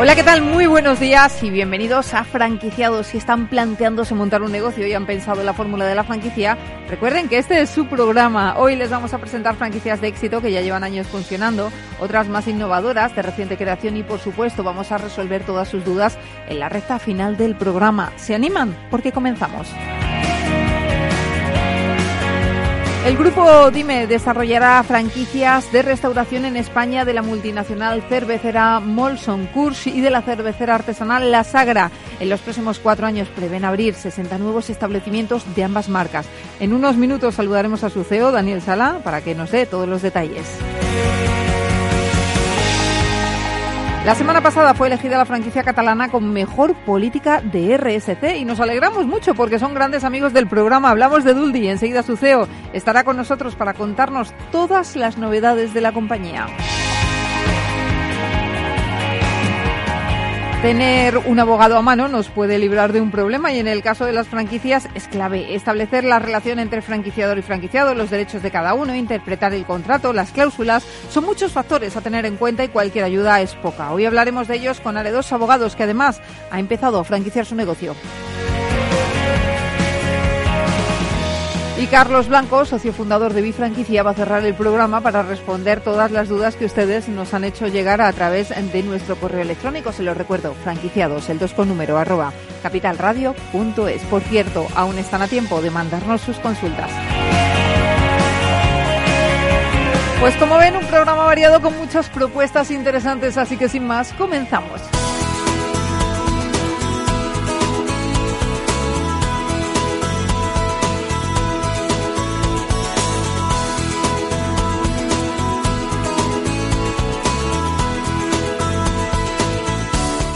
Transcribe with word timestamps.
Hola, 0.00 0.14
¿qué 0.14 0.22
tal? 0.22 0.40
Muy 0.40 0.64
buenos 0.64 0.98
días 0.98 1.42
y 1.42 1.50
bienvenidos 1.50 2.14
a 2.14 2.24
Franquiciados. 2.24 3.08
Si 3.08 3.18
están 3.18 3.48
planteándose 3.48 4.14
montar 4.14 4.40
un 4.40 4.50
negocio 4.50 4.86
y 4.86 4.94
han 4.94 5.04
pensado 5.04 5.40
en 5.40 5.46
la 5.46 5.52
fórmula 5.52 5.84
de 5.84 5.94
la 5.94 6.04
franquicia, 6.04 6.56
recuerden 6.88 7.28
que 7.28 7.36
este 7.36 7.60
es 7.60 7.68
su 7.68 7.84
programa. 7.84 8.56
Hoy 8.56 8.76
les 8.76 8.88
vamos 8.88 9.12
a 9.12 9.18
presentar 9.18 9.56
franquicias 9.56 10.00
de 10.00 10.08
éxito 10.08 10.40
que 10.40 10.52
ya 10.52 10.62
llevan 10.62 10.84
años 10.84 11.06
funcionando, 11.06 11.70
otras 12.00 12.28
más 12.28 12.48
innovadoras, 12.48 13.14
de 13.14 13.20
reciente 13.20 13.58
creación 13.58 13.94
y, 13.98 14.02
por 14.02 14.20
supuesto, 14.20 14.64
vamos 14.64 14.90
a 14.90 14.96
resolver 14.96 15.44
todas 15.44 15.68
sus 15.68 15.84
dudas 15.84 16.16
en 16.48 16.60
la 16.60 16.70
recta 16.70 16.98
final 16.98 17.36
del 17.36 17.54
programa. 17.54 18.10
¿Se 18.16 18.34
animan? 18.34 18.74
Porque 18.90 19.12
comenzamos. 19.12 19.68
El 23.04 23.16
grupo 23.16 23.70
Dime 23.70 24.06
desarrollará 24.06 24.82
franquicias 24.82 25.72
de 25.72 25.80
restauración 25.80 26.44
en 26.44 26.56
España 26.56 27.06
de 27.06 27.14
la 27.14 27.22
multinacional 27.22 28.02
cervecera 28.02 28.78
Molson 28.78 29.46
Coors 29.46 29.86
y 29.86 30.02
de 30.02 30.10
la 30.10 30.20
cervecera 30.20 30.74
artesanal 30.74 31.30
La 31.30 31.42
Sagra. 31.42 31.90
En 32.20 32.28
los 32.28 32.40
próximos 32.40 32.78
cuatro 32.78 33.06
años 33.06 33.28
prevén 33.28 33.64
abrir 33.64 33.94
60 33.94 34.36
nuevos 34.36 34.68
establecimientos 34.68 35.44
de 35.54 35.64
ambas 35.64 35.88
marcas. 35.88 36.26
En 36.60 36.74
unos 36.74 36.96
minutos 36.96 37.36
saludaremos 37.36 37.84
a 37.84 37.90
su 37.90 38.04
CEO, 38.04 38.32
Daniel 38.32 38.60
Sala, 38.60 39.00
para 39.02 39.22
que 39.22 39.34
nos 39.34 39.50
dé 39.50 39.64
todos 39.64 39.88
los 39.88 40.02
detalles. 40.02 40.46
La 44.10 44.16
semana 44.16 44.40
pasada 44.40 44.74
fue 44.74 44.88
elegida 44.88 45.16
la 45.16 45.24
franquicia 45.24 45.62
catalana 45.62 46.08
con 46.08 46.32
mejor 46.32 46.74
política 46.74 47.40
de 47.40 47.76
RSC 47.76 48.38
y 48.38 48.44
nos 48.44 48.58
alegramos 48.58 49.06
mucho 49.06 49.36
porque 49.36 49.60
son 49.60 49.72
grandes 49.72 50.02
amigos 50.02 50.32
del 50.32 50.48
programa. 50.48 50.90
Hablamos 50.90 51.22
de 51.22 51.32
Duldi 51.32 51.60
y 51.60 51.68
enseguida 51.68 52.02
su 52.02 52.16
CEO 52.16 52.48
estará 52.72 53.04
con 53.04 53.16
nosotros 53.16 53.54
para 53.54 53.72
contarnos 53.72 54.34
todas 54.50 54.96
las 54.96 55.16
novedades 55.16 55.74
de 55.74 55.80
la 55.80 55.92
compañía. 55.92 56.48
Tener 60.62 61.16
un 61.16 61.40
abogado 61.40 61.78
a 61.78 61.82
mano 61.82 62.06
nos 62.08 62.28
puede 62.28 62.58
librar 62.58 62.92
de 62.92 63.00
un 63.00 63.10
problema 63.10 63.50
y 63.50 63.58
en 63.58 63.66
el 63.66 63.82
caso 63.82 64.04
de 64.04 64.12
las 64.12 64.28
franquicias 64.28 64.88
es 64.94 65.08
clave 65.08 65.54
establecer 65.54 66.04
la 66.04 66.18
relación 66.18 66.58
entre 66.58 66.82
franquiciador 66.82 67.38
y 67.38 67.42
franquiciado, 67.42 67.94
los 67.94 68.10
derechos 68.10 68.42
de 68.42 68.50
cada 68.50 68.74
uno, 68.74 68.94
interpretar 68.94 69.54
el 69.54 69.64
contrato, 69.64 70.12
las 70.12 70.32
cláusulas. 70.32 70.84
Son 71.08 71.24
muchos 71.24 71.52
factores 71.52 71.96
a 71.96 72.02
tener 72.02 72.26
en 72.26 72.36
cuenta 72.36 72.62
y 72.62 72.68
cualquier 72.68 73.04
ayuda 73.04 73.40
es 73.40 73.54
poca. 73.54 73.90
Hoy 73.90 74.04
hablaremos 74.04 74.48
de 74.48 74.56
ellos 74.56 74.80
con 74.80 74.98
Aredos 74.98 75.32
Abogados, 75.32 75.76
que 75.76 75.84
además 75.84 76.20
ha 76.50 76.60
empezado 76.60 77.00
a 77.00 77.04
franquiciar 77.04 77.46
su 77.46 77.54
negocio. 77.54 77.96
Y 81.80 81.86
Carlos 81.86 82.28
Blanco, 82.28 82.66
socio 82.66 82.92
fundador 82.92 83.32
de 83.32 83.40
Bifranquicia, 83.40 84.02
va 84.02 84.10
a 84.10 84.14
cerrar 84.14 84.44
el 84.44 84.52
programa 84.52 85.00
para 85.00 85.22
responder 85.22 85.80
todas 85.80 86.10
las 86.10 86.28
dudas 86.28 86.54
que 86.54 86.66
ustedes 86.66 87.08
nos 87.08 87.32
han 87.32 87.42
hecho 87.42 87.68
llegar 87.68 88.02
a 88.02 88.12
través 88.12 88.50
de 88.50 88.82
nuestro 88.82 89.16
correo 89.16 89.40
electrónico. 89.40 89.90
Se 89.90 90.02
lo 90.02 90.12
recuerdo, 90.12 90.52
franquiciados, 90.62 91.30
el 91.30 91.38
2 91.38 91.54
con 91.54 91.68
número, 91.68 91.96
arroba 91.96 92.34
capitalradio.es. 92.62 94.02
Por 94.10 94.20
cierto, 94.20 94.66
aún 94.74 94.98
están 94.98 95.22
a 95.22 95.28
tiempo 95.28 95.62
de 95.62 95.70
mandarnos 95.70 96.20
sus 96.20 96.36
consultas. 96.36 96.90
Pues 100.20 100.34
como 100.36 100.58
ven, 100.58 100.76
un 100.76 100.84
programa 100.84 101.24
variado 101.24 101.62
con 101.62 101.74
muchas 101.78 102.10
propuestas 102.10 102.70
interesantes, 102.70 103.38
así 103.38 103.56
que 103.56 103.70
sin 103.70 103.86
más, 103.86 104.12
comenzamos. 104.12 104.82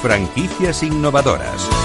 Franquicias 0.04 0.82
innovadoras. 0.82 1.83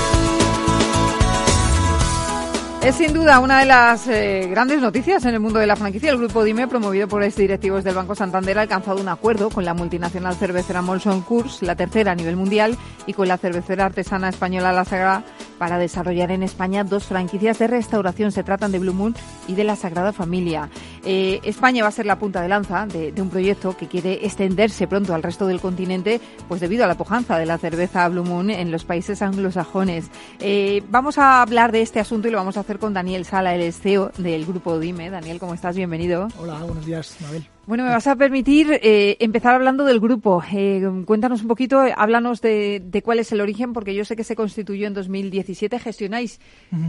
Es 2.82 2.96
sin 2.96 3.14
duda 3.14 3.42
una 3.42 3.60
de 3.60 3.66
las 3.66 4.08
eh, 4.08 4.48
grandes 4.50 4.80
noticias 4.80 5.26
en 5.26 5.34
el 5.34 5.42
mundo 5.42 5.60
de 5.60 5.68
la 5.68 5.76
franquicia. 5.76 6.12
El 6.12 6.18
grupo 6.18 6.46
DIME, 6.46 6.66
promovido 6.70 7.10
por 7.10 7.22
exdirectivos 7.24 7.84
del 7.84 7.94
Banco 7.94 8.16
Santander, 8.16 8.58
ha 8.58 8.62
alcanzado 8.62 9.02
un 9.02 9.10
acuerdo 9.10 9.50
con 9.50 9.66
la 9.66 9.74
multinacional 9.74 10.36
cervecera 10.36 10.82
Molson 10.82 11.22
Coors, 11.22 11.62
la 11.62 11.76
tercera 11.76 12.14
a 12.14 12.16
nivel 12.16 12.38
mundial, 12.38 12.78
y 13.06 13.12
con 13.12 13.28
la 13.28 13.38
cervecera 13.38 13.86
artesana 13.86 14.30
española 14.30 14.72
La 14.72 14.86
Sagrada 14.86 15.26
para 15.58 15.78
desarrollar 15.78 16.32
en 16.32 16.42
España 16.42 16.86
dos 16.86 17.04
franquicias 17.04 17.60
de 17.60 17.68
restauración. 17.68 18.32
Se 18.32 18.44
tratan 18.44 18.72
de 18.72 18.80
Blue 18.80 18.94
Moon 18.94 19.14
y 19.50 19.56
de 19.56 19.66
la 19.66 19.76
Sagrada 19.76 20.14
Familia. 20.14 20.70
Eh, 21.04 21.42
España 21.44 21.84
va 21.84 21.90
a 21.90 21.92
ser 21.92 22.06
la 22.06 22.18
punta 22.18 22.42
de 22.42 22.48
lanza 22.48 22.86
de, 22.86 23.14
un 23.22 23.30
proyecto 23.30 23.76
que 23.76 23.88
quiere 23.88 24.26
extenderse 24.26 24.88
pronto 24.88 25.14
al 25.14 25.22
resto 25.22 25.48
del 25.48 25.60
continente, 25.60 26.22
pues 26.48 26.62
debido 26.62 26.86
a 26.86 26.88
la 26.88 26.96
pujanza 26.96 27.38
de 27.38 27.46
la 27.46 27.58
cerveza 27.58 28.08
Blue 28.08 28.24
Moon 28.24 28.50
en 28.50 28.72
los 28.72 28.86
países 28.86 29.22
anglosajones. 29.22 30.10
Eh, 30.40 30.82
vamos 30.90 31.18
a 31.18 31.42
hablar 31.42 31.74
de 31.74 31.82
este 31.82 32.00
asunto 32.00 32.30
y 32.30 32.32
lo 32.32 32.38
vamos 32.38 32.56
a 32.56 32.64
con 32.78 32.94
Daniel 32.94 33.26
Sala, 33.26 33.56
el 33.56 33.74
CEO 33.74 34.12
del 34.18 34.46
grupo 34.46 34.78
Dime. 34.78 35.10
Daniel, 35.10 35.40
¿cómo 35.40 35.56
estás? 35.56 35.76
Bienvenido. 35.76 36.28
Hola, 36.38 36.60
buenos 36.60 36.86
días, 36.86 37.16
Mabel. 37.22 37.44
Bueno, 37.70 37.84
me 37.84 37.92
vas 37.92 38.08
a 38.08 38.16
permitir 38.16 38.80
eh, 38.82 39.16
empezar 39.20 39.54
hablando 39.54 39.86
del 39.86 40.00
grupo. 40.00 40.42
Eh, 40.52 40.82
cuéntanos 41.06 41.44
un 41.44 41.48
poquito, 41.48 41.80
háblanos 41.96 42.42
de, 42.42 43.02
cuál 43.06 43.20
es 43.20 43.32
el 43.32 43.42
origen, 43.42 43.74
porque 43.74 43.94
yo 43.94 44.06
sé 44.06 44.16
que 44.16 44.24
se 44.24 44.36
constituyó 44.36 44.88
en 44.88 44.96
2017. 44.96 45.78
Gestionáis, 45.78 46.40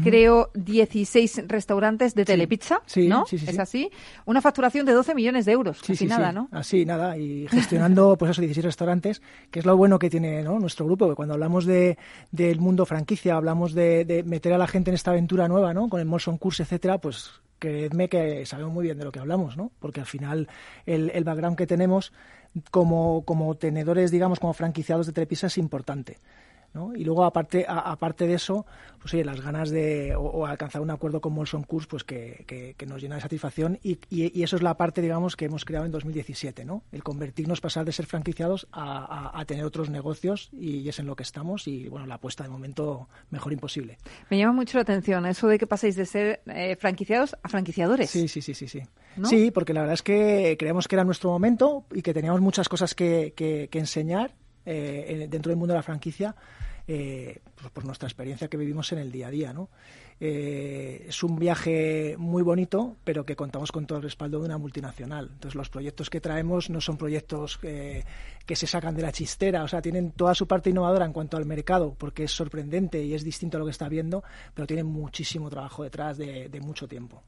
creo, 0.02 0.50
16 0.54 1.42
restaurantes 1.48 2.14
de 2.14 2.24
telepizza, 2.24 2.80
sí, 2.86 3.08
¿no? 3.08 3.26
Sí, 3.26 3.36
sí, 3.36 3.44
es 3.46 3.58
así. 3.58 3.90
Una 4.24 4.40
facturación 4.40 4.86
de 4.86 4.92
12 4.92 5.14
millones 5.14 5.44
de 5.44 5.52
euros, 5.52 5.80
sí, 5.82 5.92
casi 5.92 6.06
nada, 6.06 6.32
¿no? 6.32 6.48
Así, 6.50 6.86
nada. 6.86 7.18
Y 7.18 7.46
gestionando, 7.48 8.16
pues 8.18 8.30
eso, 8.30 8.40
16 8.40 8.64
restaurantes, 8.64 9.20
que 9.50 9.58
es 9.58 9.66
lo 9.66 9.76
bueno 9.76 9.98
que 9.98 10.08
tiene 10.08 10.42
nuestro 10.44 10.86
grupo, 10.86 11.10
que 11.10 11.14
cuando 11.14 11.34
hablamos 11.34 11.66
de, 11.66 11.98
del 12.32 12.58
mundo 12.58 12.86
franquicia, 12.86 13.36
hablamos 13.36 13.74
de, 13.74 14.06
de, 14.06 14.22
meter 14.22 14.54
a 14.54 14.56
la 14.56 14.66
gente 14.66 14.90
en 14.90 14.94
esta 14.94 15.10
aventura 15.10 15.46
nueva, 15.46 15.74
¿no? 15.74 15.90
Con 15.90 16.00
el 16.00 16.06
Molson 16.06 16.38
Course, 16.38 16.62
etcétera, 16.62 16.96
pues 16.96 17.42
creedme 17.60 18.08
que 18.08 18.44
sabemos 18.46 18.72
muy 18.72 18.82
bien 18.82 18.98
de 18.98 19.04
lo 19.04 19.12
que 19.12 19.20
hablamos, 19.20 19.56
¿no? 19.56 19.70
Porque 19.78 20.00
al 20.00 20.06
final 20.06 20.48
el, 20.86 21.10
el 21.10 21.22
background 21.22 21.56
que 21.56 21.68
tenemos 21.68 22.12
como, 22.72 23.24
como 23.24 23.56
tenedores, 23.56 24.10
digamos, 24.10 24.40
como 24.40 24.52
franquiciados 24.52 25.06
de 25.06 25.12
Telepisa 25.12 25.46
es 25.46 25.58
importante. 25.58 26.18
¿No? 26.72 26.94
Y 26.94 27.04
luego, 27.04 27.24
aparte, 27.24 27.64
aparte 27.68 28.26
de 28.26 28.34
eso, 28.34 28.66
pues 29.00 29.14
oye, 29.14 29.24
las 29.24 29.40
ganas 29.40 29.70
de 29.70 30.14
o, 30.16 30.46
alcanzar 30.46 30.82
un 30.82 30.90
acuerdo 30.90 31.20
con 31.20 31.32
Molson 31.32 31.64
Coors, 31.64 31.86
pues 31.86 32.04
que, 32.04 32.74
que, 32.76 32.86
nos 32.86 33.00
llena 33.00 33.16
de 33.16 33.20
satisfacción 33.20 33.78
y, 33.82 33.98
y, 34.10 34.42
eso 34.42 34.56
es 34.56 34.62
la 34.62 34.76
parte, 34.76 35.00
digamos, 35.00 35.36
que 35.36 35.46
hemos 35.46 35.64
creado 35.64 35.86
en 35.86 35.92
2017, 35.92 36.64
¿no? 36.64 36.82
El 36.92 37.02
convertirnos, 37.02 37.60
pasar 37.60 37.84
de 37.84 37.92
ser 37.92 38.06
franquiciados 38.06 38.66
a, 38.72 39.38
a, 39.38 39.44
tener 39.44 39.64
otros 39.64 39.90
negocios 39.90 40.50
y, 40.52 40.88
es 40.88 40.98
en 40.98 41.06
lo 41.06 41.16
que 41.16 41.22
estamos 41.22 41.66
y, 41.66 41.88
bueno, 41.88 42.06
la 42.06 42.16
apuesta 42.16 42.44
de 42.44 42.50
momento 42.50 43.08
mejor 43.30 43.52
imposible. 43.52 43.98
Me 44.28 44.38
llama 44.38 44.52
mucho 44.52 44.78
la 44.78 44.82
atención 44.82 45.26
eso 45.26 45.46
de 45.48 45.58
que 45.58 45.66
paséis 45.66 45.96
de 45.96 46.06
ser 46.06 46.42
eh, 46.46 46.76
franquiciados 46.76 47.36
a 47.42 47.48
franquiciadores. 47.48 48.10
Sí, 48.10 48.28
sí, 48.28 48.42
sí, 48.42 48.54
sí, 48.54 48.68
sí. 48.68 48.82
Sí, 49.24 49.50
porque 49.50 49.72
la 49.72 49.80
verdad 49.80 49.94
es 49.94 50.02
que 50.02 50.56
creemos 50.58 50.86
que 50.86 50.94
era 50.94 51.04
nuestro 51.04 51.30
momento 51.30 51.84
y 51.92 52.02
que 52.02 52.14
teníamos 52.14 52.40
muchas 52.40 52.68
cosas 52.68 52.94
que, 52.94 53.34
que 53.36 53.78
enseñar 53.78 54.34
eh, 54.66 55.26
dentro 55.28 55.50
del 55.50 55.58
mundo 55.58 55.72
de 55.74 55.78
la 55.78 55.82
franquicia 55.82 56.34
eh, 56.92 57.38
pues 57.54 57.70
por 57.70 57.84
nuestra 57.84 58.08
experiencia 58.08 58.48
que 58.48 58.56
vivimos 58.56 58.90
en 58.90 58.98
el 58.98 59.12
día 59.12 59.28
a 59.28 59.30
día. 59.30 59.52
¿no? 59.52 59.68
Eh, 60.20 61.06
es 61.08 61.22
un 61.22 61.36
viaje 61.36 62.14
muy 62.18 62.42
bonito, 62.42 62.96
pero 63.04 63.24
que 63.24 63.34
contamos 63.34 63.72
con 63.72 63.86
todo 63.86 63.98
el 63.98 64.04
respaldo 64.04 64.38
de 64.38 64.46
una 64.46 64.58
multinacional. 64.58 65.30
Entonces, 65.32 65.54
los 65.54 65.70
proyectos 65.70 66.10
que 66.10 66.20
traemos 66.20 66.68
no 66.68 66.80
son 66.80 66.98
proyectos 66.98 67.58
que 68.50 68.56
se 68.56 68.66
sacan 68.66 68.96
de 68.96 69.02
la 69.02 69.12
chistera, 69.12 69.62
o 69.62 69.68
sea, 69.68 69.80
tienen 69.80 70.10
toda 70.10 70.34
su 70.34 70.46
parte 70.46 70.70
innovadora 70.70 71.04
en 71.04 71.12
cuanto 71.12 71.36
al 71.36 71.46
mercado, 71.46 71.94
porque 71.96 72.24
es 72.24 72.32
sorprendente 72.32 73.02
y 73.02 73.14
es 73.14 73.22
distinto 73.22 73.56
a 73.56 73.60
lo 73.60 73.64
que 73.64 73.70
está 73.70 73.88
viendo, 73.88 74.24
pero 74.54 74.66
tienen 74.66 74.86
muchísimo 74.86 75.48
trabajo 75.48 75.84
detrás 75.84 76.18
de, 76.18 76.60
mucho 76.60 76.86
tiempo. 76.86 77.22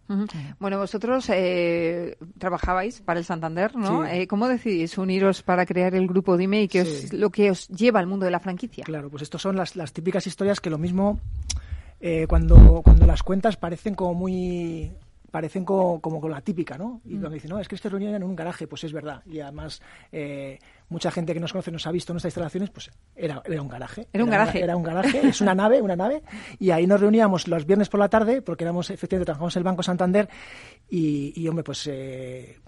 Bueno, 0.59 0.79
vosotros 0.79 1.31
eh, 1.31 2.19
trabajabais 2.39 3.01
para 3.01 3.21
el 3.21 3.25
Santander, 3.25 3.75
¿no? 3.77 4.05
Eh, 4.05 4.27
¿Cómo 4.27 4.49
decidís 4.49 4.99
uniros 4.99 5.43
para 5.43 5.65
crear 5.65 5.95
el 5.95 6.07
grupo 6.07 6.37
Dime 6.37 6.63
y 6.63 6.69
qué 6.69 6.81
es 6.81 7.13
lo 7.13 7.31
que 7.31 7.51
os 7.51 7.69
lleva 7.69 8.01
al 8.01 8.07
mundo 8.07 8.27
de 8.27 8.33
la 8.33 8.41
franquicia? 8.41 8.85
Claro, 8.85 9.09
pues 9.09 9.23
estas 9.23 9.41
son 9.41 9.57
las, 9.57 9.77
las 9.77 9.93
típicas 9.93 10.27
historias 10.27 10.61
que 10.61 10.71
lo 10.71 10.79
mismo 10.79 11.21
eh, 12.03 12.27
cuando, 12.29 12.83
cuando 12.83 13.07
las 13.07 13.23
cuentas 13.23 13.57
parecen 13.57 13.95
como 13.95 14.15
muy 14.15 14.93
parecen 15.31 15.65
como, 15.65 16.01
con 16.01 16.31
la 16.31 16.43
típica, 16.43 16.77
¿no? 16.77 17.01
Y 17.07 17.13
cuando 17.13 17.31
dicen, 17.31 17.49
no, 17.49 17.59
es 17.59 17.67
que 17.67 17.75
esto 17.75 17.89
es 17.89 17.93
reunión 17.93 18.15
en 18.15 18.23
un 18.23 18.37
garaje, 18.37 18.67
pues 18.67 18.85
es 18.85 18.93
verdad. 18.93 19.23
Y 19.25 19.41
además, 19.41 19.81
eh, 20.13 20.59
mucha 20.91 21.11
gente 21.11 21.33
que 21.33 21.41
nos 21.41 21.53
conoce 21.53 21.73
nos 21.73 21.87
ha 21.87 21.91
visto 21.91 22.13
nuestras 22.13 22.33
instalaciones, 22.33 22.69
pues 22.69 22.91
era, 23.17 23.43
era 23.47 23.63
un 23.63 23.69
garaje. 23.69 24.07
Era 24.13 24.25
un 24.25 24.31
garaje. 24.31 24.63
Era, 24.63 24.77
un 24.77 24.83
garaje, 24.83 25.27
es 25.27 25.41
una 25.41 25.55
nave, 25.55 25.81
una 25.81 25.97
nave. 25.97 26.23
Y 26.59 26.71
ahí 26.71 26.87
nos 26.87 27.01
reuníamos 27.01 27.49
los 27.49 27.65
viernes 27.65 27.89
por 27.89 27.99
la 27.99 28.11
tarde, 28.11 28.43
porque 28.43 28.65
éramos, 28.65 28.91
efectivamente, 28.91 29.25
trabajamos 29.25 29.57
en 29.57 29.61
el 29.61 29.65
Banco 29.65 29.83
Santander. 29.83 30.29
Y, 30.91 31.33
y 31.35 31.49
hombre, 31.49 31.65
pues 31.65 31.87
eh, 31.91 32.59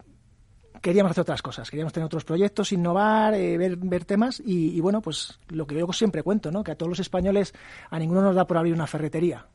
queríamos 0.85 1.13
hacer 1.13 1.23
otras 1.23 1.41
cosas, 1.41 1.71
queríamos 1.71 1.95
tener 1.95 2.05
otros 2.05 2.27
proyectos, 2.27 2.71
innovar, 2.71 3.33
eh, 3.33 3.57
ver, 3.57 3.77
ver 3.79 4.05
temas 4.05 4.39
y, 4.45 4.77
y, 4.77 4.81
bueno, 4.81 5.01
pues 5.01 5.41
lo 5.49 5.67
que 5.67 5.79
yo 5.79 5.91
siempre 5.95 6.23
cuento, 6.23 6.53
¿no? 6.53 6.63
Que 6.63 6.73
a 6.73 6.77
todos 6.77 6.91
los 6.91 7.01
españoles 7.01 7.55
a 7.89 7.99
ninguno 7.99 8.21
nos 8.21 8.37
da 8.37 8.47
por 8.47 8.59
abrir 8.59 8.75
una 8.75 8.87
ferretería. 8.87 9.47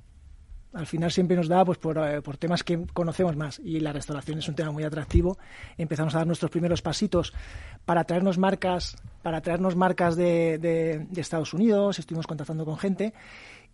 Al 0.74 0.88
final 0.88 1.12
siempre 1.12 1.38
nos 1.38 1.48
da 1.48 1.64
pues 1.64 1.78
eh, 1.78 2.22
por, 2.24 2.38
temas 2.38 2.64
que 2.64 2.84
conocemos 2.94 3.36
más. 3.36 3.60
Y 3.60 3.80
la 3.80 3.94
restauración 3.94 4.40
es 4.40 4.50
un 4.50 4.56
tema 4.56 4.72
muy 4.72 4.84
atractivo. 4.84 5.38
Empezamos 5.78 6.16
a 6.16 6.20
dar 6.20 6.28
nuestros 6.28 6.50
primeros 6.50 6.82
pasitos 6.82 7.32
para 7.86 8.04
traernos 8.06 8.40
marcas 8.40 8.96
para 9.22 9.42
traernos 9.42 9.76
marcas 9.76 10.16
de, 10.16 10.58
de, 10.58 11.22
Estados 11.22 11.54
Unidos. 11.54 12.00
Estuvimos 12.00 12.26
contactando 12.26 12.66
con 12.66 12.78
gente 12.78 13.14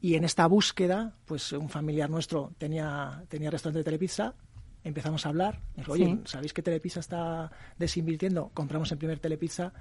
y 0.02 0.16
en 0.16 0.26
esta 0.26 0.46
búsqueda 0.48 1.14
pues 1.26 1.54
un 1.54 1.70
familiar 1.70 2.10
nuestro 2.10 2.52
tenía 2.58 3.24
tenía 3.30 3.50
restaurante 3.50 3.80
de 3.80 3.84
telepizza 3.86 4.34
empezamos 4.86 5.26
a 5.26 5.30
hablar 5.30 5.60
dijo, 5.76 5.92
oye 5.92 6.20
sabéis 6.24 6.54
que 6.54 6.62
telepizza 6.62 7.02
está 7.02 7.52
desinvirtiendo 7.78 8.52
compramos 8.54 8.90
el 8.94 8.98
primer 8.98 9.20
telepizza 9.20 9.74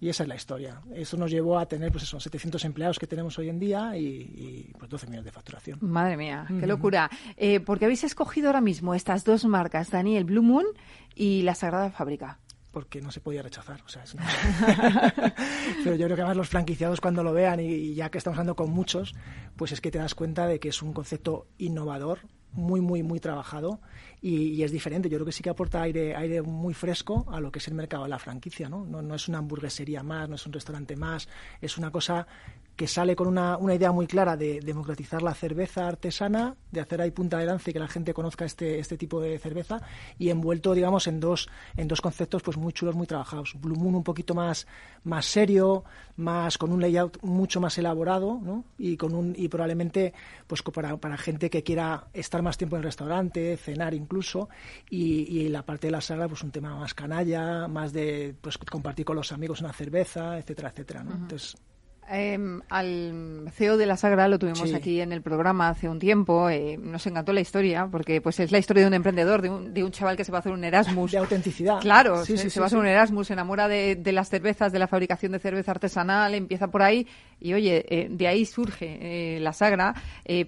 y 0.00 0.08
esa 0.08 0.22
es 0.22 0.28
la 0.28 0.36
historia. 0.36 0.80
Eso 0.94 1.16
nos 1.16 1.30
llevó 1.30 1.58
a 1.58 1.66
tener 1.66 1.90
pues 1.90 2.04
esos 2.04 2.22
700 2.22 2.64
empleados 2.64 2.98
que 2.98 3.06
tenemos 3.06 3.36
hoy 3.38 3.48
en 3.48 3.58
día 3.58 3.96
y, 3.96 4.72
pues 4.78 4.88
12 4.88 5.06
millones 5.06 5.24
de 5.24 5.32
facturación. 5.32 5.78
Madre 5.82 6.16
mía, 6.16 6.46
qué 6.48 6.66
locura. 6.66 7.10
Eh, 7.36 7.58
¿Por 7.60 7.78
qué 7.78 7.86
habéis 7.86 8.04
escogido 8.04 8.48
ahora 8.48 8.60
mismo 8.60 8.94
estas 8.94 9.24
dos 9.24 9.44
marcas, 9.44 9.90
Daniel 9.90 10.24
Blue 10.24 10.42
Moon 10.42 10.66
y 11.16 11.42
la 11.42 11.54
Sagrada 11.54 11.90
Fábrica? 11.90 12.38
porque 12.70 13.00
no 13.00 13.10
se 13.10 13.20
podía 13.20 13.42
rechazar. 13.42 13.80
O 13.84 13.88
sea, 13.88 14.04
Pero 15.82 15.96
yo 15.96 16.04
creo 16.04 16.14
que 16.14 16.22
además 16.22 16.36
los 16.36 16.48
franquiciados 16.48 17.00
cuando 17.00 17.24
lo 17.24 17.32
vean 17.32 17.58
y, 17.58 17.94
ya 17.94 18.08
que 18.10 18.18
estamos 18.18 18.36
hablando 18.36 18.54
con 18.54 18.70
muchos, 18.70 19.16
pues 19.56 19.72
es 19.72 19.80
que 19.80 19.90
te 19.90 19.98
das 19.98 20.14
cuenta 20.14 20.46
de 20.46 20.60
que 20.60 20.68
es 20.68 20.80
un 20.80 20.92
concepto 20.92 21.48
innovador, 21.58 22.20
muy, 22.52 22.80
muy, 22.80 23.02
muy 23.02 23.18
trabajado 23.18 23.80
y, 24.20 24.62
es 24.62 24.72
diferente. 24.72 25.08
Yo 25.08 25.18
creo 25.18 25.26
que 25.26 25.32
sí 25.32 25.42
que 25.42 25.50
aporta 25.50 25.82
aire, 25.82 26.14
aire 26.14 26.42
muy 26.42 26.74
fresco 26.74 27.26
a 27.30 27.40
lo 27.40 27.50
que 27.52 27.58
es 27.58 27.68
el 27.68 27.74
mercado 27.74 28.04
de 28.04 28.10
la 28.10 28.18
franquicia, 28.18 28.68
¿no? 28.68 28.84
No, 28.84 29.02
no 29.02 29.14
es 29.14 29.28
una 29.28 29.38
hamburguesería 29.38 30.02
más, 30.02 30.28
no 30.28 30.36
es 30.36 30.46
un 30.46 30.52
restaurante 30.52 30.96
más, 30.96 31.28
es 31.60 31.78
una 31.78 31.90
cosa 31.90 32.26
que 32.78 32.86
sale 32.86 33.16
con 33.16 33.26
una, 33.26 33.56
una, 33.56 33.74
idea 33.74 33.90
muy 33.90 34.06
clara 34.06 34.36
de 34.36 34.60
democratizar 34.60 35.20
la 35.20 35.34
cerveza 35.34 35.88
artesana, 35.88 36.54
de 36.70 36.80
hacer 36.80 37.00
ahí 37.00 37.10
punta 37.10 37.36
de 37.36 37.44
lanza 37.44 37.70
y 37.70 37.72
que 37.72 37.80
la 37.80 37.88
gente 37.88 38.14
conozca 38.14 38.44
este, 38.44 38.78
este 38.78 38.96
tipo 38.96 39.20
de 39.20 39.36
cerveza, 39.40 39.82
y 40.16 40.30
envuelto, 40.30 40.74
digamos, 40.74 41.08
en 41.08 41.18
dos, 41.18 41.48
en 41.76 41.88
dos 41.88 42.00
conceptos 42.00 42.40
pues 42.44 42.56
muy 42.56 42.72
chulos, 42.72 42.94
muy 42.94 43.08
trabajados. 43.08 43.56
Blue 43.60 43.74
Moon 43.74 43.96
un 43.96 44.04
poquito 44.04 44.32
más, 44.32 44.68
más 45.02 45.26
serio, 45.26 45.82
más 46.18 46.56
con 46.56 46.70
un 46.70 46.80
layout 46.80 47.20
mucho 47.20 47.60
más 47.60 47.76
elaborado, 47.78 48.38
¿no? 48.40 48.64
Y 48.78 48.96
con 48.96 49.12
un, 49.12 49.34
y 49.36 49.48
probablemente 49.48 50.14
pues 50.46 50.62
para, 50.62 50.96
para 50.98 51.16
gente 51.16 51.50
que 51.50 51.64
quiera 51.64 52.06
estar 52.12 52.42
más 52.42 52.56
tiempo 52.58 52.76
en 52.76 52.82
el 52.82 52.84
restaurante, 52.84 53.56
cenar 53.56 53.92
incluso, 53.92 54.50
y, 54.88 55.22
y 55.36 55.48
la 55.48 55.64
parte 55.64 55.88
de 55.88 55.90
la 55.90 56.00
sala, 56.00 56.28
pues 56.28 56.44
un 56.44 56.52
tema 56.52 56.76
más 56.76 56.94
canalla, 56.94 57.66
más 57.66 57.92
de 57.92 58.36
pues 58.40 58.56
compartir 58.56 59.04
con 59.04 59.16
los 59.16 59.32
amigos 59.32 59.62
una 59.62 59.72
cerveza, 59.72 60.38
etcétera, 60.38 60.68
etcétera, 60.68 61.02
¿no? 61.02 61.16
Entonces 61.16 61.56
Em, 62.10 62.62
al 62.70 63.50
CEO 63.52 63.76
de 63.76 63.84
la 63.84 63.96
Sagra 63.96 64.28
lo 64.28 64.38
tuvimos 64.38 64.72
aquí 64.72 65.00
en 65.00 65.12
el 65.12 65.20
programa 65.20 65.68
hace 65.68 65.88
un 65.88 65.98
tiempo. 65.98 66.48
Eh, 66.48 66.78
nos 66.78 67.06
encantó 67.06 67.32
la 67.32 67.40
historia 67.40 67.86
porque 67.90 68.20
pues 68.20 68.40
es 68.40 68.50
la 68.50 68.58
historia 68.58 68.82
de 68.82 68.88
un 68.88 68.94
emprendedor, 68.94 69.42
de 69.42 69.50
un, 69.50 69.74
de 69.74 69.84
un 69.84 69.90
chaval 69.90 70.16
que 70.16 70.24
se 70.24 70.32
va 70.32 70.38
a 70.38 70.40
hacer 70.40 70.52
un 70.52 70.64
Erasmus. 70.64 71.12
De 71.18 71.18
autenticidad. 71.18 71.80
Claro, 71.80 72.24
se, 72.24 72.34
va 72.34 72.64
a 72.64 72.66
hacer 72.66 72.78
un 72.78 72.86
Erasmus, 72.86 73.26
se 73.26 73.32
enamora 73.34 73.68
de, 73.68 74.00
las 74.12 74.28
cervezas, 74.28 74.72
de 74.72 74.78
la 74.78 74.86
fabricación 74.86 75.32
de 75.32 75.38
cerveza 75.38 75.72
artesanal, 75.72 76.34
empieza 76.34 76.68
por 76.68 76.82
ahí 76.82 77.06
y 77.40 77.52
oye, 77.52 77.84
eh, 77.88 78.08
de 78.10 78.26
ahí 78.26 78.44
surge 78.44 78.98
eh, 79.00 79.40
la 79.40 79.52
Sagra. 79.52 79.94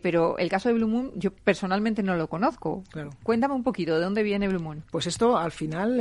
pero 0.02 0.38
el 0.38 0.48
caso 0.48 0.68
de 0.68 0.74
Blue 0.74 0.88
Moon 0.88 1.12
yo 1.16 1.32
personalmente 1.32 2.02
no 2.02 2.14
lo 2.16 2.28
conozco. 2.28 2.84
Cuéntame 3.22 3.54
un 3.54 3.62
poquito, 3.62 3.94
¿de 3.94 4.04
dónde 4.04 4.22
viene 4.22 4.48
Blue 4.48 4.60
Moon? 4.60 4.82
Pues 4.90 5.06
esto 5.06 5.36
al 5.36 5.52
final 5.52 6.00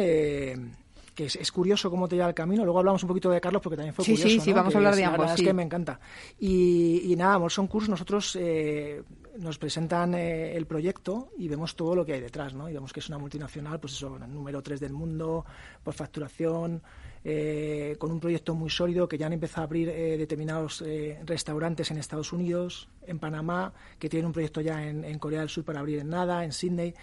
que 1.19 1.25
es, 1.25 1.51
curioso 1.51 1.89
cómo 1.89 2.07
te 2.07 2.15
lleva 2.15 2.29
el 2.29 2.33
camino. 2.33 2.63
Luego 2.63 2.79
hablamos 2.79 3.03
un 3.03 3.09
poquito 3.09 3.29
de 3.29 3.41
Carlos 3.41 3.61
porque 3.61 3.75
también 3.75 3.93
fue 3.93 4.05
curioso. 4.05 4.29
Sí, 4.29 4.39
sí, 4.39 4.53
vamos 4.53 4.73
a 4.73 4.77
hablar 4.77 4.95
de 4.95 5.03
ambos. 5.03 5.29
es 5.33 5.41
que 5.41 5.51
me 5.51 5.63
encanta. 5.63 5.99
Y, 6.39 7.13
nada, 7.17 7.37
Molson 7.37 7.67
Kurs, 7.67 7.89
nosotros 7.89 8.37
eh, 8.39 9.03
nos 9.37 9.57
presentan 9.57 10.13
eh, 10.13 10.55
el 10.55 10.65
proyecto 10.65 11.31
y 11.37 11.49
vemos 11.49 11.75
todo 11.75 11.93
lo 11.93 12.05
que 12.05 12.13
hay 12.13 12.21
detrás, 12.21 12.53
¿no? 12.53 12.69
Y 12.69 12.73
vemos 12.73 12.93
que 12.93 13.01
es 13.01 13.09
una 13.09 13.17
multinacional, 13.17 13.81
pues 13.81 13.93
eso, 13.95 14.17
número 14.17 14.61
3 14.61 14.79
del 14.79 14.93
mundo, 14.93 15.43
por 15.83 15.93
facturación, 15.93 16.81
eh, 17.25 17.97
con 17.99 18.13
un 18.13 18.21
proyecto 18.21 18.55
muy 18.55 18.69
sólido 18.69 19.09
que 19.09 19.17
ya 19.17 19.25
han 19.25 19.33
empezado 19.33 19.63
a 19.63 19.65
abrir 19.65 19.89
determinados 19.89 20.81
restaurantes 21.25 21.91
en 21.91 21.97
Estados 21.97 22.31
Unidos, 22.31 22.87
en 23.05 23.19
Panamá, 23.19 23.73
que 23.99 24.07
tienen 24.07 24.27
un 24.27 24.31
proyecto 24.31 24.61
ya 24.61 24.87
en, 24.87 25.03
en 25.03 25.19
Corea 25.19 25.41
del 25.41 25.49
Sur 25.49 25.65
para 25.65 25.81
abrir 25.81 25.99
en 25.99 26.07
nada, 26.07 26.45
en 26.45 26.53
Sydney. 26.53 26.93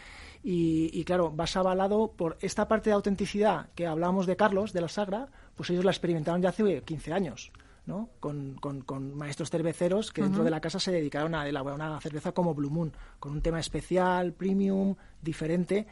Y, 0.49 1.03
claro, 1.03 1.33
vas 1.33 1.57
avalado 1.57 2.13
por 2.13 2.39
esta 2.41 2.69
parte 2.69 2.91
de 2.91 2.95
autenticidad 2.95 3.67
que 3.75 3.85
hablábamos 3.85 4.27
de 4.27 4.37
Carlos, 4.37 4.73
de 4.73 4.81
la 4.81 4.89
Sagra, 4.89 5.27
pues 5.57 5.71
ellos 5.71 5.85
la 5.85 5.91
experimentaron 5.91 6.41
ya 6.41 6.51
hace 6.51 6.83
15 6.83 7.13
años. 7.13 7.51
¿no? 7.85 8.11
Con, 8.21 8.55
con, 8.55 9.17
maestros 9.17 9.51
cerveceros 9.51 10.13
que 10.13 10.23
dentro 10.23 10.45
de 10.45 10.51
la 10.51 10.61
casa 10.61 10.79
se 10.79 10.93
dedicaron 10.93 11.35
a 11.35 11.49
elaborar 11.49 11.91
una 11.91 12.01
cerveza 12.01 12.31
como 12.31 12.55
Blue 12.55 12.71
Moon, 12.71 12.93
con 13.19 13.33
un 13.33 13.43
tema 13.43 13.59
especial, 13.59 14.35
premium, 14.35 14.95
diferente, 15.21 15.85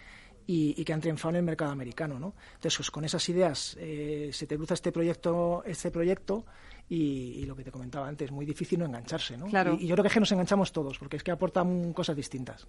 y, 0.47 0.85
que 0.85 0.93
han 0.93 1.01
triunfado 1.01 1.31
en 1.31 1.37
el 1.37 1.43
mercado 1.43 1.73
americano. 1.73 2.21
¿no? 2.21 2.35
Entonces, 2.55 2.77
pues, 2.77 2.91
con 2.93 3.05
esas 3.05 3.29
ideas 3.29 3.77
eh, 3.81 4.31
se 4.33 4.47
te 4.47 4.56
cruza 4.56 4.75
este 4.75 4.93
proyecto, 4.93 5.65
este 5.67 5.91
proyecto 5.91 6.45
y, 6.88 7.44
lo 7.46 7.56
que 7.56 7.64
te 7.64 7.70
comentaba 7.70 8.06
antes, 8.06 8.31
muy 8.31 8.44
difícil 8.44 8.78
no 8.78 8.84
engancharse, 8.84 9.36
¿no? 9.36 9.46
Claro. 9.46 9.76
Y, 9.78 9.86
yo 9.86 9.96
creo 9.96 10.10
que, 10.10 10.20
nos 10.20 10.32
enganchamos 10.32 10.72
todos, 10.72 10.98
porque 10.98 11.16
es 11.16 11.22
que 11.22 11.31
aportan 11.31 11.92
cosas 11.92 12.16
distintas. 12.16 12.66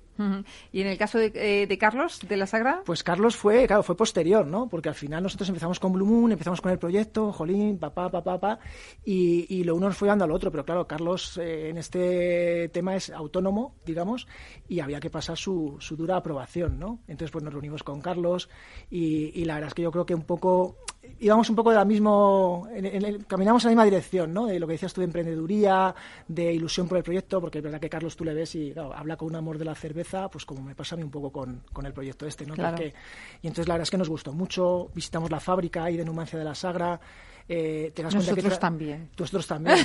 ¿Y 0.71 0.81
en 0.81 0.87
el 0.87 0.97
caso 0.97 1.19
eh, 1.19 1.65
de, 1.67 1.77
Carlos, 1.77 2.19
de 2.27 2.37
la 2.37 2.47
Sagra? 2.47 2.81
Pues 2.85 3.03
Carlos 3.03 3.35
fue, 3.35 3.67
claro, 3.67 3.83
fue 3.83 3.95
posterior, 3.95 4.47
¿no? 4.47 4.67
Porque 4.67 4.89
al 4.89 4.95
final 4.95 5.23
nosotros 5.23 5.49
empezamos 5.49 5.79
con 5.79 5.93
Blue 5.93 6.05
Moon, 6.05 6.31
empezamos 6.31 6.61
con 6.61 6.71
el 6.71 6.79
proyecto, 6.79 7.31
jolín, 7.31 7.77
papá, 7.77 8.09
papá, 8.09 8.39
papá, 8.39 8.59
y, 9.03 9.45
y 9.49 9.63
lo 9.63 9.75
uno 9.75 9.87
nos 9.87 9.97
fue 9.97 10.07
dando 10.07 10.25
al 10.25 10.31
otro, 10.31 10.51
pero 10.51 10.65
claro, 10.65 10.87
Carlos 10.87 11.37
eh, 11.37 11.69
en 11.69 11.77
este 11.77 12.69
tema 12.69 12.95
es 12.95 13.09
autónomo, 13.09 13.75
digamos, 13.85 14.27
y 14.67 14.79
había 14.79 14.99
que 14.99 15.09
pasar 15.09 15.37
su, 15.37 15.77
su 15.79 15.95
dura 15.95 16.17
aprobación, 16.17 16.79
¿no? 16.79 16.99
Entonces, 17.07 17.31
pues 17.31 17.43
nos 17.43 17.53
reunimos 17.53 17.83
con 17.83 18.01
Carlos 18.01 18.49
y, 18.89 19.39
y 19.39 19.45
la 19.45 19.55
verdad 19.55 19.69
es 19.69 19.73
que 19.73 19.81
yo 19.81 19.91
creo 19.91 20.05
que 20.05 20.15
un 20.15 20.23
poco 20.23 20.77
íbamos 21.19 21.49
un 21.49 21.55
poco 21.55 21.69
de 21.71 21.77
la 21.77 21.85
mismo, 21.85 22.67
caminamos 23.27 23.63
en 23.63 23.67
la 23.67 23.71
misma 23.71 23.83
dirección, 23.85 24.33
¿no? 24.33 24.45
De 24.45 24.59
lo 24.59 24.67
que 24.67 24.73
decías 24.73 24.93
tú 24.93 25.01
de 25.01 25.05
emprendeduría, 25.05 25.93
de 26.27 26.53
ilusión 26.53 26.87
por 26.87 26.97
el 26.97 27.03
proyecto, 27.03 27.39
porque 27.41 27.59
es 27.59 27.63
verdad 27.63 27.79
que 27.79 27.89
Carlos 27.89 28.15
tú 28.15 28.23
le 28.23 28.33
ves 28.33 28.55
y 28.55 28.73
habla 28.77 29.17
con 29.17 29.29
un 29.29 29.35
amor 29.35 29.57
de 29.57 29.65
la 29.65 29.75
cerveza, 29.75 30.29
pues 30.29 30.45
como 30.45 30.61
me 30.61 30.75
pasa 30.75 30.95
a 30.95 30.97
mí 30.97 31.03
un 31.03 31.11
poco 31.11 31.31
con, 31.31 31.61
con 31.71 31.85
el 31.85 31.93
proyecto 31.93 32.25
este, 32.25 32.45
¿no? 32.45 32.55
y 32.55 33.47
entonces 33.47 33.67
la 33.67 33.75
verdad 33.75 33.83
es 33.83 33.91
que 33.91 33.97
nos 33.97 34.09
gustó 34.09 34.33
mucho, 34.33 34.89
visitamos 34.93 35.29
la 35.29 35.39
fábrica 35.39 35.83
ahí 35.83 35.97
de 35.97 36.05
Numancia 36.05 36.37
de 36.37 36.45
la 36.45 36.55
Sagra, 36.55 36.99
eh, 37.47 37.93
Nosotros 38.01 38.59
también. 38.59 39.09
Nosotros 39.19 39.45
también. 39.45 39.77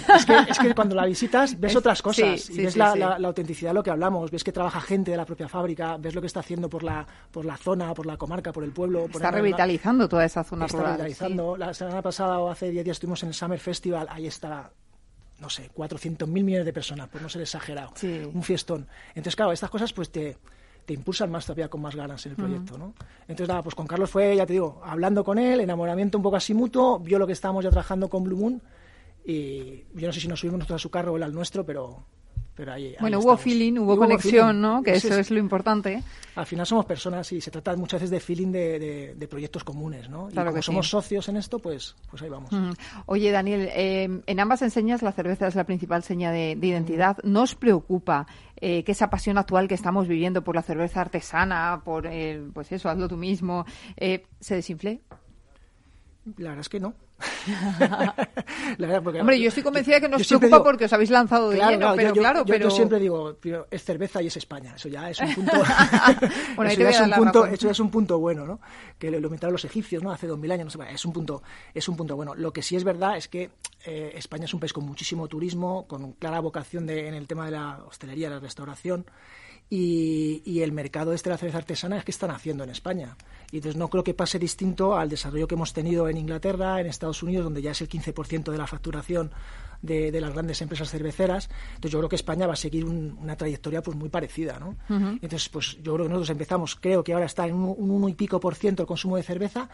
es, 0.48 0.58
que, 0.58 0.74
cuando 0.74 0.94
la 0.94 1.04
visitas 1.04 1.60
ves 1.60 1.76
otras 1.76 2.00
cosas 2.00 2.48
y 2.48 2.62
ves 2.62 2.74
la, 2.76 2.96
la, 2.96 3.28
autenticidad 3.28 3.70
de 3.70 3.74
lo 3.74 3.82
que 3.82 3.90
hablamos, 3.90 4.30
ves 4.30 4.42
que 4.42 4.52
trabaja 4.52 4.80
gente 4.80 5.10
de 5.10 5.18
la 5.18 5.26
propia 5.26 5.46
fábrica, 5.46 5.98
ves 5.98 6.14
lo 6.14 6.22
que 6.22 6.26
está 6.26 6.40
haciendo 6.40 6.70
por 6.70 6.82
la, 6.82 7.06
por 7.30 7.44
la 7.44 7.58
zona, 7.58 7.92
por 7.92 8.06
la 8.06 8.16
comarca, 8.16 8.50
por 8.50 8.64
el 8.64 8.72
pueblo. 8.72 9.06
está 9.12 9.30
revitalizando 9.30 10.08
toda 10.08 10.24
esa 10.24 10.42
zona 10.42 10.66
revitalizando. 11.18 11.56
La 11.56 11.74
semana 11.74 12.02
pasada 12.02 12.38
o 12.38 12.50
hace 12.50 12.70
10 12.70 12.84
días 12.84 12.96
estuvimos 12.96 13.22
en 13.22 13.28
el 13.28 13.34
Summer 13.34 13.58
Festival, 13.58 14.06
ahí 14.10 14.26
está 14.26 14.70
no 15.40 15.48
sé, 15.48 15.70
400.000 15.74 16.26
millones 16.26 16.66
de 16.66 16.72
personas, 16.72 17.08
por 17.08 17.22
no 17.22 17.28
ser 17.28 17.42
exagerado. 17.42 17.92
Un 18.02 18.42
fiestón. 18.42 18.86
Entonces, 19.10 19.36
claro, 19.36 19.52
estas 19.52 19.70
cosas 19.70 19.90
pues 19.92 20.10
te, 20.10 20.36
te 20.84 20.92
impulsan 20.92 21.30
más 21.30 21.46
todavía 21.46 21.68
con 21.68 21.80
más 21.80 21.96
ganas 21.96 22.24
en 22.26 22.32
el 22.32 22.36
proyecto, 22.36 22.76
¿no? 22.76 22.94
Entonces, 23.22 23.48
nada, 23.48 23.62
pues 23.62 23.74
con 23.74 23.86
Carlos 23.86 24.10
fue, 24.10 24.36
ya 24.36 24.44
te 24.44 24.52
digo, 24.52 24.82
hablando 24.84 25.24
con 25.24 25.38
él, 25.38 25.60
enamoramiento 25.60 26.18
un 26.18 26.22
poco 26.22 26.36
así 26.36 26.52
mutuo, 26.52 26.98
vio 26.98 27.18
lo 27.18 27.26
que 27.26 27.32
estábamos 27.32 27.64
ya 27.64 27.70
trabajando 27.70 28.08
con 28.08 28.24
Blue 28.24 28.36
Moon 28.36 28.62
y 29.24 29.84
yo 29.94 30.06
no 30.06 30.12
sé 30.12 30.20
si 30.20 30.28
nos 30.28 30.40
subimos 30.40 30.58
nosotros 30.58 30.80
a 30.80 30.82
su 30.82 30.90
carro 30.90 31.12
o 31.12 31.16
él 31.16 31.22
al 31.22 31.32
nuestro, 31.32 31.64
pero 31.64 32.04
bueno, 33.00 33.20
hubo 33.20 33.36
feeling, 33.36 33.78
hubo 33.78 33.96
conexión, 33.96 34.60
¿no? 34.60 34.82
Que 34.82 34.92
eso 34.92 35.14
es, 35.18 35.30
lo 35.30 35.38
importante. 35.38 36.02
Al 36.34 36.46
final 36.46 36.66
somos 36.66 36.84
personas 36.84 37.30
y 37.32 37.40
se 37.40 37.50
trata 37.50 37.74
muchas 37.76 38.00
veces 38.00 38.10
de 38.10 38.20
feeling 38.20 38.52
de, 38.52 39.26
proyectos 39.30 39.64
comunes, 39.64 40.08
¿no? 40.08 40.28
y 40.30 40.34
como 40.34 40.62
somos 40.62 40.88
socios 40.88 41.28
en 41.28 41.36
esto, 41.36 41.58
pues, 41.58 41.94
pues 42.10 42.22
ahí 42.22 42.28
vamos. 42.28 42.50
Oye, 43.06 43.30
Daniel, 43.30 43.68
eh, 43.72 44.22
en 44.26 44.40
ambas 44.40 44.62
enseñas 44.62 45.02
la 45.02 45.12
cerveza 45.12 45.46
es 45.46 45.54
la 45.54 45.64
principal 45.64 46.02
seña 46.02 46.30
de, 46.32 46.58
identidad. 46.60 47.18
¿Nos 47.22 47.54
preocupa 47.54 48.26
eh, 48.56 48.84
que 48.84 48.92
esa 48.92 49.08
pasión 49.10 49.38
actual 49.38 49.68
que 49.68 49.74
estamos 49.74 50.06
viviendo 50.06 50.42
por 50.42 50.54
la 50.54 50.62
cerveza 50.62 51.00
artesana, 51.00 51.80
por, 51.84 52.08
pues 52.52 52.72
eso, 52.72 52.88
hazlo 52.88 53.08
tú 53.08 53.16
mismo, 53.16 53.64
eh, 53.96 54.24
se 54.40 54.56
desinfle? 54.56 55.00
La 56.36 56.50
verdad 56.50 56.60
es 56.60 56.68
que 56.68 56.80
no. 56.80 56.94
Hombre, 59.20 59.40
yo 59.40 59.48
estoy 59.48 59.62
convencida 59.62 59.96
de 59.96 60.00
que 60.02 60.08
no 60.08 60.16
os 60.16 60.26
preocupa 60.26 60.62
porque 60.62 60.84
os 60.86 60.92
habéis 60.92 61.10
lanzado 61.10 61.50
de 61.50 61.58
lleno, 61.58 61.94
pero 61.96 62.14
yo, 62.14 62.20
claro, 62.20 62.44
pero... 62.44 62.68
yo, 62.68 62.70
siempre 62.70 62.98
digo, 62.98 63.36
es 63.70 63.84
cerveza 63.84 64.22
y 64.22 64.28
es 64.28 64.36
España, 64.36 64.74
eso 64.76 64.88
ya 64.88 65.10
es 65.10 65.20
un 65.20 65.34
punto, 65.34 65.52
bueno, 66.56 66.70
eso, 66.70 66.80
ya 66.80 66.90
es 66.90 67.00
un 67.00 67.12
punto 67.12 67.46
eso 67.46 67.66
ya 67.66 67.72
es 67.72 67.80
un 67.80 67.90
punto 67.90 68.18
bueno, 68.18 68.46
¿no? 68.46 68.60
Que 68.98 69.10
lo 69.10 69.18
inventaron 69.18 69.52
los 69.52 69.64
egipcios, 69.64 70.02
¿no? 70.02 70.10
Hace 70.10 70.26
dos 70.26 70.38
mil 70.38 70.50
años, 70.50 70.76
no 70.76 70.84
sé, 70.84 70.92
es 70.92 71.04
un 71.04 71.12
punto, 71.12 71.42
es 71.74 71.88
un 71.88 71.96
punto 71.96 72.16
bueno. 72.16 72.34
Lo 72.34 72.52
que 72.52 72.62
sí 72.62 72.76
es 72.76 72.84
verdad 72.84 73.16
es 73.16 73.28
que 73.28 73.50
eh, 73.84 74.12
España 74.14 74.44
es 74.44 74.54
un 74.54 74.60
país 74.60 74.72
con 74.72 74.84
muchísimo 74.84 75.28
turismo, 75.28 75.86
con 75.86 76.12
clara 76.12 76.40
vocación 76.40 76.86
de, 76.86 77.08
en 77.08 77.14
el 77.14 77.26
tema 77.26 77.46
de 77.46 77.52
la 77.52 77.80
hostelería, 77.86 78.30
la 78.30 78.40
restauración, 78.40 79.06
y, 79.72 80.62
el 80.62 80.72
mercado 80.72 81.12
este 81.12 81.30
de 81.30 81.34
la 81.34 81.38
cerveza 81.38 81.58
artesana 81.58 81.96
es 81.96 82.04
que 82.04 82.10
están 82.10 82.32
haciendo 82.32 82.64
en 82.64 82.70
España. 82.70 83.16
Y 83.52 83.56
entonces 83.56 83.76
no 83.76 83.88
creo 83.88 84.04
que 84.04 84.14
pase 84.14 84.38
distinto 84.38 84.96
al 84.96 85.08
desarrollo 85.08 85.48
que 85.48 85.54
hemos 85.54 85.72
tenido 85.72 86.08
en 86.08 86.16
Inglaterra, 86.16 86.80
en 86.80 86.86
Estados 86.86 87.22
Unidos, 87.22 87.44
donde 87.44 87.62
ya 87.62 87.72
es 87.72 87.80
el 87.80 87.88
15% 87.88 88.50
de 88.50 88.58
la 88.58 88.66
facturación 88.66 89.30
de, 89.82 90.20
las 90.20 90.32
grandes 90.32 90.60
empresas 90.62 90.90
cerveceras. 90.90 91.48
Entonces 91.70 91.92
yo 91.92 91.98
creo 91.98 92.08
que 92.08 92.16
España 92.16 92.46
va 92.46 92.52
a 92.52 92.56
seguir 92.56 92.84
una 92.84 93.36
trayectoria 93.36 93.82
pues 93.82 93.96
muy 93.96 94.08
parecida, 94.08 94.58
¿no? 94.58 94.76
Entonces 94.88 95.48
pues 95.48 95.78
yo 95.82 95.94
creo 95.94 96.06
que 96.06 96.10
nosotros 96.10 96.30
empezamos, 96.30 96.76
creo 96.76 97.02
que 97.02 97.12
ahora 97.12 97.26
está 97.26 97.46
en 97.46 97.54
un, 97.54 97.74
un 97.76 97.90
uno 97.90 98.08
y 98.08 98.14
pico 98.14 98.38
por 98.38 98.54
ciento 98.54 98.82
el 98.82 98.86
consumo 98.86 99.16
de 99.16 99.22
cerveza 99.22 99.68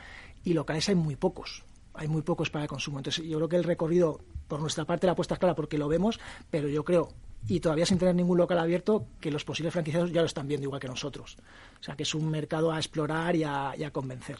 y 0.44 0.54
locales 0.54 0.88
hay 0.88 0.94
muy 0.94 1.16
pocos 1.16 1.64
hay 1.98 2.08
muy 2.08 2.22
pocos 2.22 2.50
para 2.50 2.64
el 2.64 2.68
consumo. 2.68 2.98
Entonces, 2.98 3.24
yo 3.24 3.38
creo 3.38 3.48
que 3.48 3.56
el 3.56 3.64
recorrido, 3.64 4.20
por 4.48 4.60
nuestra 4.60 4.84
parte, 4.84 5.06
la 5.06 5.12
apuesta 5.12 5.34
es 5.34 5.40
clara 5.40 5.54
porque 5.54 5.78
lo 5.78 5.88
vemos, 5.88 6.20
pero 6.50 6.68
yo 6.68 6.84
creo, 6.84 7.08
y 7.48 7.60
todavía 7.60 7.86
sin 7.86 7.98
tener 7.98 8.14
ningún 8.14 8.38
local 8.38 8.58
abierto, 8.58 9.06
que 9.20 9.30
los 9.30 9.44
posibles 9.44 9.72
franquiciados 9.72 10.10
ya 10.12 10.20
lo 10.20 10.26
están 10.26 10.48
viendo 10.48 10.64
igual 10.64 10.80
que 10.80 10.88
nosotros. 10.88 11.36
O 11.80 11.82
sea, 11.82 11.94
que 11.96 12.02
es 12.02 12.14
un 12.14 12.28
mercado 12.28 12.72
a 12.72 12.78
explorar 12.78 13.36
y 13.36 13.44
a, 13.44 13.90
convencer. 13.92 14.38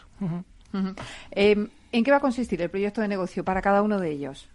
Em, 1.31 1.69
¿En 1.93 2.05
qué 2.05 2.11
va 2.11 2.17
a 2.17 2.21
consistir 2.21 2.61
el 2.61 2.71
proyecto 2.71 3.01
de 3.01 3.09
negocio 3.09 3.45
para 3.45 3.63
cada 3.63 3.83
uno 3.83 4.01
de 4.01 4.11
ellos? 4.11 4.49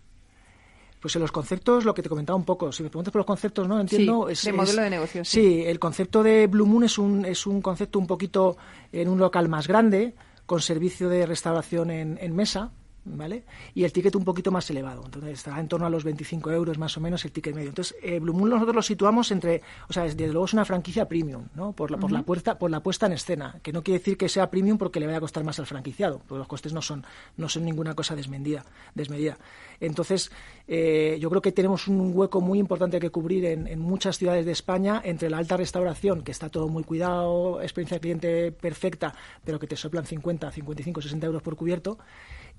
Pues 1.00 1.16
en 1.16 1.22
los 1.22 1.32
conceptos, 1.32 1.84
lo 1.84 1.96
que 1.96 2.04
te 2.04 2.10
comentaba 2.10 2.38
un 2.38 2.46
poco, 2.46 2.72
si 2.72 2.84
me 2.84 2.90
preguntas 2.90 3.12
por 3.12 3.22
los 3.22 3.26
conceptos, 3.26 3.68
¿no? 3.68 3.80
Entiendo. 3.80 4.28
Sí, 4.36 4.50
es, 4.50 4.56
modelo 4.56 4.84
de 4.84 4.90
negocio. 4.90 5.26
Sí. 5.26 5.64
el 5.66 5.80
concepto 5.80 6.22
de 6.22 6.46
Blue 6.46 6.68
Moon 6.68 6.84
es 6.84 7.00
un, 7.00 7.26
es 7.26 7.48
un 7.48 7.62
concepto 7.62 7.98
un 7.98 8.06
poquito 8.06 8.58
en 8.92 9.10
un 9.10 9.18
local 9.18 9.50
más 9.50 9.68
grande, 9.68 10.14
con 10.46 10.62
servicio 10.62 11.10
de 11.10 11.26
restauración 11.26 11.90
en 11.90 12.36
mesa, 12.36 12.72
¿vale? 13.06 13.44
Y 13.74 13.84
el 13.84 13.92
ticket 13.92 14.16
un 14.16 14.24
poquito 14.24 14.52
más 14.52 14.70
elevado, 14.70 15.04
entonces 15.06 15.34
estará 15.34 15.60
en 15.60 15.68
torno 15.68 15.86
a 15.86 15.90
los 15.90 16.04
25 16.04 16.52
euros 16.52 16.78
más 16.78 16.96
o 16.98 17.02
menos 17.02 17.26
el 17.26 17.32
ticket 17.32 17.56
medio. 17.56 17.70
Entonces, 17.70 17.96
eh, 18.02 18.20
Blue 18.20 18.34
Moon 18.34 18.50
nosotros 18.50 18.76
lo 18.76 18.82
situamos 18.82 19.32
entre, 19.32 19.62
o 19.90 19.94
sea, 19.94 20.04
desde 20.04 20.28
luego 20.28 20.46
es 20.46 20.54
una 20.54 20.66
franquicia 20.66 21.08
premium, 21.08 21.48
¿no? 21.56 21.72
Por 21.72 21.92
la, 21.92 21.98
por 21.98 22.12
la 22.12 22.24
puerta, 22.24 22.58
por 22.58 22.70
la 22.70 22.82
puesta 22.82 23.08
en 23.08 23.14
escena, 23.14 23.60
que 23.64 23.74
no 23.74 23.84
quiere 23.84 24.00
decir 24.00 24.18
que 24.18 24.30
sea 24.30 24.50
premium 24.50 24.78
porque 24.78 25.00
le 25.00 25.08
vaya 25.08 25.18
a 25.18 25.22
costar 25.22 25.44
más 25.44 25.60
al 25.60 25.66
franquiciado, 25.66 26.22
porque 26.28 26.40
los 26.40 26.48
costes 26.48 26.74
no 26.74 26.82
son, 26.82 27.04
no 27.38 27.50
son 27.50 27.66
ninguna 27.66 27.96
cosa 27.96 28.16
desmedida. 28.16 28.66
desmedida. 28.94 29.38
Entonces, 29.80 30.32
eh, 30.68 31.18
yo 31.20 31.30
creo 31.30 31.42
que 31.42 31.52
tenemos 31.52 31.88
un 31.88 32.12
hueco 32.16 32.40
muy 32.40 32.60
importante 32.60 33.00
que 33.00 33.10
cubrir 33.10 33.46
en, 33.46 33.68
en 33.68 33.80
muchas 33.80 34.18
ciudades 34.18 34.46
de 34.46 34.52
España 34.52 35.02
entre 35.04 35.30
la 35.30 35.38
alta 35.38 35.58
restauración, 35.58 36.22
que 36.22 36.32
está 36.32 36.50
todo 36.50 36.68
muy 36.68 36.84
cuidado, 36.84 37.62
experiencia 37.62 37.96
de 37.96 38.02
cliente 38.02 38.52
perfecta, 38.52 39.16
pero 39.44 39.60
que 39.60 39.68
te 39.68 39.76
soplan 39.76 40.06
50, 40.06 40.52
55, 40.52 41.02
60 41.02 41.26
euros 41.26 41.42
por 41.42 41.56
cubierto, 41.56 41.98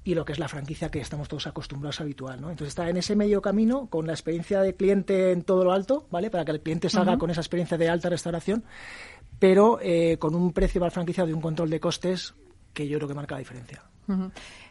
y 0.04 0.14
lo 0.14 0.24
que 0.24 0.32
es 0.32 0.38
la 0.38 0.48
franquicia 0.48 0.90
que 0.90 1.00
estamos 1.00 1.28
todos 1.28 1.46
acostumbrados 1.46 2.00
habitual, 2.00 2.40
¿no? 2.40 2.50
Entonces 2.50 2.68
está 2.68 2.88
en 2.88 2.96
ese 2.96 3.14
medio 3.14 3.40
camino 3.40 3.86
con 3.88 4.06
la 4.06 4.12
experiencia 4.12 4.60
de 4.60 4.74
cliente 4.74 5.30
en 5.32 5.42
todo 5.42 5.64
lo 5.64 5.72
alto, 5.72 6.06
¿vale? 6.10 6.30
Para 6.30 6.44
que 6.44 6.52
el 6.52 6.60
cliente 6.60 6.88
salga 6.88 7.18
con 7.18 7.30
esa 7.30 7.40
experiencia 7.40 7.78
de 7.78 7.88
alta 7.88 8.08
restauración, 8.08 8.64
pero 9.38 9.78
eh, 9.80 10.16
con 10.18 10.34
un 10.34 10.52
precio 10.52 10.80
para 10.80 10.88
la 10.88 10.94
franquicia 10.94 11.24
de 11.24 11.34
un 11.34 11.40
control 11.40 11.70
de 11.70 11.80
costes 11.80 12.34
que 12.72 12.88
yo 12.88 12.98
creo 12.98 13.08
que 13.08 13.14
marca 13.14 13.34
la 13.34 13.40
diferencia. 13.40 13.91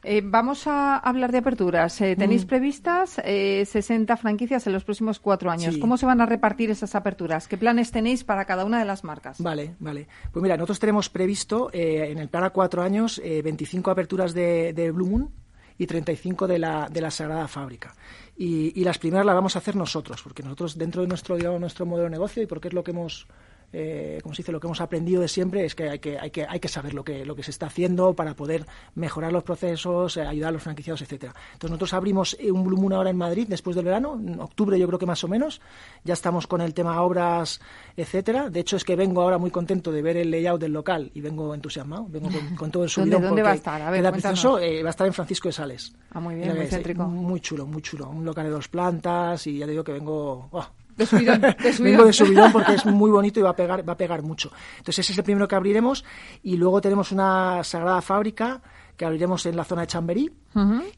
Eh, 0.03 0.21
vamos 0.23 0.67
a 0.67 0.97
hablar 0.97 1.31
de 1.31 1.39
aperturas. 1.39 1.99
Eh, 2.01 2.15
tenéis 2.15 2.45
previstas 2.45 3.21
60 3.23 4.17
franquicias 4.17 4.65
en 4.67 4.73
los 4.73 4.83
próximos 4.83 5.19
cuatro 5.19 5.49
años. 5.51 5.77
¿Cómo 5.77 5.97
se 5.97 6.05
van 6.05 6.21
a 6.21 6.25
repartir 6.25 6.69
esas 6.71 6.95
aperturas? 6.95 7.47
¿Qué 7.47 7.57
planes 7.57 7.91
tenéis 7.91 8.23
para 8.23 8.45
cada 8.45 8.65
una 8.65 8.79
de 8.79 8.85
las 8.85 9.03
marcas? 9.03 9.39
Vale, 9.39 9.75
vale. 9.79 10.07
Pues 10.31 10.41
mira, 10.43 10.57
nosotros 10.57 10.79
tenemos 10.79 11.09
previsto 11.09 11.69
en 11.73 12.17
el 12.17 12.29
plan 12.29 12.43
a 12.43 12.49
cuatro 12.49 12.81
años 12.81 13.21
25 13.23 13.91
aperturas 13.91 14.33
de, 14.33 14.73
de 14.73 14.91
Blue 14.91 15.07
Moon 15.07 15.29
y 15.77 15.87
35 15.87 16.47
de 16.47 16.59
la, 16.59 16.87
de 16.89 17.01
la 17.01 17.09
Sagrada 17.09 17.47
Fábrica. 17.47 17.95
Y, 18.37 18.79
y, 18.79 18.83
las 18.83 18.97
primeras 18.97 19.25
las 19.25 19.35
vamos 19.35 19.55
a 19.55 19.59
hacer 19.59 19.75
nosotros, 19.75 20.21
porque 20.21 20.43
nosotros 20.43 20.77
dentro 20.77 21.01
de 21.01 21.07
nuestro, 21.07 21.35
digamos, 21.35 21.59
nuestro 21.59 21.85
modelo 21.85 22.05
de 22.05 22.11
negocio 22.11 22.43
y 22.43 22.45
porque 22.45 22.67
es 22.67 22.73
lo 22.73 22.83
que 22.83 22.91
hemos 22.91 23.27
eh, 23.73 24.19
como 24.21 24.35
se 24.35 24.41
dice, 24.41 24.51
lo 24.51 24.59
que 24.59 24.67
hemos 24.67 24.81
aprendido 24.81 25.21
de 25.21 25.27
siempre 25.27 25.65
es 25.65 25.75
que 25.75 25.89
hay 25.89 25.99
que, 25.99 26.19
hay 26.19 26.31
que, 26.31 26.45
hay 26.47 26.59
que 26.59 26.67
saber 26.67 26.93
lo 26.93 27.03
que, 27.03 27.25
lo 27.25 27.35
que 27.35 27.43
se 27.43 27.51
está 27.51 27.67
haciendo 27.67 28.13
para 28.13 28.35
poder 28.35 28.65
mejorar 28.95 29.31
los 29.31 29.43
procesos, 29.43 30.17
eh, 30.17 30.21
ayudar 30.21 30.49
a 30.49 30.51
los 30.53 30.63
franquiciados, 30.63 31.01
etcétera. 31.01 31.33
Entonces 31.53 31.71
nosotros 31.71 31.93
abrimos 31.93 32.37
un 32.51 32.63
Blue 32.63 32.77
Moon 32.77 32.93
ahora 32.93 33.09
en 33.09 33.17
Madrid 33.17 33.47
después 33.47 33.75
del 33.75 33.85
verano, 33.85 34.19
en 34.19 34.39
octubre 34.39 34.77
yo 34.77 34.87
creo 34.87 34.99
que 34.99 35.05
más 35.05 35.23
o 35.23 35.27
menos. 35.27 35.61
Ya 36.03 36.13
estamos 36.13 36.47
con 36.47 36.61
el 36.61 36.73
tema 36.73 37.01
obras, 37.01 37.61
etcétera. 37.95 38.49
De 38.49 38.59
hecho 38.59 38.75
es 38.75 38.83
que 38.83 38.95
vengo 38.95 39.21
ahora 39.21 39.37
muy 39.37 39.51
contento 39.51 39.91
de 39.91 40.01
ver 40.01 40.17
el 40.17 40.31
layout 40.31 40.59
del 40.59 40.73
local 40.73 41.11
y 41.13 41.21
vengo 41.21 41.53
entusiasmado, 41.53 42.07
vengo 42.09 42.29
con, 42.57 42.71
todo 42.71 42.83
el 42.83 42.89
subidón. 42.91 43.21
¿Dónde, 43.21 43.43
va 43.43 43.51
a 43.51 43.55
estar? 43.55 43.81
A 43.81 43.89
ver, 43.89 43.99
eh, 43.99 44.83
va 44.83 44.89
a 44.89 44.89
estar 44.89 45.07
en 45.07 45.13
Francisco 45.13 45.47
de 45.49 45.53
Sales. 45.53 45.93
Ah, 46.11 46.19
muy 46.19 46.35
bien, 46.35 46.55
muy 46.55 46.67
céntrico. 46.67 47.03
Muy 47.03 47.39
chulo, 47.39 47.65
muy 47.65 47.81
chulo. 47.81 48.09
Un 48.09 48.25
local 48.25 48.45
de 48.45 48.51
dos 48.51 48.67
plantas 48.67 49.47
y 49.47 49.57
ya 49.57 49.65
te 49.65 49.71
digo 49.71 49.83
que 49.83 49.93
vengo... 49.93 50.49
Oh, 50.51 50.67
de 50.95 51.05
subidón, 51.05 51.41
de 51.41 51.53
subidón. 51.73 51.83
Vengo 51.83 52.05
de 52.05 52.13
subidón 52.13 52.51
porque 52.51 52.73
es 52.73 52.85
muy 52.85 53.11
bonito 53.11 53.39
y 53.39 53.43
va 53.43 53.51
a 53.51 53.55
pegar, 53.55 53.87
va 53.87 53.93
a 53.93 53.97
pegar 53.97 54.21
mucho. 54.21 54.51
Entonces 54.77 54.99
ese 54.99 55.13
es 55.13 55.17
el 55.17 55.23
primero 55.23 55.47
que 55.47 55.55
abriremos 55.55 56.03
y 56.43 56.57
luego 56.57 56.81
tenemos 56.81 57.11
una 57.11 57.63
sagrada 57.63 58.01
fábrica 58.01 58.61
que 58.97 59.05
abriremos 59.05 59.45
en 59.45 59.55
la 59.55 59.63
zona 59.63 59.81
de 59.81 59.87
Chamberí 59.87 60.31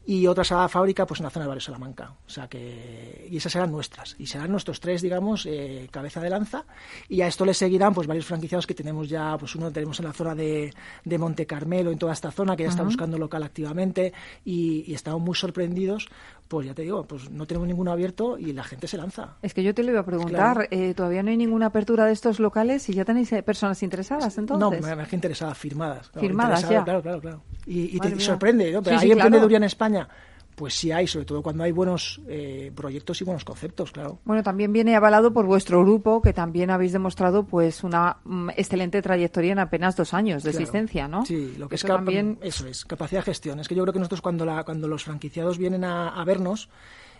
y 0.06 0.26
otra 0.26 0.44
sagrada 0.44 0.68
fábrica 0.68 1.06
pues 1.06 1.20
en 1.20 1.24
la 1.24 1.30
zona 1.30 1.44
de 1.44 1.48
Barrio 1.48 1.60
Salamanca. 1.60 2.12
O 2.26 2.30
sea 2.30 2.48
que 2.48 3.28
y 3.30 3.36
esas 3.36 3.52
serán 3.52 3.70
nuestras 3.70 4.16
y 4.18 4.26
serán 4.26 4.50
nuestros 4.50 4.80
tres 4.80 5.02
digamos 5.02 5.46
eh, 5.46 5.88
cabeza 5.90 6.20
de 6.20 6.30
lanza 6.30 6.64
y 7.08 7.20
a 7.20 7.26
esto 7.26 7.44
le 7.44 7.54
seguirán 7.54 7.94
pues 7.94 8.06
varios 8.06 8.26
franquiciados 8.26 8.66
que 8.66 8.74
tenemos 8.74 9.08
ya 9.08 9.36
pues 9.38 9.54
uno 9.54 9.70
tenemos 9.70 9.98
en 10.00 10.06
la 10.06 10.12
zona 10.12 10.34
de, 10.34 10.72
de 11.04 11.18
Monte 11.18 11.46
Carmelo 11.46 11.90
en 11.90 11.98
toda 11.98 12.12
esta 12.12 12.30
zona 12.30 12.56
que 12.56 12.64
ya 12.64 12.70
está 12.70 12.82
buscando 12.82 13.18
local 13.18 13.42
activamente 13.42 14.12
y, 14.44 14.84
y 14.90 14.94
estamos 14.94 15.20
muy 15.20 15.34
sorprendidos 15.34 16.08
pues 16.48 16.66
ya 16.66 16.74
te 16.74 16.82
digo, 16.82 17.04
pues 17.04 17.30
no 17.30 17.46
tenemos 17.46 17.66
ninguno 17.66 17.90
abierto 17.90 18.38
y 18.38 18.52
la 18.52 18.64
gente 18.64 18.86
se 18.86 18.96
lanza. 18.96 19.36
Es 19.42 19.54
que 19.54 19.62
yo 19.62 19.74
te 19.74 19.82
lo 19.82 19.90
iba 19.90 20.00
a 20.00 20.04
preguntar, 20.04 20.68
eh, 20.70 20.92
¿todavía 20.94 21.22
no 21.22 21.30
hay 21.30 21.36
ninguna 21.36 21.66
apertura 21.66 22.04
de 22.04 22.12
estos 22.12 22.38
locales 22.38 22.88
y 22.88 22.92
ya 22.92 23.04
tenéis 23.04 23.32
eh, 23.32 23.42
personas 23.42 23.82
interesadas 23.82 24.36
entonces? 24.36 24.80
No, 24.80 24.96
me 24.96 25.06
interesadas, 25.10 25.56
firmadas. 25.56 26.10
firmadas 26.10 26.68
ya. 26.68 26.84
Claro, 26.84 27.02
claro, 27.02 27.20
claro. 27.20 27.42
Y, 27.66 27.98
te 27.98 28.20
sorprende, 28.20 28.70
¿no? 28.72 28.82
Pero 28.82 28.98
hay 28.98 29.10
emprendeduría 29.44 29.58
en 29.58 29.64
España 29.64 30.08
pues 30.54 30.74
sí 30.74 30.92
hay, 30.92 31.06
sobre 31.06 31.24
todo 31.24 31.42
cuando 31.42 31.64
hay 31.64 31.72
buenos 31.72 32.20
eh, 32.28 32.70
proyectos 32.74 33.20
y 33.20 33.24
buenos 33.24 33.44
conceptos, 33.44 33.90
claro. 33.90 34.20
Bueno, 34.24 34.42
también 34.42 34.72
viene 34.72 34.94
avalado 34.94 35.32
por 35.32 35.46
vuestro 35.46 35.82
grupo, 35.82 36.22
que 36.22 36.32
también 36.32 36.70
habéis 36.70 36.92
demostrado 36.92 37.44
pues 37.44 37.82
una 37.82 38.18
mm, 38.24 38.50
excelente 38.50 39.02
trayectoria 39.02 39.52
en 39.52 39.58
apenas 39.58 39.96
dos 39.96 40.14
años 40.14 40.42
de 40.42 40.50
existencia, 40.50 41.08
¿no? 41.08 41.26
Sí, 41.26 41.54
lo 41.58 41.68
que 41.68 41.74
es 41.74 41.82
también... 41.82 42.38
eso 42.40 42.66
es, 42.66 42.84
capacidad 42.84 43.20
de 43.20 43.26
gestión. 43.26 43.58
Es 43.58 43.68
que 43.68 43.74
yo 43.74 43.82
creo 43.82 43.92
que 43.92 43.98
nosotros 43.98 44.20
cuando, 44.20 44.44
la, 44.44 44.62
cuando 44.64 44.86
los 44.86 45.04
franquiciados 45.04 45.58
vienen 45.58 45.84
a 45.84 46.22
vernos, 46.24 46.68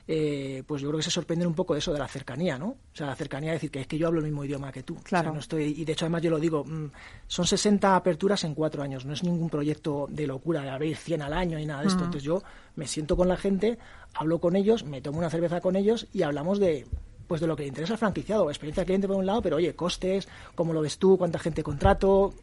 eh, 0.07 0.63
pues 0.67 0.83
yo 0.83 0.89
creo 0.89 0.99
que 0.99 1.05
se 1.05 1.11
sorprenden 1.11 1.49
un 1.49 1.55
poco 1.55 1.75
de 1.75 1.79
eso, 1.79 1.93
de 1.93 1.99
la 1.99 2.09
cercanía, 2.09 2.59
¿no? 2.59 2.67
O 2.67 2.77
sea, 2.93 3.07
la 3.07 3.17
cercanía 3.17 3.51
de 3.51 3.57
decir 3.57 3.71
que 3.71 3.81
es 3.81 3.87
que 3.87 3.97
yo 3.97 4.07
hablo 4.07 4.21
el 4.21 4.27
mismo 4.27 4.45
idioma 4.45 4.71
que 4.71 4.83
tú. 4.83 4.97
Claro. 5.03 5.33
no 5.33 5.41
estoy, 5.41 5.75
y 5.79 5.85
de 5.85 5.93
hecho, 5.93 6.05
además, 6.05 6.23
yo 6.23 6.31
lo 6.31 6.39
digo, 6.39 6.65
mm, 6.65 6.91
son 7.27 7.47
60 7.47 7.97
aperturas 7.97 8.45
en 8.45 8.55
cuatro 8.55 8.83
años, 8.83 9.07
no 9.07 9.15
es 9.15 9.23
ningún 9.23 9.49
proyecto 9.49 10.07
de 10.11 10.27
locura, 10.27 10.63
de 10.63 10.71
abrir 10.71 10.97
100 10.97 11.23
al 11.23 11.33
año 11.33 11.59
y 11.59 11.67
nada 11.67 11.83
de 11.83 11.89
esto. 11.89 12.05
Entonces 12.05 12.23
yo 12.23 12.43
me 12.77 12.87
siento 12.87 13.17
con 13.17 13.29
la 13.29 13.37
gente, 13.37 13.79
hablo 14.15 14.41
con 14.41 14.57
ellos, 14.57 14.85
me 14.85 15.01
tomo 15.01 15.19
una 15.19 15.31
cerveza 15.31 15.61
con 15.61 15.77
ellos 15.77 16.07
y 16.13 16.23
hablamos 16.23 16.59
de 16.59 16.87
pues 17.27 17.41
de 17.41 17.47
lo 17.47 17.57
que 17.57 17.63
le 17.63 17.69
interesa 17.69 17.95
al 17.95 17.99
franquiciado, 17.99 18.51
experiencia 18.51 18.83
de 18.83 18.87
cliente 18.87 19.09
por 19.09 19.17
un 19.17 19.25
lado, 19.25 19.41
pero 19.41 19.57
oye, 19.57 19.75
costes, 19.75 20.29
cómo 20.55 20.75
lo 20.75 20.83
ves 20.83 20.99
tú, 20.99 21.17
cuánta 21.17 21.39
gente 21.39 21.63
contrato, 21.63 22.35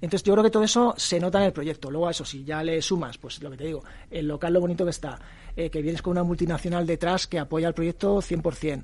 entonces 0.00 0.22
yo 0.22 0.32
creo 0.34 0.44
que 0.44 0.50
todo 0.50 0.64
eso 0.64 0.94
se 0.96 1.18
nota 1.18 1.38
en 1.38 1.46
el 1.46 1.52
proyecto. 1.52 1.90
Luego 1.90 2.08
a 2.08 2.10
eso, 2.12 2.24
si 2.24 2.44
ya 2.44 2.62
le 2.62 2.80
sumas, 2.80 3.18
pues 3.18 3.42
lo 3.42 3.50
que 3.50 3.56
te 3.56 3.64
digo, 3.64 3.82
el 4.10 4.28
local 4.28 4.52
lo 4.52 4.60
bonito 4.60 4.84
que 4.84 4.90
está, 4.90 5.18
eh, 5.56 5.70
que 5.70 5.82
vienes 5.82 6.02
con 6.02 6.12
una 6.12 6.22
multinacional 6.22 6.86
detrás 6.86 7.26
que 7.26 7.38
apoya 7.38 7.68
el 7.68 7.74
proyecto 7.74 8.18
100%, 8.18 8.82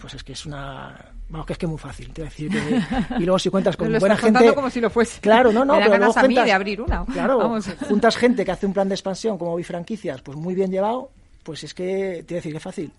pues 0.00 0.14
es 0.14 0.24
que 0.24 0.32
es 0.32 0.46
una 0.46 1.12
vamos 1.28 1.46
que 1.46 1.52
es 1.52 1.58
que 1.58 1.66
es 1.66 1.70
muy 1.70 1.78
fácil 1.78 2.12
te 2.12 2.22
decir 2.22 2.50
y 3.18 3.22
luego 3.22 3.38
si 3.38 3.50
cuentas 3.50 3.76
con 3.76 3.96
buena 3.98 4.16
gente 4.16 4.52
como 4.52 4.68
si 4.68 4.80
lo 4.80 4.90
fuese. 4.90 5.20
claro 5.20 5.52
no 5.52 5.64
no 5.64 5.78
pero 5.78 5.96
luego 5.96 6.18
a 6.18 6.22
mí 6.24 6.34
de 6.34 6.52
abrir 6.52 6.80
una. 6.82 7.04
claro 7.04 7.60
juntas 7.88 8.16
gente 8.16 8.44
que 8.44 8.50
hace 8.50 8.66
un 8.66 8.72
plan 8.72 8.88
de 8.88 8.96
expansión 8.96 9.38
como 9.38 9.56
franquicias, 9.62 10.22
pues 10.22 10.36
muy 10.36 10.54
bien 10.54 10.72
llevado 10.72 11.10
pues 11.42 11.64
es 11.64 11.72
que 11.72 12.24
te 12.26 12.34
voy 12.34 12.36
a 12.36 12.40
decir 12.40 12.52
que 12.52 12.58
es 12.58 12.62
fácil. 12.62 12.92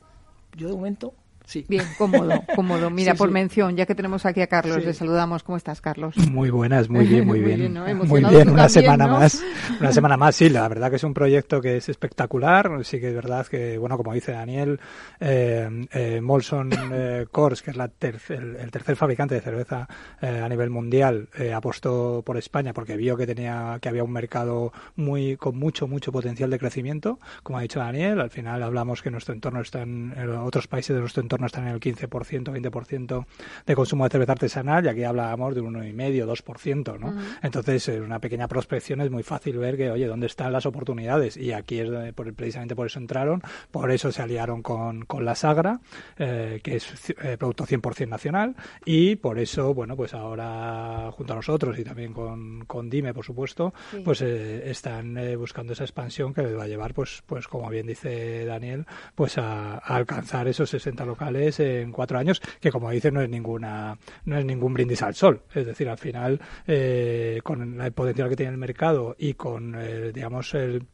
Yo 0.56 0.68
de 0.68 0.74
momento 0.74 1.14
Sí. 1.46 1.66
Bien, 1.68 1.86
cómodo, 1.98 2.32
cómodo. 2.56 2.90
Mira, 2.92 3.14
Sí, 3.14 3.18
por 3.18 3.30
sí. 3.30 3.34
mención, 3.34 3.76
ya 3.76 3.86
que 3.86 3.96
tenemos 3.96 4.26
aquí 4.26 4.42
a 4.42 4.48
Carlos, 4.48 4.78
Sí. 4.78 4.86
le 4.86 4.94
saludamos. 4.94 5.44
¿Cómo 5.44 5.58
estás, 5.58 5.82
Carlos? 5.82 6.16
Muy 6.32 6.50
buenas, 6.50 6.90
muy 6.90 7.06
bien, 7.06 7.26
muy 7.26 7.40
Muy 7.42 7.48
bien. 7.48 7.60
bien, 7.60 7.74
¿no? 7.74 7.86
Muy 8.06 8.20
bien, 8.24 8.50
una 8.50 8.68
también, 8.68 8.70
semana 8.70 9.08
¿no? 9.08 9.20
más. 9.20 9.42
Una 9.80 9.92
semana 9.92 10.18
más, 10.18 10.36
sí, 10.36 10.50
la 10.50 10.68
verdad 10.68 10.90
que 10.90 10.96
es 10.98 11.04
un 11.04 11.14
proyecto 11.14 11.62
que 11.62 11.78
es 11.78 11.90
espectacular. 11.90 12.70
Sí 12.84 13.00
que 13.00 13.10
es 13.10 13.16
verdad 13.16 13.46
que, 13.48 13.78
bueno, 13.78 13.98
como 13.98 14.14
dice 14.14 14.32
Daniel, 14.34 14.80
eh, 15.20 15.88
eh, 15.92 16.22
Molson 16.22 16.70
eh, 16.94 17.26
Coors, 17.32 17.62
que 17.62 17.72
es 17.72 17.78
la 17.78 17.90
el, 18.02 18.56
el 18.56 18.72
tercer 18.72 18.96
fabricante 18.96 19.36
de 19.36 19.42
cerveza 19.42 19.88
eh, 20.22 20.42
a 20.44 20.48
nivel 20.50 20.70
mundial, 20.70 21.30
eh, 21.38 21.54
apostó 21.54 22.22
por 22.26 22.38
España 22.38 22.74
porque 22.74 22.96
vio 22.98 23.18
que 23.18 23.26
tenía 23.26 23.78
que 23.82 23.90
había 23.90 24.04
un 24.04 24.12
mercado 24.12 24.72
muy 24.96 25.38
con 25.38 25.58
mucho, 25.58 25.88
mucho 25.88 26.12
potencial 26.12 26.50
de 26.50 26.60
crecimiento. 26.60 27.20
Como 27.44 27.58
ha 27.58 27.62
dicho 27.62 27.80
Daniel, 27.80 28.20
al 28.22 28.30
final 28.30 28.62
hablamos 28.64 29.02
que 29.02 29.12
nuestro 29.12 29.34
entorno 29.34 29.62
está 29.62 29.82
en, 29.82 30.14
en 30.16 30.30
otros 30.32 30.68
países 30.68 30.96
de 30.96 31.00
nuestro 31.02 31.22
entorno 31.22 31.31
están 31.46 31.68
en 31.68 31.74
el 31.74 31.80
15%, 31.80 32.10
20% 32.10 33.26
de 33.66 33.76
consumo 33.76 34.04
de 34.06 34.10
cerveza 34.10 34.32
artesanal 34.34 34.86
y 34.86 34.90
aquí 34.90 35.04
hablábamos 35.04 35.56
de 35.56 35.62
un 35.62 35.76
1,5, 35.76 36.26
2%, 36.26 37.00
¿no? 37.00 37.14
Entonces, 37.42 37.88
en 37.90 38.04
una 38.04 38.20
pequeña 38.20 38.48
prospección 38.48 39.02
es 39.02 39.10
muy 39.12 39.24
fácil 39.24 39.58
ver 39.58 39.78
que, 39.78 39.90
oye, 39.92 40.08
¿dónde 40.08 40.28
están 40.28 40.52
las 40.54 40.66
oportunidades? 40.66 41.38
Y 41.38 41.52
aquí 41.54 41.80
es 41.80 41.90
donde, 41.90 42.14
por- 42.14 42.34
precisamente 42.34 42.76
por 42.76 42.88
eso 42.88 43.00
entraron, 43.00 43.42
por 43.72 43.92
eso 43.92 44.12
se 44.12 44.22
aliaron 44.22 44.62
con, 44.62 45.06
con 45.06 45.26
la 45.26 45.36
Sagra, 45.36 45.80
eh, 46.18 46.60
que 46.64 46.76
es 46.78 47.10
eh, 47.22 47.38
producto 47.38 47.66
100% 47.66 48.08
nacional, 48.08 48.56
y 48.86 49.16
por 49.16 49.40
eso, 49.40 49.74
bueno, 49.74 49.96
pues 49.96 50.14
ahora 50.14 51.10
junto 51.12 51.34
a 51.34 51.36
nosotros 51.38 51.78
y 51.80 51.84
también 51.84 52.14
con, 52.14 52.66
con 52.66 52.90
Dime, 52.90 53.14
por 53.14 53.26
supuesto, 53.26 53.74
Sí. 53.92 54.02
pues 54.04 54.22
eh, 54.22 54.70
están 54.70 55.18
eh, 55.18 55.36
buscando 55.36 55.74
esa 55.74 55.84
expansión 55.84 56.34
que 56.34 56.42
les 56.44 56.58
va 56.58 56.64
a 56.64 56.68
llevar, 56.68 56.94
pues, 56.94 57.24
pues 57.26 57.48
como 57.48 57.70
bien 57.70 57.88
dice 57.88 58.46
Daniel, 58.46 58.86
pues 59.16 59.38
a, 59.38 59.74
a 59.76 59.96
alcanzar 59.96 60.48
esos 60.48 60.70
60 60.70 61.06
locales 61.06 61.21
en 61.30 61.92
cuatro 61.92 62.18
años, 62.18 62.42
que 62.60 62.72
como 62.72 62.90
dice 62.90 63.12
no 63.12 63.22
es 63.22 63.30
ninguna, 63.30 63.98
no 64.26 64.38
es 64.38 64.46
ningún 64.46 64.74
brindis 64.74 65.02
al 65.04 65.16
sol. 65.16 65.42
Es 65.54 65.66
decir, 65.66 65.90
al 65.90 65.98
final, 65.98 66.40
eh, 66.68 67.40
con 67.44 67.82
el 67.82 67.92
potencial 67.92 68.30
que 68.30 68.36
tiene 68.36 68.52
el 68.52 68.58
mercado 68.58 69.16
y 69.18 69.34
con, 69.34 69.76
eh, 69.76 70.12
digamos, 70.14 70.54
el 70.54 70.86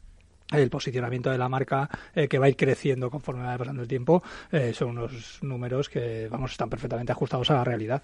el 0.51 0.69
posicionamiento 0.69 1.29
de 1.29 1.37
la 1.37 1.49
marca 1.49 1.89
eh, 2.15 2.27
que 2.27 2.39
va 2.39 2.45
a 2.45 2.49
ir 2.49 2.55
creciendo 2.55 3.09
conforme 3.09 3.43
va 3.43 3.57
pasando 3.57 3.81
el 3.81 3.87
tiempo 3.87 4.23
eh, 4.51 4.73
son 4.73 4.89
unos 4.89 5.39
números 5.41 5.89
que 5.89 6.27
vamos 6.29 6.51
están 6.51 6.69
perfectamente 6.69 7.11
ajustados 7.11 7.51
a 7.51 7.55
la 7.55 7.63
realidad. 7.63 8.03